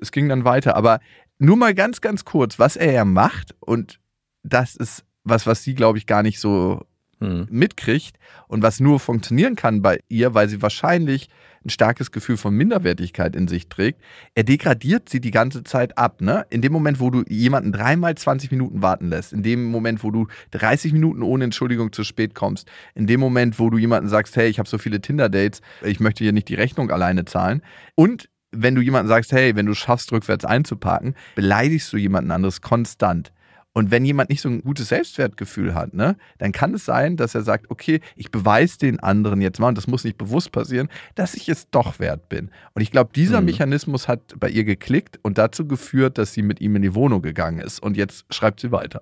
es 0.00 0.10
ging 0.10 0.28
dann 0.28 0.44
weiter. 0.44 0.76
Aber 0.76 1.00
nur 1.38 1.56
mal 1.56 1.74
ganz, 1.74 2.00
ganz 2.00 2.24
kurz, 2.24 2.58
was 2.58 2.76
er 2.76 2.92
ja 2.92 3.04
macht, 3.04 3.54
und 3.60 4.00
das 4.42 4.76
ist 4.76 5.04
was, 5.22 5.46
was 5.46 5.62
sie, 5.62 5.74
glaube 5.74 5.98
ich, 5.98 6.06
gar 6.06 6.22
nicht 6.22 6.38
so 6.38 6.84
Hm. 7.20 7.46
mitkriegt 7.50 8.18
und 8.48 8.62
was 8.62 8.80
nur 8.80 9.00
funktionieren 9.00 9.56
kann 9.56 9.82
bei 9.82 10.00
ihr, 10.08 10.34
weil 10.34 10.48
sie 10.48 10.62
wahrscheinlich 10.62 11.28
ein 11.64 11.70
starkes 11.70 12.12
Gefühl 12.12 12.36
von 12.36 12.54
Minderwertigkeit 12.54 13.34
in 13.34 13.48
sich 13.48 13.68
trägt. 13.68 14.00
Er 14.34 14.44
degradiert 14.44 15.08
sie 15.08 15.20
die 15.20 15.30
ganze 15.30 15.64
Zeit 15.64 15.96
ab. 15.96 16.20
Ne? 16.20 16.46
In 16.50 16.60
dem 16.60 16.72
Moment, 16.72 17.00
wo 17.00 17.10
du 17.10 17.22
jemanden 17.28 17.72
dreimal 17.72 18.14
20 18.14 18.50
Minuten 18.50 18.82
warten 18.82 19.08
lässt, 19.08 19.32
in 19.32 19.42
dem 19.42 19.64
Moment, 19.64 20.04
wo 20.04 20.10
du 20.10 20.26
30 20.50 20.92
Minuten 20.92 21.22
ohne 21.22 21.44
Entschuldigung 21.44 21.92
zu 21.92 22.04
spät 22.04 22.34
kommst, 22.34 22.68
in 22.94 23.06
dem 23.06 23.20
Moment, 23.20 23.58
wo 23.58 23.70
du 23.70 23.78
jemanden 23.78 24.08
sagst, 24.08 24.36
hey, 24.36 24.48
ich 24.48 24.58
habe 24.58 24.68
so 24.68 24.78
viele 24.78 25.00
Tinder-Dates, 25.00 25.62
ich 25.82 26.00
möchte 26.00 26.24
hier 26.24 26.32
nicht 26.32 26.48
die 26.48 26.54
Rechnung 26.54 26.90
alleine 26.90 27.24
zahlen. 27.24 27.62
Und 27.94 28.28
wenn 28.50 28.74
du 28.74 28.82
jemanden 28.82 29.08
sagst, 29.08 29.32
hey, 29.32 29.56
wenn 29.56 29.66
du 29.66 29.74
schaffst, 29.74 30.12
rückwärts 30.12 30.44
einzuparken, 30.44 31.14
beleidigst 31.34 31.92
du 31.92 31.96
jemanden 31.96 32.30
anderes 32.30 32.60
konstant. 32.60 33.32
Und 33.74 33.90
wenn 33.90 34.04
jemand 34.04 34.30
nicht 34.30 34.40
so 34.40 34.48
ein 34.48 34.62
gutes 34.62 34.88
Selbstwertgefühl 34.88 35.74
hat, 35.74 35.94
ne, 35.94 36.16
dann 36.38 36.52
kann 36.52 36.72
es 36.74 36.84
sein, 36.84 37.16
dass 37.16 37.34
er 37.34 37.42
sagt, 37.42 37.70
okay, 37.70 38.00
ich 38.16 38.30
beweise 38.30 38.78
den 38.78 39.00
anderen 39.00 39.40
jetzt 39.42 39.58
mal, 39.58 39.68
und 39.68 39.76
das 39.76 39.88
muss 39.88 40.04
nicht 40.04 40.16
bewusst 40.16 40.52
passieren, 40.52 40.88
dass 41.16 41.34
ich 41.34 41.48
es 41.48 41.68
doch 41.70 41.98
wert 41.98 42.28
bin. 42.28 42.50
Und 42.74 42.82
ich 42.82 42.92
glaube, 42.92 43.10
dieser 43.14 43.40
Mhm. 43.40 43.46
Mechanismus 43.46 44.06
hat 44.08 44.34
bei 44.38 44.48
ihr 44.48 44.64
geklickt 44.64 45.18
und 45.22 45.38
dazu 45.38 45.66
geführt, 45.66 46.18
dass 46.18 46.32
sie 46.32 46.42
mit 46.42 46.60
ihm 46.60 46.76
in 46.76 46.82
die 46.82 46.94
Wohnung 46.94 47.20
gegangen 47.20 47.58
ist. 47.58 47.82
Und 47.82 47.96
jetzt 47.96 48.24
schreibt 48.32 48.60
sie 48.60 48.70
weiter. 48.70 49.00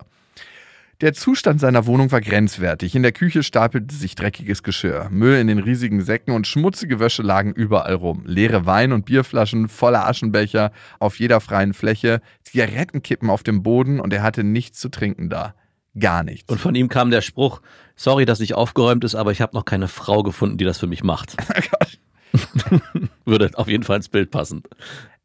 Der 1.03 1.15
Zustand 1.15 1.59
seiner 1.59 1.87
Wohnung 1.87 2.13
war 2.13 2.21
grenzwertig. 2.21 2.95
In 2.95 3.03
der 3.03 3.11
Küche 3.11 3.43
stapelte 3.43 3.93
sich 3.93 4.15
dreckiges 4.15 4.63
Geschirr, 4.63 5.09
Müll 5.11 5.35
in 5.35 5.49
den 5.49 5.59
riesigen 5.59 6.01
Säcken 6.01 6.33
und 6.33 6.47
schmutzige 6.47 7.01
Wäsche 7.01 7.23
lagen 7.23 7.53
überall 7.53 7.95
rum. 7.95 8.23
Leere 8.25 8.67
Wein- 8.67 8.93
und 8.93 9.05
Bierflaschen, 9.05 9.69
voller 9.69 10.07
Aschenbecher 10.07 10.71
auf 11.01 11.19
jeder 11.19 11.41
freien 11.41 11.75
Fläche, 11.75 12.21
Zigarettenkippen 12.45 13.31
auf 13.31 13.43
dem 13.43 13.65
Boden 13.65 13.99
und 13.99 14.13
er 14.13 14.23
hatte 14.23 14.45
nichts 14.45 14.79
zu 14.79 14.91
trinken 14.91 15.29
da. 15.29 15.57
Gar 15.99 16.23
nichts. 16.23 16.49
Und 16.49 16.61
von 16.61 16.77
ihm 16.77 16.89
kam 16.89 17.11
der 17.11 17.21
Spruch, 17.21 17.63
sorry, 17.97 18.25
dass 18.25 18.39
nicht 18.39 18.55
aufgeräumt 18.55 19.03
ist, 19.03 19.17
aber 19.17 19.33
ich 19.33 19.41
habe 19.41 19.57
noch 19.57 19.65
keine 19.65 19.89
Frau 19.89 20.23
gefunden, 20.23 20.57
die 20.57 20.65
das 20.65 20.79
für 20.79 20.87
mich 20.87 21.03
macht. 21.03 21.35
Würde 23.25 23.51
auf 23.55 23.67
jeden 23.67 23.83
Fall 23.83 23.97
ins 23.97 24.09
Bild 24.09 24.31
passen. 24.31 24.63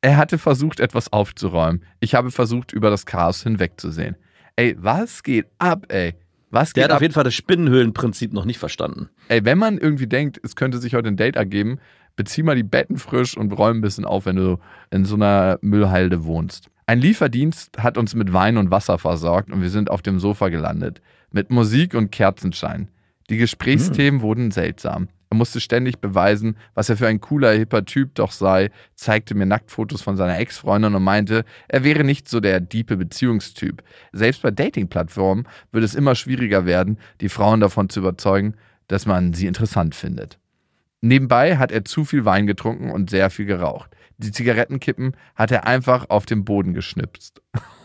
Er 0.01 0.17
hatte 0.17 0.39
versucht, 0.39 0.79
etwas 0.79 1.13
aufzuräumen. 1.13 1.83
Ich 1.99 2.15
habe 2.15 2.31
versucht, 2.31 2.73
über 2.73 2.89
das 2.89 3.05
Chaos 3.05 3.43
hinwegzusehen. 3.43 4.15
Ey, 4.57 4.75
was 4.79 5.21
geht 5.23 5.45
ab, 5.59 5.85
ey? 5.89 6.15
Was 6.49 6.73
Der 6.73 6.81
geht 6.81 6.85
hat 6.85 6.91
auf 6.91 6.95
ab? 6.97 7.01
jeden 7.03 7.13
Fall 7.13 7.23
das 7.23 7.35
Spinnenhöhlenprinzip 7.35 8.33
noch 8.33 8.43
nicht 8.45 8.57
verstanden. 8.57 9.09
Ey, 9.27 9.45
wenn 9.45 9.57
man 9.59 9.77
irgendwie 9.77 10.07
denkt, 10.07 10.39
es 10.43 10.55
könnte 10.55 10.79
sich 10.79 10.95
heute 10.95 11.09
ein 11.09 11.15
Date 11.17 11.35
ergeben, 11.35 11.79
bezieh 12.15 12.41
mal 12.41 12.55
die 12.55 12.63
Betten 12.63 12.97
frisch 12.97 13.37
und 13.37 13.51
räum 13.51 13.77
ein 13.77 13.81
bisschen 13.81 14.05
auf, 14.05 14.25
wenn 14.25 14.35
du 14.37 14.57
in 14.89 15.05
so 15.05 15.15
einer 15.15 15.59
Müllhalde 15.61 16.25
wohnst. 16.25 16.69
Ein 16.87 16.99
Lieferdienst 16.99 17.77
hat 17.83 17.97
uns 17.99 18.15
mit 18.15 18.33
Wein 18.33 18.57
und 18.57 18.71
Wasser 18.71 18.97
versorgt 18.97 19.51
und 19.51 19.61
wir 19.61 19.69
sind 19.69 19.91
auf 19.91 20.01
dem 20.01 20.19
Sofa 20.19 20.49
gelandet. 20.49 21.01
Mit 21.31 21.51
Musik 21.51 21.93
und 21.93 22.11
Kerzenschein. 22.11 22.87
Die 23.29 23.37
Gesprächsthemen 23.37 24.21
wurden 24.21 24.49
seltsam. 24.51 25.09
Er 25.29 25.37
musste 25.37 25.59
ständig 25.59 25.99
beweisen, 25.99 26.57
was 26.73 26.89
er 26.89 26.97
für 26.97 27.07
ein 27.07 27.19
cooler, 27.19 27.51
hipper 27.51 27.85
Typ 27.85 28.15
doch 28.15 28.31
sei, 28.31 28.71
zeigte 28.95 29.35
mir 29.35 29.45
Nacktfotos 29.45 30.01
von 30.01 30.15
seiner 30.15 30.39
Ex-Freundin 30.39 30.95
und 30.95 31.03
meinte, 31.03 31.43
er 31.67 31.83
wäre 31.83 32.03
nicht 32.03 32.29
so 32.29 32.39
der 32.39 32.59
diepe 32.59 32.97
Beziehungstyp. 32.97 33.83
Selbst 34.13 34.41
bei 34.41 34.51
Dating-Plattformen 34.51 35.47
würde 35.71 35.85
es 35.85 35.95
immer 35.95 36.15
schwieriger 36.15 36.65
werden, 36.65 36.97
die 37.21 37.29
Frauen 37.29 37.59
davon 37.59 37.89
zu 37.89 37.99
überzeugen, 37.99 38.55
dass 38.87 39.05
man 39.05 39.33
sie 39.33 39.47
interessant 39.47 39.95
findet. 39.95 40.39
Nebenbei 41.01 41.57
hat 41.57 41.71
er 41.71 41.85
zu 41.85 42.05
viel 42.05 42.25
Wein 42.25 42.47
getrunken 42.47 42.89
und 42.89 43.09
sehr 43.09 43.29
viel 43.29 43.45
geraucht. 43.45 43.91
Die 44.17 44.31
Zigarettenkippen 44.31 45.15
hat 45.35 45.51
er 45.51 45.67
einfach 45.67 46.09
auf 46.09 46.25
den 46.25 46.43
Boden 46.43 46.73
geschnipst. 46.73 47.41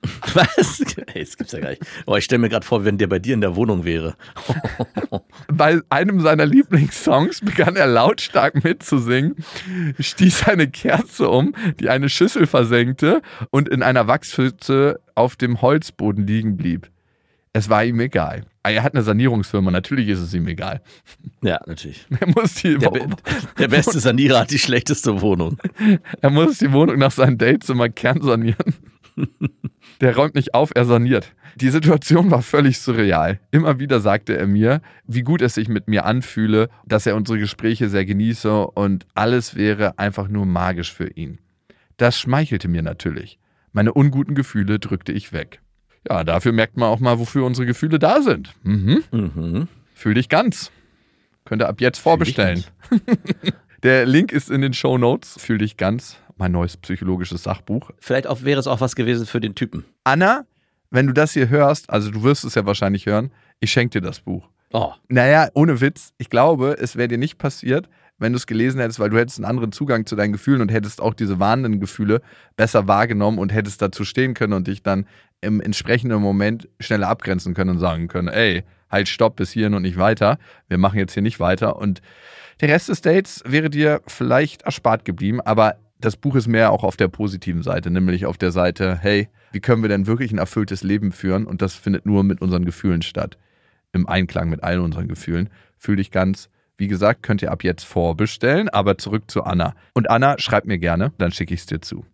Was? 0.34 0.80
Ey, 1.14 1.24
das 1.24 1.36
gibt's 1.36 1.52
ja 1.52 1.60
gar 1.60 1.70
nicht. 1.70 1.82
Oh, 2.06 2.16
ich 2.16 2.24
stelle 2.24 2.38
mir 2.40 2.48
gerade 2.48 2.66
vor, 2.66 2.84
wenn 2.84 2.98
der 2.98 3.06
bei 3.08 3.18
dir 3.18 3.34
in 3.34 3.40
der 3.40 3.56
Wohnung 3.56 3.84
wäre. 3.84 4.14
Bei 5.52 5.80
einem 5.88 6.20
seiner 6.20 6.46
Lieblingssongs 6.46 7.40
begann 7.40 7.74
er 7.76 7.86
lautstark 7.86 8.62
mitzusingen, 8.62 9.36
stieß 9.98 10.46
eine 10.48 10.68
Kerze 10.68 11.28
um, 11.28 11.54
die 11.80 11.88
eine 11.88 12.08
Schüssel 12.08 12.46
versenkte 12.46 13.22
und 13.50 13.68
in 13.68 13.82
einer 13.82 14.06
Wachspfütze 14.06 15.00
auf 15.14 15.36
dem 15.36 15.62
Holzboden 15.62 16.26
liegen 16.26 16.56
blieb. 16.56 16.90
Es 17.52 17.68
war 17.68 17.84
ihm 17.84 17.98
egal. 18.00 18.44
Er 18.62 18.82
hat 18.82 18.94
eine 18.94 19.02
Sanierungsfirma, 19.02 19.70
natürlich 19.70 20.08
ist 20.08 20.20
es 20.20 20.34
ihm 20.34 20.46
egal. 20.46 20.82
Ja, 21.42 21.58
natürlich. 21.66 22.06
Er 22.20 22.28
muss 22.28 22.54
die, 22.54 22.76
Der, 22.76 22.90
be 22.90 23.08
der 23.58 23.68
beste 23.68 23.98
Sanierer 23.98 24.40
hat 24.40 24.50
die 24.50 24.58
schlechteste 24.58 25.20
Wohnung. 25.22 25.58
er 26.20 26.30
muss 26.30 26.58
die 26.58 26.70
Wohnung 26.72 26.98
nach 26.98 27.10
seinem 27.10 27.38
Datezimmer 27.38 27.88
kernsanieren. 27.88 28.74
Der 30.00 30.14
räumt 30.14 30.34
nicht 30.34 30.54
auf, 30.54 30.70
er 30.74 30.84
saniert. 30.84 31.32
Die 31.56 31.70
Situation 31.70 32.30
war 32.30 32.42
völlig 32.42 32.78
surreal. 32.78 33.40
Immer 33.50 33.80
wieder 33.80 34.00
sagte 34.00 34.36
er 34.36 34.46
mir, 34.46 34.80
wie 35.06 35.22
gut 35.22 35.42
es 35.42 35.54
sich 35.54 35.68
mit 35.68 35.88
mir 35.88 36.04
anfühle, 36.04 36.68
dass 36.86 37.06
er 37.06 37.16
unsere 37.16 37.38
Gespräche 37.38 37.88
sehr 37.88 38.04
genieße 38.04 38.66
und 38.68 39.06
alles 39.14 39.56
wäre 39.56 39.98
einfach 39.98 40.28
nur 40.28 40.46
magisch 40.46 40.92
für 40.92 41.08
ihn. 41.08 41.38
Das 41.96 42.18
schmeichelte 42.18 42.68
mir 42.68 42.82
natürlich. 42.82 43.38
Meine 43.72 43.92
unguten 43.92 44.34
Gefühle 44.34 44.78
drückte 44.78 45.12
ich 45.12 45.32
weg. 45.32 45.60
Ja, 46.08 46.22
dafür 46.22 46.52
merkt 46.52 46.76
man 46.76 46.88
auch 46.88 47.00
mal, 47.00 47.18
wofür 47.18 47.44
unsere 47.44 47.66
Gefühle 47.66 47.98
da 47.98 48.22
sind. 48.22 48.54
Mhm. 48.62 49.02
Mhm. 49.10 49.68
Fühl 49.94 50.14
dich 50.14 50.28
ganz. 50.28 50.70
Könnt 51.44 51.62
ihr 51.62 51.68
ab 51.68 51.80
jetzt 51.80 51.98
vorbestellen. 51.98 52.62
Der 53.82 54.06
Link 54.06 54.32
ist 54.32 54.50
in 54.50 54.60
den 54.60 54.74
Show 54.74 54.96
Notes. 54.96 55.36
Fühl 55.38 55.58
dich 55.58 55.76
ganz. 55.76 56.18
Mein 56.38 56.52
neues 56.52 56.76
psychologisches 56.76 57.42
Sachbuch. 57.42 57.90
Vielleicht 57.98 58.26
auch, 58.26 58.42
wäre 58.42 58.60
es 58.60 58.66
auch 58.66 58.80
was 58.80 58.96
gewesen 58.96 59.26
für 59.26 59.40
den 59.40 59.54
Typen. 59.54 59.84
Anna, 60.04 60.46
wenn 60.90 61.06
du 61.06 61.12
das 61.12 61.32
hier 61.32 61.48
hörst, 61.48 61.90
also 61.90 62.10
du 62.10 62.22
wirst 62.22 62.44
es 62.44 62.54
ja 62.54 62.64
wahrscheinlich 62.64 63.06
hören, 63.06 63.30
ich 63.60 63.70
schenke 63.70 64.00
dir 64.00 64.06
das 64.06 64.20
Buch. 64.20 64.48
Oh, 64.72 64.92
Naja, 65.08 65.48
ohne 65.54 65.80
Witz, 65.80 66.12
ich 66.18 66.30
glaube, 66.30 66.76
es 66.78 66.96
wäre 66.96 67.08
dir 67.08 67.18
nicht 67.18 67.38
passiert, 67.38 67.88
wenn 68.18 68.32
du 68.32 68.36
es 68.36 68.46
gelesen 68.46 68.80
hättest, 68.80 69.00
weil 69.00 69.10
du 69.10 69.18
hättest 69.18 69.38
einen 69.38 69.46
anderen 69.46 69.72
Zugang 69.72 70.04
zu 70.04 70.16
deinen 70.16 70.32
Gefühlen 70.32 70.60
und 70.60 70.70
hättest 70.70 71.00
auch 71.00 71.14
diese 71.14 71.38
warnenden 71.38 71.80
Gefühle 71.80 72.20
besser 72.56 72.86
wahrgenommen 72.86 73.38
und 73.38 73.52
hättest 73.52 73.80
dazu 73.80 74.04
stehen 74.04 74.34
können 74.34 74.52
und 74.52 74.66
dich 74.66 74.82
dann 74.82 75.06
im 75.40 75.60
entsprechenden 75.60 76.20
Moment 76.20 76.68
schneller 76.80 77.08
abgrenzen 77.08 77.54
können 77.54 77.70
und 77.70 77.78
sagen 77.78 78.08
können, 78.08 78.28
ey, 78.28 78.64
halt 78.90 79.08
stopp 79.08 79.36
bis 79.36 79.52
hierhin 79.52 79.74
und 79.74 79.82
nicht 79.82 79.98
weiter. 79.98 80.38
Wir 80.68 80.78
machen 80.78 80.98
jetzt 80.98 81.14
hier 81.14 81.22
nicht 81.22 81.40
weiter. 81.40 81.76
Und 81.76 82.02
der 82.60 82.68
Rest 82.70 82.88
des 82.88 83.00
Dates 83.00 83.42
wäre 83.46 83.70
dir 83.70 84.02
vielleicht 84.06 84.62
erspart 84.62 85.04
geblieben, 85.04 85.40
aber 85.40 85.76
das 86.00 86.16
Buch 86.16 86.36
ist 86.36 86.46
mehr 86.46 86.72
auch 86.72 86.84
auf 86.84 86.96
der 86.96 87.08
positiven 87.08 87.62
Seite, 87.62 87.90
nämlich 87.90 88.26
auf 88.26 88.38
der 88.38 88.52
Seite, 88.52 88.98
hey, 89.00 89.28
wie 89.52 89.60
können 89.60 89.82
wir 89.82 89.88
denn 89.88 90.06
wirklich 90.06 90.32
ein 90.32 90.38
erfülltes 90.38 90.82
Leben 90.82 91.12
führen? 91.12 91.46
Und 91.46 91.62
das 91.62 91.74
findet 91.74 92.06
nur 92.06 92.22
mit 92.24 92.40
unseren 92.40 92.64
Gefühlen 92.64 93.02
statt. 93.02 93.38
Im 93.92 94.08
Einklang 94.08 94.48
mit 94.48 94.62
all 94.62 94.80
unseren 94.80 95.08
Gefühlen. 95.08 95.50
Fühl 95.76 95.96
dich 95.96 96.10
ganz. 96.10 96.50
Wie 96.76 96.88
gesagt, 96.88 97.22
könnt 97.22 97.42
ihr 97.42 97.50
ab 97.50 97.64
jetzt 97.64 97.84
vorbestellen, 97.84 98.68
aber 98.68 98.98
zurück 98.98 99.28
zu 99.28 99.42
Anna. 99.42 99.74
Und 99.94 100.10
Anna, 100.10 100.38
schreibt 100.38 100.66
mir 100.66 100.78
gerne, 100.78 101.12
dann 101.18 101.32
schicke 101.32 101.54
ich 101.54 101.60
es 101.60 101.66
dir 101.66 101.80
zu. 101.80 102.04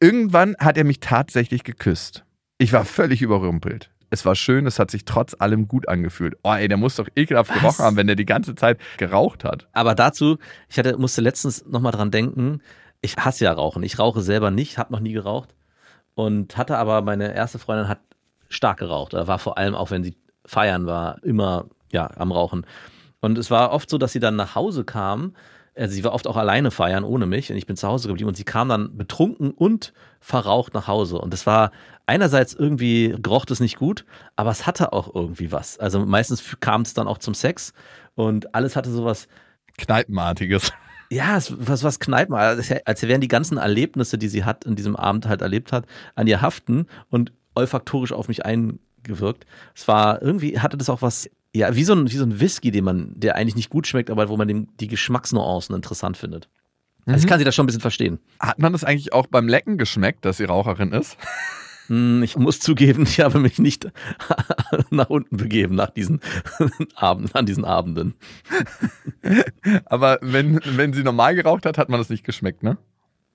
Irgendwann 0.00 0.56
hat 0.58 0.78
er 0.78 0.84
mich 0.84 1.00
tatsächlich 1.00 1.64
geküsst. 1.64 2.24
Ich 2.58 2.72
war 2.72 2.84
völlig 2.86 3.20
überrumpelt. 3.20 3.90
Es 4.08 4.24
war 4.24 4.34
schön, 4.34 4.66
es 4.66 4.78
hat 4.78 4.90
sich 4.90 5.04
trotz 5.04 5.34
allem 5.38 5.68
gut 5.68 5.88
angefühlt. 5.88 6.36
Oh, 6.42 6.52
ey, 6.52 6.68
der 6.68 6.76
muss 6.76 6.96
doch 6.96 7.08
ekelhaft 7.16 7.50
Was? 7.50 7.60
gerochen 7.60 7.84
haben, 7.84 7.96
wenn 7.96 8.06
der 8.06 8.16
die 8.16 8.24
ganze 8.24 8.54
Zeit 8.54 8.78
geraucht 8.98 9.44
hat. 9.44 9.68
Aber 9.72 9.94
dazu, 9.94 10.38
ich 10.68 10.78
hatte, 10.78 10.96
musste 10.96 11.20
letztens 11.20 11.66
nochmal 11.66 11.92
dran 11.92 12.10
denken, 12.10 12.60
ich 13.06 13.16
hasse 13.16 13.44
ja 13.44 13.52
Rauchen. 13.52 13.82
Ich 13.82 13.98
rauche 13.98 14.20
selber 14.20 14.50
nicht, 14.50 14.78
habe 14.78 14.92
noch 14.92 15.00
nie 15.00 15.12
geraucht. 15.12 15.54
Und 16.14 16.56
hatte 16.56 16.76
aber, 16.78 17.02
meine 17.02 17.34
erste 17.34 17.58
Freundin 17.58 17.88
hat 17.88 18.00
stark 18.48 18.78
geraucht. 18.78 19.14
Oder 19.14 19.26
war 19.26 19.38
vor 19.38 19.58
allem 19.58 19.74
auch, 19.74 19.90
wenn 19.90 20.04
sie 20.04 20.16
feiern 20.44 20.86
war, 20.86 21.22
immer 21.22 21.66
ja 21.92 22.10
am 22.16 22.32
Rauchen. 22.32 22.66
Und 23.20 23.38
es 23.38 23.50
war 23.50 23.72
oft 23.72 23.88
so, 23.90 23.98
dass 23.98 24.12
sie 24.12 24.20
dann 24.20 24.36
nach 24.36 24.54
Hause 24.54 24.84
kam. 24.84 25.34
Also 25.74 25.94
sie 25.94 26.04
war 26.04 26.14
oft 26.14 26.26
auch 26.26 26.36
alleine 26.36 26.70
feiern 26.70 27.04
ohne 27.04 27.26
mich 27.26 27.50
und 27.50 27.58
ich 27.58 27.66
bin 27.66 27.76
zu 27.76 27.86
Hause 27.86 28.08
geblieben 28.08 28.28
und 28.28 28.36
sie 28.36 28.44
kam 28.44 28.70
dann 28.70 28.96
betrunken 28.96 29.50
und 29.50 29.92
verraucht 30.20 30.72
nach 30.72 30.86
Hause. 30.86 31.18
Und 31.18 31.34
das 31.34 31.46
war 31.46 31.70
einerseits 32.06 32.54
irgendwie 32.54 33.14
geroch 33.18 33.44
es 33.50 33.60
nicht 33.60 33.76
gut, 33.76 34.06
aber 34.36 34.50
es 34.50 34.66
hatte 34.66 34.94
auch 34.94 35.14
irgendwie 35.14 35.52
was. 35.52 35.78
Also 35.78 36.06
meistens 36.06 36.56
kam 36.60 36.80
es 36.80 36.94
dann 36.94 37.06
auch 37.06 37.18
zum 37.18 37.34
Sex 37.34 37.74
und 38.14 38.54
alles 38.54 38.74
hatte 38.74 38.90
sowas 38.90 39.28
Kneipenartiges. 39.76 40.72
Ja, 41.10 41.36
es, 41.36 41.52
was, 41.56 41.84
was 41.84 42.00
Kneipen, 42.00 42.34
als 42.34 42.72
als 42.84 43.02
wären 43.02 43.20
die 43.20 43.28
ganzen 43.28 43.58
Erlebnisse, 43.58 44.18
die 44.18 44.28
sie 44.28 44.44
hat, 44.44 44.64
in 44.64 44.76
diesem 44.76 44.96
Abend 44.96 45.26
halt 45.26 45.42
erlebt 45.42 45.72
hat, 45.72 45.86
an 46.14 46.26
ihr 46.26 46.40
haften 46.40 46.86
und 47.10 47.32
olfaktorisch 47.54 48.12
auf 48.12 48.28
mich 48.28 48.44
eingewirkt. 48.44 49.46
Es 49.74 49.88
war 49.88 50.22
irgendwie, 50.22 50.58
hatte 50.58 50.76
das 50.76 50.90
auch 50.90 51.02
was, 51.02 51.28
ja, 51.54 51.74
wie 51.74 51.84
so 51.84 51.94
ein, 51.94 52.10
wie 52.10 52.16
so 52.16 52.24
ein 52.24 52.40
Whisky, 52.40 52.70
den 52.70 52.84
man, 52.84 53.12
der 53.14 53.36
eigentlich 53.36 53.56
nicht 53.56 53.70
gut 53.70 53.86
schmeckt, 53.86 54.10
aber 54.10 54.28
wo 54.28 54.36
man 54.36 54.48
dem, 54.48 54.68
die 54.78 54.88
Geschmacksnuancen 54.88 55.74
interessant 55.74 56.16
findet. 56.16 56.48
Also 57.06 57.20
ich 57.20 57.28
kann 57.28 57.38
sie 57.38 57.44
da 57.44 57.52
schon 57.52 57.64
ein 57.64 57.66
bisschen 57.66 57.80
verstehen. 57.80 58.18
Hat 58.40 58.58
man 58.58 58.72
das 58.72 58.82
eigentlich 58.82 59.12
auch 59.12 59.28
beim 59.28 59.46
Lecken 59.48 59.78
geschmeckt, 59.78 60.24
dass 60.24 60.38
sie 60.38 60.44
Raucherin 60.44 60.90
ist? 60.92 61.16
Hm, 61.88 62.22
Ich 62.22 62.36
muss 62.36 62.60
zugeben, 62.60 63.02
ich 63.08 63.20
habe 63.20 63.38
mich 63.38 63.58
nicht 63.58 63.88
nach 64.90 65.10
unten 65.10 65.36
begeben 65.36 65.74
nach 65.74 65.90
diesen 65.90 66.20
Abenden, 66.96 67.34
an 67.34 67.46
diesen 67.46 67.64
Abenden. 67.64 68.14
Aber 69.86 70.18
wenn, 70.22 70.60
wenn 70.64 70.92
sie 70.92 71.02
normal 71.02 71.34
geraucht 71.34 71.66
hat, 71.66 71.78
hat 71.78 71.88
man 71.88 71.98
das 72.00 72.08
nicht 72.08 72.24
geschmeckt, 72.24 72.62
ne? 72.62 72.78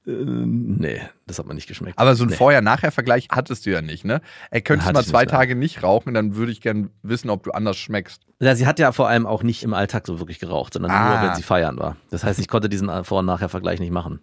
Äh, 0.08 0.12
nee, 0.12 1.00
das 1.28 1.38
hat 1.38 1.46
man 1.46 1.56
nicht 1.56 1.68
geschmeckt. 1.68 2.00
Aber 2.00 2.16
so 2.16 2.24
ein 2.24 2.30
nee. 2.30 2.36
Vorher-Nachher-Vergleich 2.36 3.28
hattest 3.32 3.66
du 3.66 3.70
ja 3.72 3.82
nicht, 3.82 4.04
ne? 4.04 4.22
Ey, 4.50 4.62
könntest 4.62 4.90
du 4.90 4.94
mal 4.94 5.06
zwei 5.06 5.22
nicht. 5.22 5.30
Tage 5.32 5.56
nicht 5.56 5.84
rauchen, 5.84 6.14
dann 6.14 6.36
würde 6.36 6.52
ich 6.52 6.62
gern 6.62 6.90
wissen, 7.04 7.30
ob 7.30 7.44
du 7.44 7.52
anders 7.52 7.78
schmeckst. 7.78 8.24
Ja, 8.40 8.56
sie 8.56 8.66
hat 8.66 8.80
ja 8.80 8.92
vor 8.94 9.08
allem 9.08 9.28
auch 9.28 9.44
nicht 9.44 9.62
im 9.64 9.74
Alltag 9.76 10.08
so 10.08 10.18
wirklich 10.20 10.40
geraucht, 10.40 10.74
sondern 10.74 10.92
Ah. 10.92 11.20
nur, 11.22 11.30
wenn 11.30 11.36
sie 11.36 11.44
feiern 11.44 11.78
war. 11.78 11.98
Das 12.10 12.24
heißt, 12.24 12.40
ich 12.40 12.48
konnte 12.48 12.68
diesen 12.70 12.90
Vor- 13.04 13.20
und 13.20 13.28
Nachher-Vergleich 13.28 13.80
nicht 13.80 13.92
machen. 13.92 14.22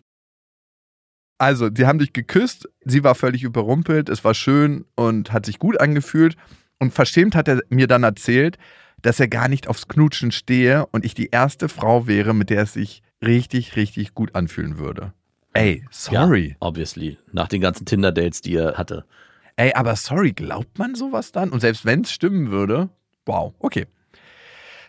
Also, 1.39 1.71
sie 1.73 1.87
haben 1.87 2.01
dich 2.01 2.13
geküsst, 2.13 2.69
sie 2.85 3.05
war 3.05 3.15
völlig 3.15 3.45
überrumpelt, 3.45 4.09
es 4.09 4.25
war 4.25 4.35
schön 4.35 4.85
und 4.97 5.33
hat 5.33 5.47
sich 5.47 5.59
gut 5.59 5.81
angefühlt. 5.81 6.37
Und 6.81 6.93
verschämt 6.93 7.35
hat 7.35 7.49
er 7.49 7.61
mir 7.71 7.87
dann 7.87 8.03
erzählt, 8.03 8.59
dass 9.03 9.21
er 9.21 9.29
gar 9.29 9.49
nicht 9.49 9.69
aufs 9.69 9.89
Knutschen 9.89 10.33
stehe 10.33 10.87
und 10.87 11.05
ich 11.05 11.15
die 11.15 11.29
erste 11.31 11.69
Frau 11.69 12.07
wäre, 12.07 12.35
mit 12.35 12.51
der 12.51 12.63
es 12.63 12.73
sich 12.73 13.03
richtig, 13.25 13.77
richtig 13.77 14.15
gut 14.15 14.35
anfühlen 14.35 14.79
würde. 14.79 15.13
Ey, 15.53 15.85
sorry. 15.91 16.51
Ja, 16.51 16.57
obviously. 16.61 17.19
Nach 17.33 17.49
den 17.49 17.61
ganzen 17.61 17.87
Tinder-Dates, 17.87 18.43
die 18.43 18.55
er 18.57 18.77
hatte. 18.77 19.05
Ey, 19.57 19.73
aber 19.75 19.97
sorry, 19.97 20.33
glaubt 20.33 20.79
man 20.79 20.95
sowas 20.95 21.33
dann? 21.33 21.51
Und 21.51 21.61
selbst 21.61 21.85
wenn 21.85 22.03
es 22.03 22.13
stimmen 22.13 22.51
würde, 22.51 22.91
wow, 23.27 23.55
okay. 23.59 23.87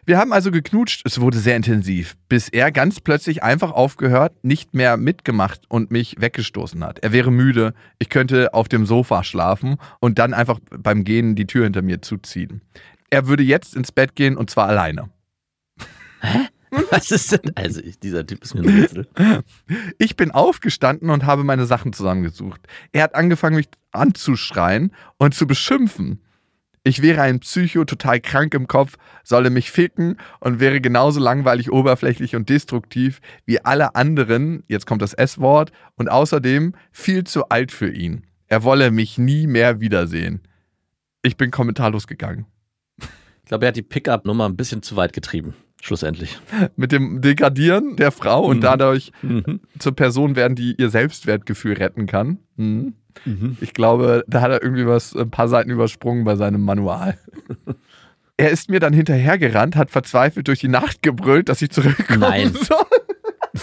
Wir 0.10 0.18
haben 0.18 0.34
also 0.34 0.50
geknutscht, 0.50 1.04
es 1.06 1.22
wurde 1.22 1.38
sehr 1.38 1.56
intensiv, 1.56 2.18
bis 2.30 2.50
er 2.50 2.72
ganz 2.72 3.00
plötzlich 3.00 3.44
einfach 3.44 3.70
aufgehört, 3.70 4.44
nicht 4.44 4.74
mehr 4.74 4.98
mitgemacht 4.98 5.62
und 5.68 5.92
mich 5.92 6.16
weggestoßen 6.18 6.84
hat. 6.84 6.98
Er 7.04 7.12
wäre 7.12 7.32
müde, 7.32 7.76
ich 8.00 8.10
könnte 8.10 8.56
auf 8.56 8.68
dem 8.68 8.88
Sofa 8.88 9.24
schlafen 9.24 9.78
und 10.00 10.18
dann 10.18 10.34
einfach 10.34 10.58
beim 10.72 11.04
Gehen 11.04 11.36
die 11.36 11.46
Tür 11.46 11.66
hinter 11.66 11.84
mir 11.84 12.02
zuziehen. 12.02 12.64
Er 13.12 13.28
würde 13.28 13.44
jetzt 13.44 13.76
ins 13.76 13.92
Bett 13.92 14.16
gehen 14.16 14.36
und 14.36 14.50
zwar 14.50 14.68
alleine. 14.68 15.12
Was 16.90 17.12
ist 17.12 17.32
denn? 17.32 17.52
Also, 17.54 17.80
ich, 17.80 18.00
dieser 18.00 18.26
Typ 18.26 18.44
ist 18.44 18.56
mir 18.56 18.62
ein 18.62 18.82
Rätsel. 18.82 19.08
Ich 20.00 20.16
bin 20.16 20.32
aufgestanden 20.32 21.12
und 21.12 21.28
habe 21.28 21.44
meine 21.44 21.68
Sachen 21.68 21.94
zusammengesucht. 21.94 22.62
Er 22.94 23.04
hat 23.04 23.14
angefangen, 23.14 23.58
mich 23.58 23.70
anzuschreien 23.92 24.92
und 25.18 25.36
zu 25.36 25.46
beschimpfen. 25.46 26.20
Ich 26.90 27.04
wäre 27.04 27.22
ein 27.22 27.40
Psycho, 27.40 27.86
total 27.86 28.20
krank 28.20 28.56
im 28.56 28.66
Kopf, 28.66 28.98
solle 29.24 29.52
mich 29.52 29.70
ficken 29.70 30.18
und 30.40 30.60
wäre 30.60 30.82
genauso 30.82 31.20
langweilig, 31.20 31.72
oberflächlich 31.72 32.36
und 32.36 32.50
destruktiv 32.50 33.22
wie 33.46 33.64
alle 33.64 33.94
anderen, 33.94 34.64
jetzt 34.68 34.88
kommt 34.88 35.04
das 35.04 35.14
S-Wort, 35.14 35.72
und 35.98 36.10
außerdem 36.10 36.74
viel 36.92 37.26
zu 37.26 37.48
alt 37.50 37.72
für 37.72 37.92
ihn. 37.92 38.26
Er 38.48 38.64
wolle 38.64 38.90
mich 38.90 39.20
nie 39.20 39.46
mehr 39.46 39.80
wiedersehen. 39.80 40.42
Ich 41.22 41.38
bin 41.38 41.52
kommentarlos 41.52 42.08
gegangen. 42.08 42.48
Ich 43.00 43.46
glaube, 43.46 43.66
er 43.66 43.68
hat 43.68 43.76
die 43.76 43.84
Pickup-Nummer 43.84 44.50
ein 44.50 44.58
bisschen 44.58 44.82
zu 44.82 44.96
weit 44.96 45.14
getrieben. 45.14 45.54
Schlussendlich. 45.82 46.38
Mit 46.76 46.92
dem 46.92 47.22
Degradieren 47.22 47.96
der 47.96 48.12
Frau 48.12 48.44
und 48.46 48.58
Mhm. 48.58 48.62
dadurch 48.62 49.12
Mhm. 49.22 49.62
zur 49.80 49.96
Person 49.96 50.36
werden, 50.36 50.56
die 50.56 50.76
ihr 50.78 50.90
Selbstwertgefühl 50.90 51.74
retten 51.74 52.06
kann. 52.06 52.40
Mhm. 52.58 52.94
Mhm. 53.26 53.58
Ich 53.62 53.74
glaube, 53.74 54.24
da 54.28 54.42
hat 54.42 54.52
er 54.52 54.62
irgendwie 54.62 54.86
was, 54.86 55.16
ein 55.16 55.30
paar 55.32 55.48
Seiten 55.48 55.70
übersprungen 55.70 56.24
bei 56.26 56.36
seinem 56.36 56.62
Manual. 56.62 57.18
Er 58.38 58.52
ist 58.52 58.70
mir 58.70 58.80
dann 58.80 58.94
hinterhergerannt, 58.94 59.76
hat 59.76 59.92
verzweifelt 59.92 60.48
durch 60.48 60.60
die 60.62 60.70
Nacht 60.70 61.02
gebrüllt, 61.02 61.50
dass 61.50 61.62
ich 61.62 61.72
zurückkommen 61.72 62.22
Nein. 62.22 62.54
soll. 62.54 62.78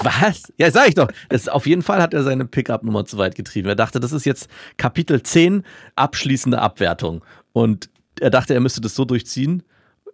Was? 0.02 0.52
Ja, 0.58 0.70
sag 0.70 0.88
ich 0.88 0.94
doch. 0.94 1.08
Das, 1.30 1.48
auf 1.48 1.66
jeden 1.66 1.80
Fall 1.80 2.02
hat 2.02 2.12
er 2.12 2.22
seine 2.22 2.44
Pickup-Nummer 2.44 3.06
zu 3.06 3.16
weit 3.16 3.34
getrieben. 3.36 3.68
Er 3.68 3.74
dachte, 3.74 4.00
das 4.00 4.12
ist 4.12 4.26
jetzt 4.26 4.50
Kapitel 4.76 5.22
10, 5.22 5.62
abschließende 5.94 6.60
Abwertung. 6.60 7.24
Und 7.54 7.88
er 8.20 8.28
dachte, 8.28 8.52
er 8.52 8.60
müsste 8.60 8.82
das 8.82 8.94
so 8.94 9.06
durchziehen. 9.06 9.62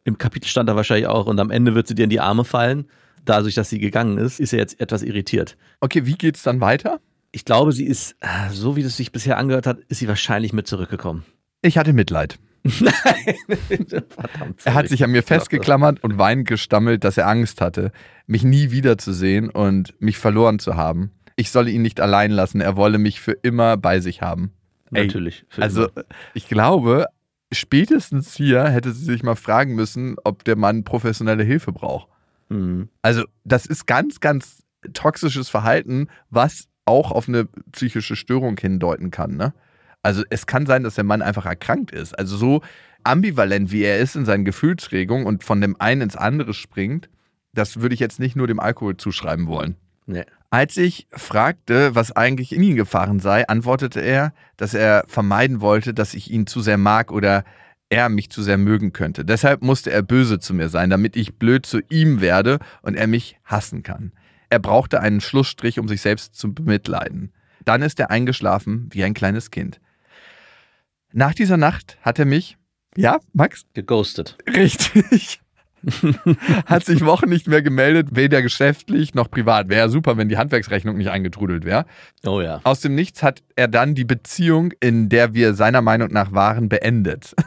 Im 0.04 0.18
Kapitel 0.18 0.48
stand 0.48 0.68
er 0.68 0.76
wahrscheinlich 0.76 1.06
auch. 1.06 1.26
Und 1.26 1.38
am 1.38 1.50
Ende 1.50 1.74
wird 1.74 1.86
sie 1.86 1.94
dir 1.94 2.04
in 2.04 2.10
die 2.10 2.20
Arme 2.20 2.44
fallen. 2.44 2.86
Dadurch, 3.24 3.54
dass 3.54 3.70
sie 3.70 3.78
gegangen 3.78 4.18
ist, 4.18 4.40
ist 4.40 4.52
er 4.52 4.58
jetzt 4.58 4.80
etwas 4.80 5.02
irritiert. 5.02 5.56
Okay, 5.80 6.06
wie 6.06 6.14
geht's 6.14 6.42
dann 6.42 6.60
weiter? 6.60 7.00
Ich 7.30 7.44
glaube, 7.44 7.72
sie 7.72 7.86
ist, 7.86 8.16
äh, 8.20 8.50
so 8.50 8.76
wie 8.76 8.82
das 8.82 8.96
sich 8.96 9.12
bisher 9.12 9.38
angehört 9.38 9.66
hat, 9.66 9.78
ist 9.88 10.00
sie 10.00 10.08
wahrscheinlich 10.08 10.52
mit 10.52 10.66
zurückgekommen. 10.66 11.24
Ich 11.62 11.78
hatte 11.78 11.92
Mitleid. 11.92 12.38
Verdammt. 12.64 14.60
Er 14.64 14.74
hat 14.74 14.88
sich 14.88 15.02
an 15.02 15.10
mir 15.10 15.22
festgeklammert 15.22 16.02
und 16.04 16.18
weinend 16.18 16.46
gestammelt, 16.46 17.04
dass 17.04 17.16
er 17.16 17.26
Angst 17.28 17.60
hatte, 17.60 17.92
mich 18.26 18.44
nie 18.44 18.70
wiederzusehen 18.70 19.48
und 19.50 20.00
mich 20.00 20.18
verloren 20.18 20.58
zu 20.58 20.76
haben. 20.76 21.10
Ich 21.36 21.50
solle 21.50 21.70
ihn 21.70 21.82
nicht 21.82 22.00
allein 22.00 22.30
lassen, 22.30 22.60
er 22.60 22.76
wolle 22.76 22.98
mich 22.98 23.20
für 23.20 23.32
immer 23.32 23.76
bei 23.76 24.00
sich 24.00 24.22
haben. 24.22 24.52
Ey, 24.92 25.06
Natürlich. 25.06 25.44
Also, 25.56 25.88
immer. 25.88 26.04
ich 26.34 26.48
glaube, 26.48 27.06
spätestens 27.52 28.34
hier 28.34 28.64
hätte 28.64 28.92
sie 28.92 29.04
sich 29.04 29.22
mal 29.22 29.36
fragen 29.36 29.74
müssen, 29.74 30.16
ob 30.24 30.44
der 30.44 30.56
Mann 30.56 30.84
professionelle 30.84 31.44
Hilfe 31.44 31.72
braucht. 31.72 32.08
Mhm. 32.48 32.88
Also, 33.02 33.24
das 33.44 33.66
ist 33.66 33.86
ganz, 33.86 34.20
ganz 34.20 34.62
toxisches 34.92 35.48
Verhalten, 35.48 36.08
was 36.30 36.68
auch 36.84 37.12
auf 37.12 37.28
eine 37.28 37.46
psychische 37.72 38.16
Störung 38.16 38.56
hindeuten 38.58 39.10
kann. 39.10 39.36
Ne? 39.36 39.54
Also, 40.02 40.22
es 40.30 40.46
kann 40.46 40.66
sein, 40.66 40.82
dass 40.82 40.96
der 40.96 41.04
Mann 41.04 41.22
einfach 41.22 41.46
erkrankt 41.46 41.92
ist. 41.92 42.18
Also, 42.18 42.36
so 42.36 42.62
ambivalent 43.04 43.72
wie 43.72 43.82
er 43.82 43.98
ist 43.98 44.16
in 44.16 44.24
seinen 44.24 44.44
Gefühlsregungen 44.44 45.26
und 45.26 45.44
von 45.44 45.60
dem 45.60 45.80
einen 45.80 46.02
ins 46.02 46.16
andere 46.16 46.54
springt, 46.54 47.08
das 47.52 47.80
würde 47.80 47.94
ich 47.94 48.00
jetzt 48.00 48.20
nicht 48.20 48.36
nur 48.36 48.46
dem 48.46 48.60
Alkohol 48.60 48.96
zuschreiben 48.96 49.46
wollen. 49.46 49.76
Nee. 50.06 50.24
Als 50.52 50.76
ich 50.76 51.06
fragte, 51.10 51.94
was 51.94 52.12
eigentlich 52.12 52.52
in 52.52 52.62
ihn 52.62 52.76
gefahren 52.76 53.20
sei, 53.20 53.48
antwortete 53.48 54.00
er, 54.00 54.34
dass 54.58 54.74
er 54.74 55.02
vermeiden 55.08 55.62
wollte, 55.62 55.94
dass 55.94 56.12
ich 56.12 56.30
ihn 56.30 56.46
zu 56.46 56.60
sehr 56.60 56.76
mag 56.76 57.10
oder 57.10 57.44
er 57.88 58.10
mich 58.10 58.28
zu 58.28 58.42
sehr 58.42 58.58
mögen 58.58 58.92
könnte. 58.92 59.24
Deshalb 59.24 59.62
musste 59.62 59.90
er 59.90 60.02
böse 60.02 60.40
zu 60.40 60.52
mir 60.52 60.68
sein, 60.68 60.90
damit 60.90 61.16
ich 61.16 61.38
blöd 61.38 61.64
zu 61.64 61.80
ihm 61.88 62.20
werde 62.20 62.58
und 62.82 62.96
er 62.96 63.06
mich 63.06 63.38
hassen 63.44 63.82
kann. 63.82 64.12
Er 64.50 64.58
brauchte 64.58 65.00
einen 65.00 65.22
Schlussstrich, 65.22 65.78
um 65.78 65.88
sich 65.88 66.02
selbst 66.02 66.34
zu 66.34 66.52
bemitleiden. 66.52 67.32
Dann 67.64 67.80
ist 67.80 67.98
er 67.98 68.10
eingeschlafen 68.10 68.90
wie 68.92 69.04
ein 69.04 69.14
kleines 69.14 69.50
Kind. 69.50 69.80
Nach 71.14 71.32
dieser 71.32 71.56
Nacht 71.56 71.96
hat 72.02 72.18
er 72.18 72.26
mich, 72.26 72.58
ja, 72.94 73.20
Max? 73.32 73.64
Geghostet. 73.72 74.36
Richtig. 74.46 75.40
Hat 76.66 76.84
sich 76.84 77.04
Wochen 77.04 77.28
nicht 77.28 77.48
mehr 77.48 77.62
gemeldet, 77.62 78.08
weder 78.12 78.42
geschäftlich 78.42 79.14
noch 79.14 79.30
privat. 79.30 79.68
Wäre 79.68 79.80
ja 79.80 79.88
super, 79.88 80.16
wenn 80.16 80.28
die 80.28 80.38
Handwerksrechnung 80.38 80.96
nicht 80.96 81.10
eingetrudelt 81.10 81.64
wäre. 81.64 81.86
Oh 82.24 82.40
ja. 82.40 82.60
Aus 82.64 82.80
dem 82.80 82.94
Nichts 82.94 83.22
hat 83.22 83.42
er 83.56 83.68
dann 83.68 83.94
die 83.94 84.04
Beziehung, 84.04 84.72
in 84.80 85.08
der 85.08 85.34
wir 85.34 85.54
seiner 85.54 85.82
Meinung 85.82 86.12
nach 86.12 86.32
waren, 86.32 86.68
beendet. 86.68 87.34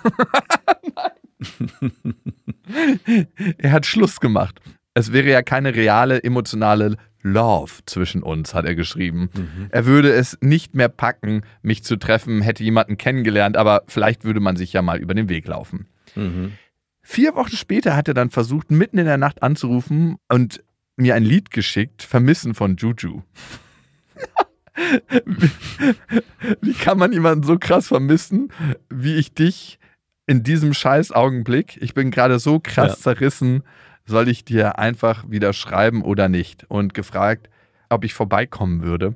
er 3.58 3.72
hat 3.72 3.86
Schluss 3.86 4.20
gemacht. 4.20 4.60
Es 4.94 5.12
wäre 5.12 5.30
ja 5.30 5.42
keine 5.42 5.76
reale 5.76 6.24
emotionale 6.24 6.98
Love 7.22 7.72
zwischen 7.86 8.22
uns, 8.22 8.54
hat 8.54 8.66
er 8.66 8.76
geschrieben. 8.76 9.30
Er 9.72 9.86
würde 9.88 10.12
es 10.12 10.38
nicht 10.42 10.76
mehr 10.76 10.90
packen, 10.90 11.42
mich 11.64 11.84
zu 11.84 11.98
treffen, 11.98 12.42
hätte 12.42 12.64
jemanden 12.64 12.98
kennengelernt, 12.98 13.58
aber 13.58 13.82
vielleicht 13.88 14.24
würde 14.24 14.40
man 14.40 14.56
sich 14.56 14.74
ja 14.74 14.84
mal 14.84 15.00
über 15.00 15.16
den 15.16 15.28
Weg 15.28 15.48
laufen. 15.48 15.88
Mhm. 16.16 16.54
Vier 17.08 17.36
Wochen 17.36 17.56
später 17.56 17.96
hat 17.96 18.08
er 18.08 18.16
dann 18.16 18.32
versucht, 18.32 18.72
mitten 18.72 18.98
in 18.98 19.06
der 19.06 19.18
Nacht 19.18 19.44
anzurufen 19.44 20.18
und 20.28 20.64
mir 20.98 21.14
ein 21.14 21.24
Lied 21.24 21.52
geschickt, 21.52 22.02
Vermissen 22.02 22.56
von 22.56 22.78
Juju. 22.78 23.22
wie 26.62 26.74
kann 26.74 26.98
man 26.98 27.14
jemanden 27.14 27.44
so 27.44 27.58
krass 27.60 27.88
vermissen, 27.90 28.52
wie 28.90 29.16
ich 29.18 29.36
dich 29.36 29.78
in 30.26 30.42
diesem 30.42 30.74
scheiß 30.74 31.12
Augenblick? 31.12 31.78
Ich 31.80 31.94
bin 31.94 32.10
gerade 32.10 32.40
so 32.40 32.60
krass 32.60 32.94
Ja. 32.94 32.98
zerrissen, 33.14 33.62
soll 34.06 34.28
ich 34.28 34.44
dir 34.44 34.80
einfach 34.80 35.30
wieder 35.30 35.54
schreiben 35.54 36.02
oder 36.02 36.28
nicht? 36.28 36.66
Und 36.70 36.96
gefragt, 36.96 37.50
ob 37.90 38.04
ich 38.04 38.16
vorbeikommen 38.16 38.82
würde. 38.82 39.16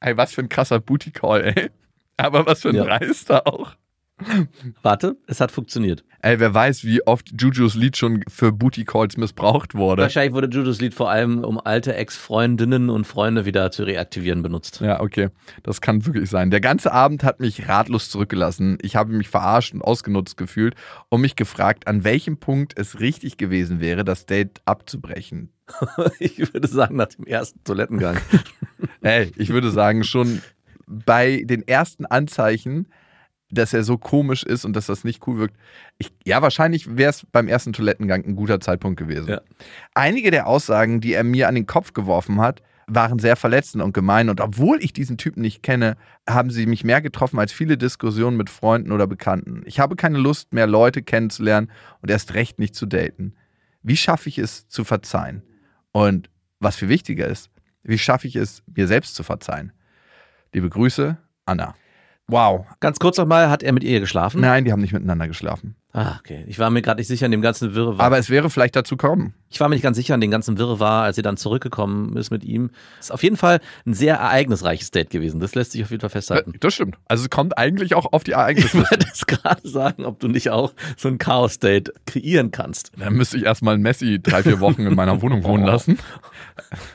Ey, 0.00 0.16
was 0.16 0.32
für 0.32 0.40
ein 0.40 0.48
krasser 0.48 0.80
Booty-Call, 0.80 1.44
ey. 1.54 1.70
Aber 2.16 2.46
was 2.46 2.62
für 2.62 2.70
ein 2.70 2.76
Ja. 2.76 2.84
Reister 2.84 3.46
auch. 3.46 3.76
Warte, 4.82 5.16
es 5.26 5.40
hat 5.40 5.50
funktioniert. 5.50 6.04
Ey, 6.22 6.40
wer 6.40 6.54
weiß, 6.54 6.84
wie 6.84 7.06
oft 7.06 7.30
Jujus 7.40 7.74
Lied 7.74 7.96
schon 7.96 8.24
für 8.28 8.50
Booty 8.50 8.84
Calls 8.84 9.16
missbraucht 9.16 9.74
wurde. 9.74 10.02
Wahrscheinlich 10.02 10.32
wurde 10.32 10.48
Judas 10.48 10.80
Lied 10.80 10.94
vor 10.94 11.10
allem, 11.10 11.44
um 11.44 11.60
alte 11.62 11.94
Ex-Freundinnen 11.94 12.88
und 12.88 13.06
Freunde 13.06 13.44
wieder 13.44 13.70
zu 13.70 13.84
reaktivieren, 13.84 14.42
benutzt. 14.42 14.80
Ja, 14.80 15.00
okay. 15.00 15.28
Das 15.62 15.80
kann 15.80 16.06
wirklich 16.06 16.30
sein. 16.30 16.50
Der 16.50 16.60
ganze 16.60 16.92
Abend 16.92 17.24
hat 17.24 17.40
mich 17.40 17.68
ratlos 17.68 18.08
zurückgelassen. 18.08 18.78
Ich 18.80 18.96
habe 18.96 19.12
mich 19.12 19.28
verarscht 19.28 19.74
und 19.74 19.82
ausgenutzt 19.82 20.36
gefühlt 20.36 20.74
und 21.10 21.20
mich 21.20 21.36
gefragt, 21.36 21.86
an 21.86 22.02
welchem 22.02 22.38
Punkt 22.38 22.72
es 22.76 22.98
richtig 22.98 23.36
gewesen 23.36 23.80
wäre, 23.80 24.02
das 24.02 24.24
Date 24.24 24.62
abzubrechen. 24.64 25.52
ich 26.18 26.38
würde 26.52 26.68
sagen, 26.68 26.96
nach 26.96 27.08
dem 27.08 27.26
ersten 27.26 27.62
Toilettengang. 27.64 28.16
Ey, 29.02 29.30
ich 29.36 29.50
würde 29.50 29.70
sagen, 29.70 30.04
schon 30.04 30.40
bei 30.86 31.42
den 31.44 31.66
ersten 31.66 32.06
Anzeichen, 32.06 32.88
dass 33.50 33.72
er 33.72 33.84
so 33.84 33.96
komisch 33.96 34.42
ist 34.42 34.64
und 34.64 34.74
dass 34.74 34.86
das 34.86 35.04
nicht 35.04 35.26
cool 35.26 35.38
wirkt. 35.38 35.56
Ich, 35.98 36.12
ja, 36.24 36.42
wahrscheinlich 36.42 36.96
wäre 36.96 37.10
es 37.10 37.26
beim 37.30 37.48
ersten 37.48 37.72
Toilettengang 37.72 38.24
ein 38.24 38.36
guter 38.36 38.60
Zeitpunkt 38.60 38.98
gewesen. 38.98 39.28
Ja. 39.28 39.40
Einige 39.94 40.30
der 40.30 40.46
Aussagen, 40.46 41.00
die 41.00 41.12
er 41.12 41.24
mir 41.24 41.48
an 41.48 41.54
den 41.54 41.66
Kopf 41.66 41.92
geworfen 41.92 42.40
hat, 42.40 42.62
waren 42.88 43.18
sehr 43.18 43.36
verletzend 43.36 43.82
und 43.82 43.92
gemein. 43.92 44.28
Und 44.28 44.40
obwohl 44.40 44.82
ich 44.82 44.92
diesen 44.92 45.18
Typen 45.18 45.42
nicht 45.42 45.62
kenne, 45.62 45.96
haben 46.28 46.50
sie 46.50 46.66
mich 46.66 46.84
mehr 46.84 47.00
getroffen 47.00 47.38
als 47.38 47.52
viele 47.52 47.76
Diskussionen 47.76 48.36
mit 48.36 48.48
Freunden 48.48 48.92
oder 48.92 49.06
Bekannten. 49.06 49.62
Ich 49.66 49.80
habe 49.80 49.96
keine 49.96 50.18
Lust 50.18 50.52
mehr, 50.52 50.66
Leute 50.66 51.02
kennenzulernen 51.02 51.70
und 52.00 52.10
erst 52.10 52.34
recht 52.34 52.58
nicht 52.58 52.74
zu 52.74 52.86
daten. 52.86 53.34
Wie 53.82 53.96
schaffe 53.96 54.28
ich 54.28 54.38
es 54.38 54.68
zu 54.68 54.84
verzeihen? 54.84 55.42
Und 55.92 56.30
was 56.60 56.76
viel 56.76 56.88
wichtiger 56.88 57.26
ist, 57.26 57.50
wie 57.82 57.98
schaffe 57.98 58.26
ich 58.26 58.36
es, 58.36 58.62
mir 58.74 58.86
selbst 58.86 59.14
zu 59.14 59.22
verzeihen? 59.22 59.72
Liebe 60.52 60.68
Grüße, 60.68 61.16
Anna. 61.44 61.74
Wow. 62.28 62.66
Ganz 62.80 62.98
kurz 62.98 63.18
nochmal, 63.18 63.50
hat 63.50 63.62
er 63.62 63.72
mit 63.72 63.84
ihr 63.84 64.00
geschlafen? 64.00 64.40
Nein, 64.40 64.64
die 64.64 64.72
haben 64.72 64.80
nicht 64.80 64.92
miteinander 64.92 65.28
geschlafen. 65.28 65.76
Ah, 65.92 66.16
okay. 66.18 66.44
Ich 66.48 66.58
war 66.58 66.70
mir 66.70 66.82
gerade 66.82 67.00
nicht 67.00 67.06
sicher 67.06 67.26
in 67.26 67.32
dem 67.32 67.40
ganzen 67.40 67.74
Wirrwarr. 67.74 68.04
Aber 68.04 68.18
es 68.18 68.28
wäre 68.30 68.50
vielleicht 68.50 68.74
dazu 68.74 68.96
kommen. 68.96 69.34
Ich 69.48 69.60
war 69.60 69.68
mir 69.68 69.74
nicht 69.76 69.82
ganz 69.82 69.96
sicher 69.96 70.14
in 70.14 70.20
dem 70.20 70.30
ganzen 70.30 70.58
Wirrwarr, 70.58 71.04
als 71.04 71.16
sie 71.16 71.22
dann 71.22 71.36
zurückgekommen 71.36 72.16
ist 72.16 72.30
mit 72.30 72.44
ihm. 72.44 72.70
Ist 73.00 73.12
auf 73.12 73.22
jeden 73.22 73.36
Fall 73.36 73.60
ein 73.86 73.94
sehr 73.94 74.16
ereignisreiches 74.16 74.90
Date 74.90 75.10
gewesen. 75.10 75.40
Das 75.40 75.54
lässt 75.54 75.72
sich 75.72 75.82
auf 75.82 75.90
jeden 75.90 76.00
Fall 76.00 76.10
festhalten. 76.10 76.54
Das 76.60 76.74
stimmt. 76.74 76.96
Also 77.06 77.24
es 77.24 77.30
kommt 77.30 77.56
eigentlich 77.56 77.94
auch 77.94 78.12
auf 78.12 78.24
die 78.24 78.32
Ich 78.32 78.36
Ereignisse. 78.36 78.78
wollte 78.78 79.06
es 79.12 79.26
gerade 79.26 79.66
sagen, 79.68 80.04
ob 80.04 80.18
du 80.20 80.28
nicht 80.28 80.50
auch 80.50 80.72
so 80.96 81.08
ein 81.08 81.18
Chaos-Date 81.18 81.92
kreieren 82.06 82.50
kannst. 82.50 82.90
Dann 82.98 83.14
müsste 83.14 83.36
ich 83.36 83.44
erstmal 83.44 83.78
Messi 83.78 84.20
drei, 84.20 84.42
vier 84.42 84.60
Wochen 84.60 84.82
in 84.82 84.94
meiner 84.94 85.22
Wohnung 85.22 85.44
wohnen 85.44 85.64
lassen. 85.64 85.98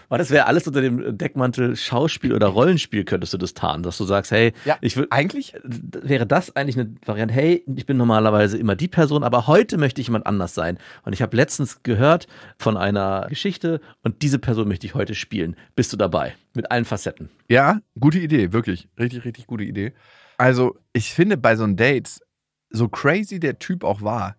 Aber 0.09 0.17
das 0.17 0.29
wäre 0.29 0.45
alles 0.47 0.67
unter 0.67 0.81
dem 0.81 1.17
Deckmantel 1.17 1.75
Schauspiel 1.75 2.33
oder 2.33 2.47
Rollenspiel 2.47 3.03
könntest 3.05 3.33
du 3.33 3.37
das 3.37 3.53
tarnen, 3.53 3.83
dass 3.83 3.97
du 3.97 4.05
sagst, 4.05 4.31
hey, 4.31 4.53
Ja, 4.65 4.77
ich 4.81 4.97
will, 4.97 5.07
Eigentlich 5.09 5.53
wäre 5.63 6.25
das 6.25 6.55
eigentlich 6.55 6.77
eine 6.77 6.93
Variante, 7.05 7.33
hey, 7.33 7.63
ich 7.75 7.85
bin 7.85 7.97
normalerweise 7.97 8.57
immer 8.57 8.75
die 8.75 8.87
Person, 8.87 9.23
aber 9.23 9.47
heute 9.47 9.77
möchte 9.77 10.01
ich 10.01 10.07
jemand 10.07 10.25
anders 10.25 10.53
sein. 10.53 10.77
Und 11.03 11.13
ich 11.13 11.21
habe 11.21 11.35
letztens 11.37 11.83
gehört 11.83 12.27
von 12.57 12.77
einer 12.77 13.27
Geschichte 13.29 13.81
und 14.03 14.21
diese 14.21 14.39
Person 14.39 14.67
möchte 14.67 14.85
ich 14.85 14.95
heute 14.95 15.15
spielen. 15.15 15.55
Bist 15.75 15.93
du 15.93 15.97
dabei? 15.97 16.35
Mit 16.53 16.71
allen 16.71 16.85
Facetten. 16.85 17.29
Ja, 17.49 17.81
gute 17.99 18.19
Idee, 18.19 18.53
wirklich. 18.53 18.89
Richtig, 18.99 19.25
richtig 19.25 19.47
gute 19.47 19.63
Idee. 19.63 19.93
Also, 20.37 20.77
ich 20.93 21.13
finde 21.13 21.37
bei 21.37 21.55
so 21.55 21.63
einem 21.63 21.75
Dates, 21.75 22.21
so 22.69 22.87
crazy 22.87 23.39
der 23.39 23.59
Typ 23.59 23.83
auch 23.83 24.01
war, 24.01 24.35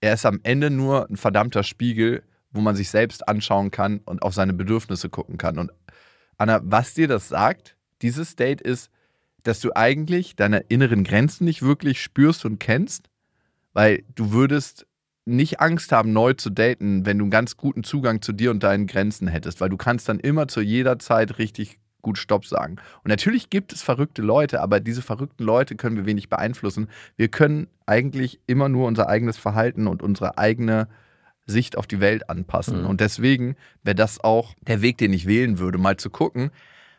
er 0.00 0.14
ist 0.14 0.26
am 0.26 0.40
Ende 0.42 0.70
nur 0.70 1.08
ein 1.08 1.16
verdammter 1.16 1.62
Spiegel, 1.62 2.22
wo 2.50 2.60
man 2.60 2.76
sich 2.76 2.90
selbst 2.90 3.28
anschauen 3.28 3.70
kann 3.70 4.00
und 4.04 4.22
auf 4.22 4.34
seine 4.34 4.52
Bedürfnisse 4.52 5.08
gucken 5.08 5.38
kann. 5.38 5.58
Und 5.58 5.72
Anna, 6.36 6.60
was 6.62 6.94
dir 6.94 7.08
das 7.08 7.28
sagt, 7.28 7.76
dieses 8.02 8.36
Date 8.36 8.60
ist, 8.60 8.90
dass 9.42 9.60
du 9.60 9.70
eigentlich 9.74 10.36
deine 10.36 10.58
inneren 10.68 11.04
Grenzen 11.04 11.44
nicht 11.44 11.62
wirklich 11.62 12.02
spürst 12.02 12.44
und 12.44 12.58
kennst, 12.58 13.08
weil 13.72 14.02
du 14.14 14.32
würdest 14.32 14.86
nicht 15.26 15.60
Angst 15.60 15.92
haben, 15.92 16.12
neu 16.12 16.32
zu 16.32 16.50
daten, 16.50 17.04
wenn 17.04 17.18
du 17.18 17.24
einen 17.24 17.30
ganz 17.30 17.56
guten 17.56 17.84
Zugang 17.84 18.22
zu 18.22 18.32
dir 18.32 18.50
und 18.50 18.62
deinen 18.62 18.86
Grenzen 18.86 19.28
hättest, 19.28 19.60
weil 19.60 19.68
du 19.68 19.76
kannst 19.76 20.08
dann 20.08 20.20
immer 20.20 20.48
zu 20.48 20.60
jeder 20.60 20.98
Zeit 20.98 21.38
richtig 21.38 21.78
gut 22.00 22.16
Stopp 22.16 22.46
sagen. 22.46 22.76
Und 23.02 23.08
natürlich 23.08 23.50
gibt 23.50 23.72
es 23.72 23.82
verrückte 23.82 24.22
Leute, 24.22 24.60
aber 24.60 24.78
diese 24.78 25.02
verrückten 25.02 25.42
Leute 25.42 25.74
können 25.74 25.96
wir 25.96 26.06
wenig 26.06 26.28
beeinflussen. 26.28 26.88
Wir 27.16 27.26
können 27.26 27.66
eigentlich 27.84 28.38
immer 28.46 28.68
nur 28.68 28.86
unser 28.86 29.08
eigenes 29.08 29.36
Verhalten 29.36 29.88
und 29.88 30.02
unsere 30.02 30.38
eigene 30.38 30.86
Sicht 31.46 31.76
auf 31.76 31.88
die 31.88 32.00
Welt 32.00 32.30
anpassen. 32.30 32.82
Mhm. 32.82 32.86
Und 32.86 33.00
deswegen 33.00 33.56
wäre 33.82 33.96
das 33.96 34.22
auch 34.22 34.54
der 34.60 34.82
Weg, 34.82 34.98
den 34.98 35.12
ich 35.12 35.26
wählen 35.26 35.58
würde, 35.58 35.78
mal 35.78 35.96
zu 35.96 36.10
gucken, 36.10 36.50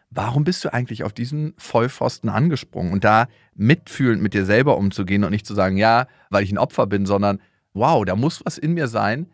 warum 0.10 0.44
bist 0.44 0.66
du 0.66 0.74
eigentlich 0.74 1.06
auf 1.06 1.14
diesen 1.14 1.54
Vollpfosten 1.58 2.30
angesprungen? 2.30 2.92
Und 2.92 3.06
da 3.06 3.28
mitfühlend 3.56 4.22
mit 4.22 4.34
dir 4.34 4.46
selber 4.46 4.78
umzugehen 4.78 5.24
und 5.24 5.32
nicht 5.32 5.46
zu 5.46 5.56
sagen, 5.56 5.78
ja, 5.78 6.08
weil 6.30 6.44
ich 6.44 6.52
ein 6.52 6.58
Opfer 6.58 6.86
bin, 6.88 7.06
sondern 7.06 7.40
wow, 7.74 8.04
da 8.06 8.16
muss 8.16 8.44
was 8.46 8.58
in 8.58 8.74
mir 8.74 8.88
sein, 8.88 9.28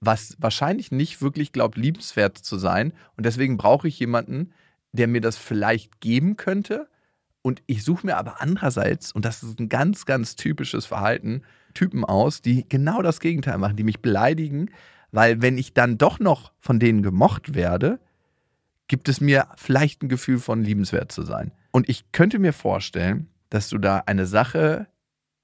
was 0.00 0.36
wahrscheinlich 0.38 0.90
nicht 0.90 1.20
wirklich 1.20 1.52
glaubt, 1.52 1.76
liebenswert 1.76 2.38
zu 2.38 2.58
sein. 2.58 2.92
Und 3.16 3.26
deswegen 3.26 3.56
brauche 3.56 3.88
ich 3.88 3.98
jemanden, 3.98 4.52
der 4.92 5.06
mir 5.08 5.20
das 5.20 5.36
vielleicht 5.36 6.00
geben 6.00 6.36
könnte. 6.36 6.88
Und 7.42 7.62
ich 7.66 7.84
suche 7.84 8.06
mir 8.06 8.16
aber 8.16 8.40
andererseits, 8.40 9.12
und 9.12 9.24
das 9.24 9.42
ist 9.42 9.60
ein 9.60 9.68
ganz, 9.68 10.06
ganz 10.06 10.36
typisches 10.36 10.86
Verhalten, 10.86 11.42
Typen 11.74 12.04
aus, 12.04 12.42
die 12.42 12.68
genau 12.68 13.02
das 13.02 13.20
Gegenteil 13.20 13.58
machen, 13.58 13.76
die 13.76 13.84
mich 13.84 14.00
beleidigen, 14.00 14.70
weil 15.12 15.42
wenn 15.42 15.58
ich 15.58 15.74
dann 15.74 15.98
doch 15.98 16.18
noch 16.18 16.52
von 16.60 16.78
denen 16.78 17.02
gemocht 17.02 17.54
werde, 17.54 18.00
gibt 18.88 19.08
es 19.08 19.20
mir 19.20 19.46
vielleicht 19.56 20.02
ein 20.02 20.08
Gefühl 20.08 20.38
von 20.38 20.64
liebenswert 20.64 21.12
zu 21.12 21.22
sein. 21.22 21.52
Und 21.70 21.88
ich 21.88 22.10
könnte 22.12 22.38
mir 22.38 22.52
vorstellen, 22.52 23.28
dass 23.48 23.68
du 23.68 23.78
da 23.78 24.02
eine 24.06 24.26
Sache 24.26 24.88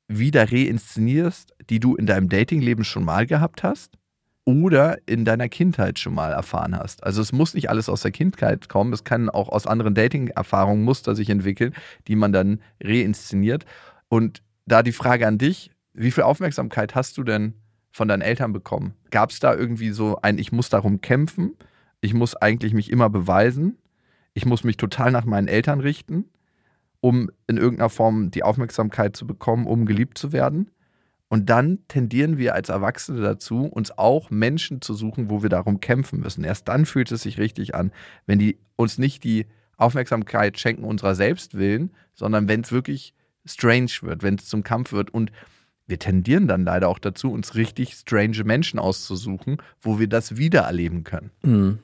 wieder 0.09 0.51
reinszenierst, 0.51 1.55
die 1.71 1.81
du 1.81 1.97
in 1.97 2.07
deinem 2.07 2.29
Datingleben 2.29 2.85
schon 2.85 3.05
mal 3.05 3.27
gehabt 3.27 3.63
hast 3.63 3.99
oder 4.45 4.99
in 5.07 5.25
deiner 5.25 5.49
Kindheit 5.49 5.99
schon 5.99 6.15
mal 6.15 6.33
erfahren 6.33 6.79
hast. 6.79 7.03
Also 7.03 7.21
es 7.21 7.33
muss 7.33 7.55
nicht 7.55 7.69
alles 7.69 7.89
aus 7.89 8.03
der 8.03 8.13
Kindheit 8.13 8.69
kommen, 8.69 8.93
es 8.93 9.03
kann 9.03 9.29
auch 9.29 9.49
aus 9.49 9.67
anderen 9.67 9.95
Dating-Erfahrungen 9.95 10.85
Muster 10.85 11.17
sich 11.17 11.29
entwickeln, 11.31 11.75
die 12.07 12.15
man 12.15 12.33
dann 12.33 12.61
reinszeniert. 12.83 13.67
Und 14.09 14.43
da 14.65 14.83
die 14.83 14.93
Frage 14.93 15.27
an 15.27 15.39
dich, 15.39 15.73
wie 15.93 16.13
viel 16.13 16.25
Aufmerksamkeit 16.25 16.95
hast 16.95 17.19
du 17.19 17.25
denn 17.25 17.55
von 17.91 18.07
deinen 18.07 18.23
Eltern 18.23 18.53
bekommen? 18.53 18.95
Gab 19.11 19.31
es 19.31 19.41
da 19.41 19.55
irgendwie 19.55 19.91
so 19.91 20.19
ein, 20.23 20.39
ich 20.39 20.53
muss 20.53 20.69
darum 20.69 21.01
kämpfen, 21.01 21.57
ich 22.01 22.15
muss 22.15 22.37
eigentlich 22.37 22.73
mich 22.73 22.91
immer 22.91 23.11
beweisen, 23.11 23.79
ich 24.33 24.47
muss 24.47 24.63
mich 24.63 24.77
total 24.77 25.11
nach 25.11 25.25
meinen 25.25 25.49
Eltern 25.49 25.81
richten, 25.81 26.27
um 27.01 27.31
in 27.49 27.57
irgendeiner 27.57 27.89
Form 27.89 28.31
die 28.31 28.45
Aufmerksamkeit 28.45 29.17
zu 29.17 29.27
bekommen, 29.27 29.67
um 29.67 29.87
geliebt 29.87 30.19
zu 30.19 30.33
werden? 30.33 30.71
Und 31.29 31.51
dann 31.51 31.81
tendieren 31.89 32.39
wir 32.39 32.55
als 32.55 32.69
Erwachsene 32.69 33.21
dazu, 33.21 33.65
uns 33.67 33.97
auch 33.99 34.31
Menschen 34.31 34.81
zu 34.81 34.95
suchen, 34.95 35.29
wo 35.29 35.43
wir 35.43 35.51
darum 35.51 35.81
kämpfen 35.81 36.21
müssen. 36.21 36.45
Erst 36.45 36.69
dann 36.69 36.87
fühlt 36.87 37.11
es 37.11 37.23
sich 37.23 37.39
richtig 37.39 37.75
an, 37.75 37.91
wenn 38.27 38.39
die 38.39 38.59
uns 38.77 38.99
nicht 38.99 39.25
die 39.25 39.47
Aufmerksamkeit 39.77 40.59
schenken 40.59 40.85
unserer 40.85 41.15
selbst 41.15 41.55
willen, 41.55 41.91
sondern 42.15 42.49
wenn 42.49 42.61
es 42.61 42.71
wirklich 42.71 43.15
strange 43.45 43.91
wird, 44.03 44.23
wenn 44.23 44.37
es 44.37 44.47
zum 44.47 44.63
Kampf 44.63 44.93
wird. 44.93 45.13
Und 45.13 45.33
wir 45.87 45.99
tendieren 45.99 46.47
dann 46.47 46.65
leider 46.65 46.89
auch 46.89 46.99
dazu, 46.99 47.33
uns 47.33 47.55
richtig 47.55 47.95
strange 47.95 48.45
Menschen 48.45 48.79
auszusuchen, 48.79 49.59
wo 49.81 49.99
wir 49.99 50.09
das 50.09 50.37
wieder 50.37 50.63
erleben 50.63 51.05
können. 51.05 51.31
Mhm. 51.43 51.79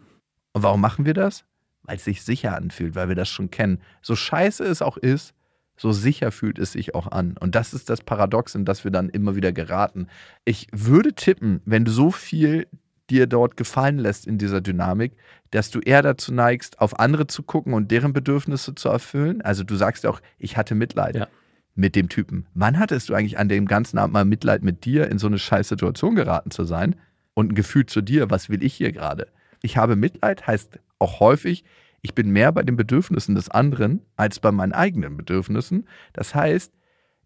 Und 0.52 0.62
warum 0.62 0.80
machen 0.80 1.04
wir 1.04 1.14
das? 1.14 1.44
Weil 1.82 1.96
es 1.96 2.04
sich 2.04 2.22
sicher 2.22 2.56
anfühlt, 2.56 2.94
weil 2.94 3.08
wir 3.08 3.16
das 3.16 3.28
schon 3.28 3.50
kennen. 3.50 3.80
So 4.02 4.14
scheiße 4.14 4.64
es 4.64 4.82
auch 4.82 4.96
ist, 4.96 5.34
so 5.76 5.92
sicher 5.92 6.30
fühlt 6.30 6.58
es 6.58 6.72
sich 6.72 6.94
auch 6.94 7.08
an. 7.10 7.36
Und 7.38 7.54
das 7.54 7.74
ist 7.74 7.90
das 7.90 8.02
Paradox, 8.02 8.54
in 8.54 8.64
das 8.64 8.84
wir 8.84 8.90
dann 8.90 9.08
immer 9.08 9.34
wieder 9.36 9.52
geraten. 9.52 10.06
Ich 10.44 10.68
würde 10.72 11.14
tippen, 11.14 11.60
wenn 11.64 11.84
du 11.84 11.90
so 11.90 12.10
viel 12.10 12.66
dir 13.10 13.26
dort 13.26 13.56
gefallen 13.56 13.98
lässt 13.98 14.26
in 14.26 14.38
dieser 14.38 14.60
Dynamik, 14.60 15.12
dass 15.50 15.70
du 15.70 15.80
eher 15.80 16.02
dazu 16.02 16.32
neigst, 16.32 16.80
auf 16.80 16.98
andere 16.98 17.26
zu 17.26 17.42
gucken 17.42 17.74
und 17.74 17.90
deren 17.90 18.12
Bedürfnisse 18.12 18.74
zu 18.74 18.88
erfüllen. 18.88 19.42
Also 19.42 19.64
du 19.64 19.76
sagst 19.76 20.04
ja 20.04 20.10
auch, 20.10 20.20
ich 20.38 20.56
hatte 20.56 20.74
Mitleid 20.74 21.16
Ja. 21.16 21.28
mit 21.74 21.96
dem 21.96 22.08
Typen. 22.08 22.46
Wann 22.54 22.78
hattest 22.78 23.08
du 23.08 23.14
eigentlich 23.14 23.38
an 23.38 23.48
dem 23.48 23.66
ganzen 23.66 23.98
Abend 23.98 24.12
mal 24.14 24.24
Mitleid 24.24 24.62
mit 24.62 24.84
dir, 24.84 25.08
in 25.10 25.18
so 25.18 25.26
eine 25.26 25.38
scheiß 25.38 25.68
Situation 25.68 26.14
geraten 26.14 26.50
zu 26.50 26.64
sein? 26.64 26.96
Und 27.34 27.52
ein 27.52 27.54
Gefühl 27.54 27.86
zu 27.86 28.02
dir, 28.02 28.30
was 28.30 28.50
will 28.50 28.62
ich 28.62 28.74
hier 28.74 28.92
gerade? 28.92 29.26
Ich 29.62 29.76
habe 29.78 29.96
Mitleid 29.96 30.46
heißt 30.46 30.78
auch 30.98 31.18
häufig, 31.20 31.64
ich 32.02 32.14
bin 32.14 32.30
mehr 32.30 32.52
bei 32.52 32.62
den 32.62 32.76
Bedürfnissen 32.76 33.36
des 33.36 33.48
anderen 33.48 34.02
als 34.16 34.40
bei 34.40 34.50
meinen 34.50 34.72
eigenen 34.72 35.16
Bedürfnissen. 35.16 35.86
Das 36.12 36.34
heißt, 36.34 36.72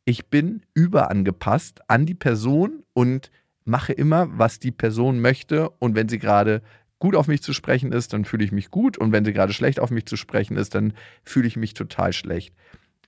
ich 0.05 0.27
bin 0.27 0.63
überangepasst 0.75 1.81
an 1.89 2.07
die 2.07 2.15
Person 2.15 2.85
und 2.93 3.31
mache 3.65 3.93
immer, 3.93 4.39
was 4.39 4.59
die 4.59 4.71
Person 4.71 5.21
möchte. 5.21 5.71
Und 5.71 5.97
wenn 5.97 6.09
sie 6.09 6.19
gerade 6.19 6.63
gut 6.99 7.17
auf 7.17 7.27
mich 7.27 7.43
zu 7.43 7.55
sprechen 7.55 7.91
ist, 7.91 8.13
dann 8.13 8.27
fühle 8.27 8.45
ich 8.45 8.53
mich 8.53 8.71
gut. 8.71 8.99
Und 8.99 9.13
wenn 9.13 9.25
sie 9.25 9.33
gerade 9.33 9.55
schlecht 9.55 9.81
auf 9.81 9.91
mich 9.91 10.07
zu 10.07 10.17
sprechen 10.17 10.59
ist, 10.59 10.75
dann 10.75 10.93
fühle 11.25 11.49
ich 11.49 11.57
mich 11.57 11.73
total 11.73 12.13
schlecht. 12.13 12.55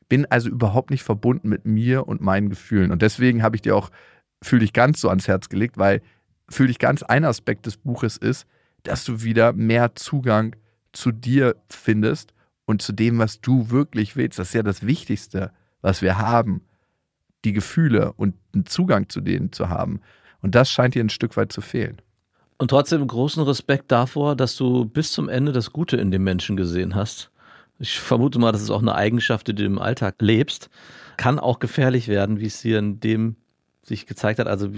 Bin 0.08 0.24
also 0.26 0.48
überhaupt 0.48 0.90
nicht 0.90 1.02
verbunden 1.02 1.50
mit 1.50 1.66
mir 1.66 2.08
und 2.08 2.22
meinen 2.22 2.48
Gefühlen. 2.48 2.90
Und 2.90 3.02
deswegen 3.02 3.42
habe 3.42 3.56
ich 3.56 3.62
dir 3.62 3.76
auch 3.76 3.90
Fühl 4.40 4.60
dich 4.60 4.72
ganz 4.72 5.00
so 5.00 5.08
ans 5.08 5.28
Herz 5.28 5.48
gelegt, 5.48 5.78
weil 5.78 6.00
Fühl 6.48 6.68
dich 6.68 6.78
ganz 6.78 7.02
ein 7.02 7.24
Aspekt 7.24 7.66
des 7.66 7.76
Buches 7.76 8.16
ist, 8.16 8.46
dass 8.84 9.04
du 9.04 9.22
wieder 9.22 9.52
mehr 9.52 9.94
Zugang 9.96 10.56
zu 10.98 11.12
dir 11.12 11.56
findest 11.70 12.34
und 12.66 12.82
zu 12.82 12.92
dem, 12.92 13.18
was 13.18 13.40
du 13.40 13.70
wirklich 13.70 14.16
willst. 14.16 14.38
Das 14.38 14.48
ist 14.48 14.54
ja 14.54 14.62
das 14.62 14.84
Wichtigste, 14.86 15.52
was 15.80 16.02
wir 16.02 16.18
haben. 16.18 16.62
die 17.44 17.52
Gefühle 17.52 18.12
und 18.14 18.34
einen 18.52 18.66
Zugang 18.66 19.08
zu 19.08 19.20
denen 19.20 19.52
zu 19.52 19.68
haben. 19.68 20.00
Und 20.42 20.54
das 20.54 20.70
scheint 20.70 20.94
dir 20.94 21.04
ein 21.04 21.08
Stück 21.08 21.36
weit 21.36 21.52
zu 21.52 21.60
fehlen. 21.60 22.00
Und 22.58 22.68
trotzdem 22.68 23.06
großen 23.06 23.42
Respekt 23.44 23.92
davor, 23.92 24.34
dass 24.34 24.56
du 24.56 24.84
bis 24.84 25.12
zum 25.12 25.28
Ende 25.28 25.52
das 25.52 25.72
Gute 25.72 25.96
in 25.96 26.10
dem 26.10 26.24
Menschen 26.24 26.56
gesehen 26.56 26.96
hast. 26.96 27.30
Ich 27.78 28.00
vermute 28.00 28.40
mal, 28.40 28.50
das 28.50 28.62
ist 28.62 28.70
auch 28.70 28.82
eine 28.82 28.96
Eigenschaft, 28.96 29.46
die 29.46 29.54
du 29.54 29.64
im 29.64 29.78
Alltag 29.78 30.16
lebst. 30.20 30.68
Kann 31.16 31.38
auch 31.38 31.60
gefährlich 31.60 32.08
werden, 32.08 32.40
wie 32.40 32.46
es 32.46 32.60
hier 32.60 32.80
in 32.80 32.98
dem 32.98 33.36
sich 33.82 34.06
gezeigt 34.06 34.40
hat. 34.40 34.48
Also 34.48 34.70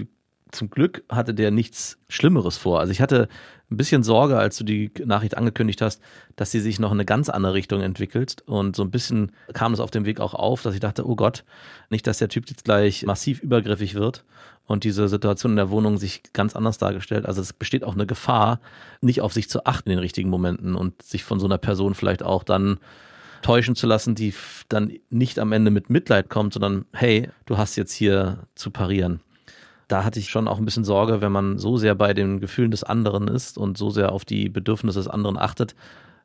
zum 0.51 0.69
Glück 0.69 1.03
hatte 1.09 1.33
der 1.33 1.51
nichts 1.51 1.97
Schlimmeres 2.09 2.57
vor. 2.57 2.79
Also 2.79 2.91
ich 2.91 3.01
hatte 3.01 3.27
ein 3.71 3.77
bisschen 3.77 4.03
Sorge, 4.03 4.37
als 4.37 4.57
du 4.57 4.63
die 4.63 4.91
Nachricht 5.05 5.37
angekündigt 5.37 5.81
hast, 5.81 6.01
dass 6.35 6.51
sie 6.51 6.59
sich 6.59 6.79
noch 6.79 6.91
in 6.91 6.97
eine 6.97 7.05
ganz 7.05 7.29
andere 7.29 7.53
Richtung 7.53 7.81
entwickelt. 7.81 8.43
Und 8.45 8.75
so 8.75 8.83
ein 8.83 8.91
bisschen 8.91 9.31
kam 9.53 9.73
es 9.73 9.79
auf 9.79 9.91
dem 9.91 10.05
Weg 10.05 10.19
auch 10.19 10.33
auf, 10.33 10.61
dass 10.61 10.73
ich 10.73 10.81
dachte, 10.81 11.07
oh 11.07 11.15
Gott, 11.15 11.45
nicht, 11.89 12.05
dass 12.05 12.17
der 12.17 12.29
Typ 12.29 12.49
jetzt 12.49 12.65
gleich 12.65 13.05
massiv 13.05 13.41
übergriffig 13.41 13.95
wird 13.95 14.25
und 14.67 14.83
diese 14.83 15.07
Situation 15.07 15.53
in 15.53 15.57
der 15.57 15.69
Wohnung 15.69 15.97
sich 15.97 16.21
ganz 16.33 16.55
anders 16.55 16.77
dargestellt. 16.77 17.25
Also 17.25 17.41
es 17.41 17.53
besteht 17.53 17.83
auch 17.83 17.93
eine 17.93 18.05
Gefahr, 18.05 18.59
nicht 18.99 19.21
auf 19.21 19.33
sich 19.33 19.49
zu 19.49 19.65
achten 19.65 19.89
in 19.89 19.97
den 19.97 20.03
richtigen 20.03 20.29
Momenten 20.29 20.75
und 20.75 21.01
sich 21.01 21.23
von 21.23 21.39
so 21.39 21.45
einer 21.45 21.57
Person 21.57 21.95
vielleicht 21.95 22.23
auch 22.23 22.43
dann 22.43 22.79
täuschen 23.41 23.75
zu 23.75 23.87
lassen, 23.87 24.15
die 24.15 24.33
dann 24.69 24.93
nicht 25.09 25.39
am 25.39 25.51
Ende 25.51 25.71
mit 25.71 25.89
Mitleid 25.89 26.29
kommt, 26.29 26.53
sondern 26.53 26.85
hey, 26.93 27.29
du 27.45 27.57
hast 27.57 27.75
jetzt 27.75 27.93
hier 27.93 28.47
zu 28.53 28.69
parieren 28.69 29.21
da 29.91 30.03
hatte 30.03 30.19
ich 30.19 30.29
schon 30.29 30.47
auch 30.47 30.57
ein 30.57 30.65
bisschen 30.65 30.85
Sorge, 30.85 31.21
wenn 31.21 31.31
man 31.31 31.57
so 31.57 31.77
sehr 31.77 31.95
bei 31.95 32.13
den 32.13 32.39
Gefühlen 32.39 32.71
des 32.71 32.83
anderen 32.83 33.27
ist 33.27 33.57
und 33.57 33.77
so 33.77 33.89
sehr 33.89 34.11
auf 34.11 34.23
die 34.25 34.49
Bedürfnisse 34.49 34.99
des 34.99 35.07
anderen 35.07 35.37
achtet, 35.37 35.75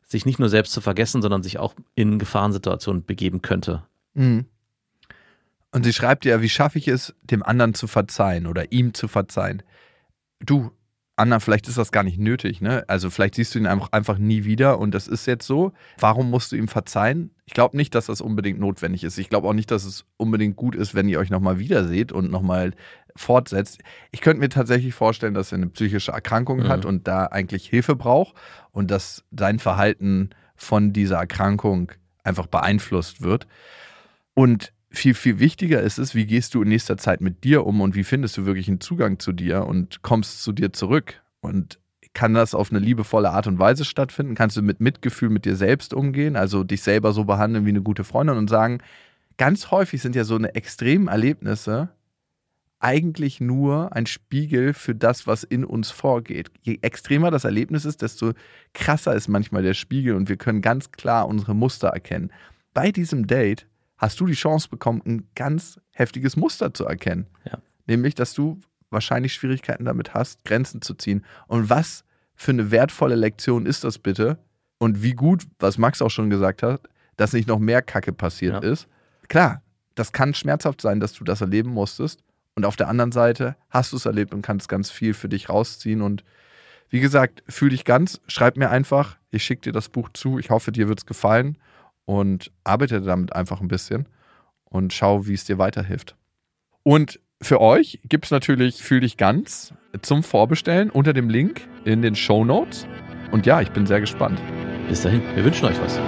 sich 0.05 0.25
nicht 0.25 0.39
nur 0.39 0.49
selbst 0.49 0.73
zu 0.73 0.81
vergessen, 0.81 1.21
sondern 1.21 1.43
sich 1.43 1.59
auch 1.59 1.75
in 1.95 2.19
Gefahrensituationen 2.19 3.05
begeben 3.05 3.43
könnte. 3.43 3.83
Mhm. 4.15 4.47
Und 5.73 5.85
sie 5.85 5.93
schreibt 5.93 6.25
ja, 6.25 6.41
wie 6.41 6.49
schaffe 6.49 6.79
ich 6.79 6.89
es, 6.89 7.15
dem 7.23 7.43
anderen 7.43 7.75
zu 7.75 7.87
verzeihen 7.89 8.47
oder 8.47 8.71
ihm 8.71 8.95
zu 8.95 9.09
verzeihen? 9.09 9.63
Du, 10.39 10.71
Anna, 11.17 11.41
vielleicht 11.41 11.67
ist 11.67 11.77
das 11.77 11.93
gar 11.93 12.03
nicht 12.03 12.19
nötig, 12.19 12.61
ne? 12.61 12.85
Also 12.89 13.11
vielleicht 13.11 13.35
siehst 13.35 13.55
du 13.55 13.59
ihn 13.59 13.67
einfach 13.67 14.19
nie 14.19 14.45
wieder 14.45 14.79
und 14.79 14.93
das 14.93 15.09
ist 15.09 15.27
jetzt 15.27 15.47
so. 15.47 15.73
Warum 15.99 16.31
musst 16.31 16.53
du 16.53 16.57
ihm 16.57 16.69
verzeihen? 16.69 17.31
Ich 17.47 17.55
glaube 17.55 17.77
nicht, 17.77 17.95
dass 17.95 18.07
das 18.07 18.21
unbedingt 18.21 18.61
notwendig 18.61 19.03
ist. 19.03 19.19
Ich 19.19 19.29
glaube 19.29 19.49
auch 19.49 19.55
nicht, 19.55 19.71
dass 19.71 19.85
es 19.85 20.05
unbedingt 20.19 20.57
gut 20.57 20.75
ist, 20.75 20.95
wenn 20.95 21.09
ihr 21.09 21.19
euch 21.19 21.31
nochmal 21.31 21.59
wiederseht 21.59 22.13
und 22.13 22.31
nochmal 22.31 22.73
fortsetzt. 23.17 23.81
Ich 24.11 24.21
könnte 24.21 24.41
mir 24.41 24.49
tatsächlich 24.49 24.95
vorstellen, 24.95 25.35
dass 25.35 25.53
er 25.53 25.59
eine 25.59 25.69
psychische 25.69 26.13
Erkrankung 26.13 26.61
mhm. 26.61 26.69
hat 26.69 26.85
und 26.85 27.09
da 27.09 27.27
eigentlich 27.27 27.67
Hilfe 27.69 27.97
braucht 27.97 28.35
und 28.73 28.91
dass 28.91 29.25
sein 29.37 29.59
Verhalten 29.59 30.31
von 30.55 30.93
dieser 30.93 31.17
Erkrankung 31.17 31.93
einfach 32.25 32.47
beeinflusst 32.47 33.23
wird. 33.23 33.47
Und 34.35 34.73
viel, 34.91 35.15
viel 35.15 35.39
wichtiger 35.39 35.81
ist 35.81 35.99
es, 35.99 36.15
wie 36.15 36.27
gehst 36.27 36.55
du 36.55 36.63
in 36.63 36.69
nächster 36.69 36.97
Zeit 36.97 37.21
mit 37.21 37.45
dir 37.45 37.67
um 37.67 37.81
und 37.81 37.95
wie 37.95 38.05
findest 38.05 38.37
du 38.37 38.47
wirklich 38.47 38.69
einen 38.69 38.81
Zugang 38.81 39.19
zu 39.19 39.33
dir 39.33 39.67
und 39.67 40.03
kommst 40.03 40.43
zu 40.43 40.53
dir 40.53 40.73
zurück. 40.73 41.23
Und 41.41 41.79
kann 42.15 42.35
das 42.35 42.55
auf 42.55 42.71
eine 42.71 42.81
liebevolle 42.81 43.31
Art 43.31 43.47
und 43.47 43.59
Weise 43.59 43.85
stattfinden? 43.85 44.35
Kannst 44.35 44.57
du 44.57 44.63
mit 44.63 44.81
Mitgefühl 44.81 45.29
mit 45.29 45.45
dir 45.45 45.55
selbst 45.55 45.93
umgehen, 45.93 46.35
also 46.35 46.65
dich 46.65 46.83
selber 46.83 47.13
so 47.13 47.25
behandeln 47.25 47.67
wie 47.67 47.71
eine 47.71 47.83
gute 47.83 48.05
Freundin 48.05 48.39
und 48.39 48.49
sagen, 48.49 48.79
ganz 49.37 49.71
häufig 49.71 50.01
sind 50.01 50.17
ja 50.17 50.25
so 50.25 50.35
eine 50.35 50.55
extremen 50.55 51.09
Erlebnisse 51.09 51.91
eigentlich 52.87 53.41
nur 53.41 53.97
ein 53.97 54.07
Spiegel 54.07 54.73
für 54.73 54.95
das, 54.95 55.27
was 55.27 55.43
in 55.43 55.65
uns 55.65 55.91
vorgeht. 55.91 56.53
Je 56.63 56.79
extremer 56.83 57.33
das 57.33 57.43
Erlebnis 57.43 57.85
ist, 57.85 58.01
desto 58.01 58.33
krasser 58.75 59.13
ist 59.17 59.27
manchmal 59.27 59.65
der 59.65 59.75
Spiegel 59.75 60.15
und 60.15 60.29
wir 60.29 60.37
können 60.37 60.63
ganz 60.63 60.93
klar 60.93 61.27
unsere 61.27 61.53
Muster 61.53 61.89
erkennen. 61.89 62.31
Bei 62.75 62.93
diesem 62.93 63.27
Date 63.27 63.67
hast 63.99 64.21
du 64.21 64.27
die 64.27 64.35
Chance 64.35 64.69
bekommen, 64.69 65.03
ein 65.05 65.29
ganz 65.35 65.81
heftiges 65.91 66.37
Muster 66.37 66.73
zu 66.75 66.85
erkennen. 66.85 67.27
Ja. 67.45 67.59
Nämlich, 67.89 68.15
dass 68.15 68.35
du 68.35 68.61
wahrscheinlich 68.91 69.33
Schwierigkeiten 69.33 69.85
damit 69.85 70.15
hast, 70.15 70.45
Grenzen 70.45 70.81
zu 70.81 70.95
ziehen. 70.95 71.25
Und 71.49 71.69
was 71.69 72.05
für 72.37 72.53
eine 72.53 72.71
wertvolle 72.71 73.17
Lektion 73.17 73.67
ist 73.67 73.83
das 73.83 73.99
bitte? 73.99 74.39
Und 74.79 75.03
wie 75.03 75.15
gut, 75.15 75.45
was 75.59 75.77
Max 75.77 76.01
auch 76.01 76.11
schon 76.11 76.31
gesagt 76.31 76.63
hat, 76.63 76.83
dass 77.17 77.33
nicht 77.33 77.49
noch 77.49 77.59
mehr 77.59 77.83
Kacke 77.83 78.13
passiert 78.13 78.63
ja. 78.63 78.71
ist. 78.71 78.87
Klar, 79.27 79.61
das 79.97 80.13
kann 80.13 80.35
schmerzhaft 80.35 80.81
sein, 80.81 81.01
dass 81.01 81.15
du 81.15 81.25
das 81.25 81.41
erleben 81.41 81.71
musstest. 81.71 82.23
Und 82.57 82.65
auf 82.65 82.77
der 82.77 82.89
anderen 82.89 83.13
Seite 83.13 83.55
hast 83.69 83.93
du 83.93 83.97
es 83.97 84.07
erlebt 84.07 84.33
und 84.33 84.43
kannst 84.43 84.69
ganz 84.69 84.91
viel 84.91 85.13
für 85.13 85.29
dich 85.29 85.51
rausziehen. 85.51 86.01
Und 86.01 86.25
wie 86.89 87.01
gesagt, 87.01 87.43
fühl 87.49 87.69
dich 87.69 87.85
ganz, 87.85 88.21
schreib 88.29 88.57
mir 88.57 88.71
einfach, 88.71 89.19
ich 89.31 89.45
schicke 89.45 89.61
dir 89.63 89.73
das 89.73 89.91
Buch 89.91 90.09
zu. 90.15 90.39
Ich 90.39 90.49
hoffe, 90.49 90.73
dir 90.73 90.89
wird 90.89 91.01
es 91.01 91.07
gefallen 91.07 91.59
und 92.07 92.51
arbeite 92.65 93.03
damit 93.03 93.35
einfach 93.35 93.61
ein 93.61 93.69
bisschen 93.69 94.09
und 94.65 94.95
schau, 94.95 95.27
wie 95.27 95.35
es 95.35 95.45
dir 95.45 95.59
weiterhilft. 95.59 96.17
Und 96.83 97.21
für 97.43 97.61
euch 97.61 98.01
gibt 98.05 98.25
es 98.25 98.31
natürlich 98.31 98.83
Fühl 98.83 99.01
dich 99.01 99.19
ganz 99.19 99.75
zum 100.01 100.23
Vorbestellen 100.23 100.89
unter 100.89 101.13
dem 101.13 101.29
Link 101.29 101.69
in 101.85 102.01
den 102.01 102.17
Show 102.17 102.45
Notes. 102.45 102.87
Und 103.33 103.45
ja, 103.45 103.61
ich 103.61 103.71
bin 103.71 103.87
sehr 103.87 104.01
gespannt. 104.01 104.41
Bis 104.89 105.03
dahin, 105.03 105.21
wir 105.35 105.45
wünschen 105.45 105.67
euch 105.67 105.79
was. 105.81 105.99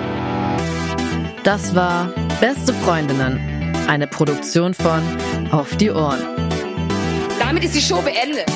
Das 1.45 1.75
war 1.75 2.11
Beste 2.41 2.73
Freundinnen, 2.73 3.58
eine 3.89 4.07
Produktion 4.07 4.75
von 4.75 5.03
Auf 5.51 5.77
die 5.77 5.91
Ohren. 5.91 6.21
Damit 7.41 7.65
ist 7.65 7.75
die 7.75 7.81
Show 7.81 8.03
beendet. 8.03 8.47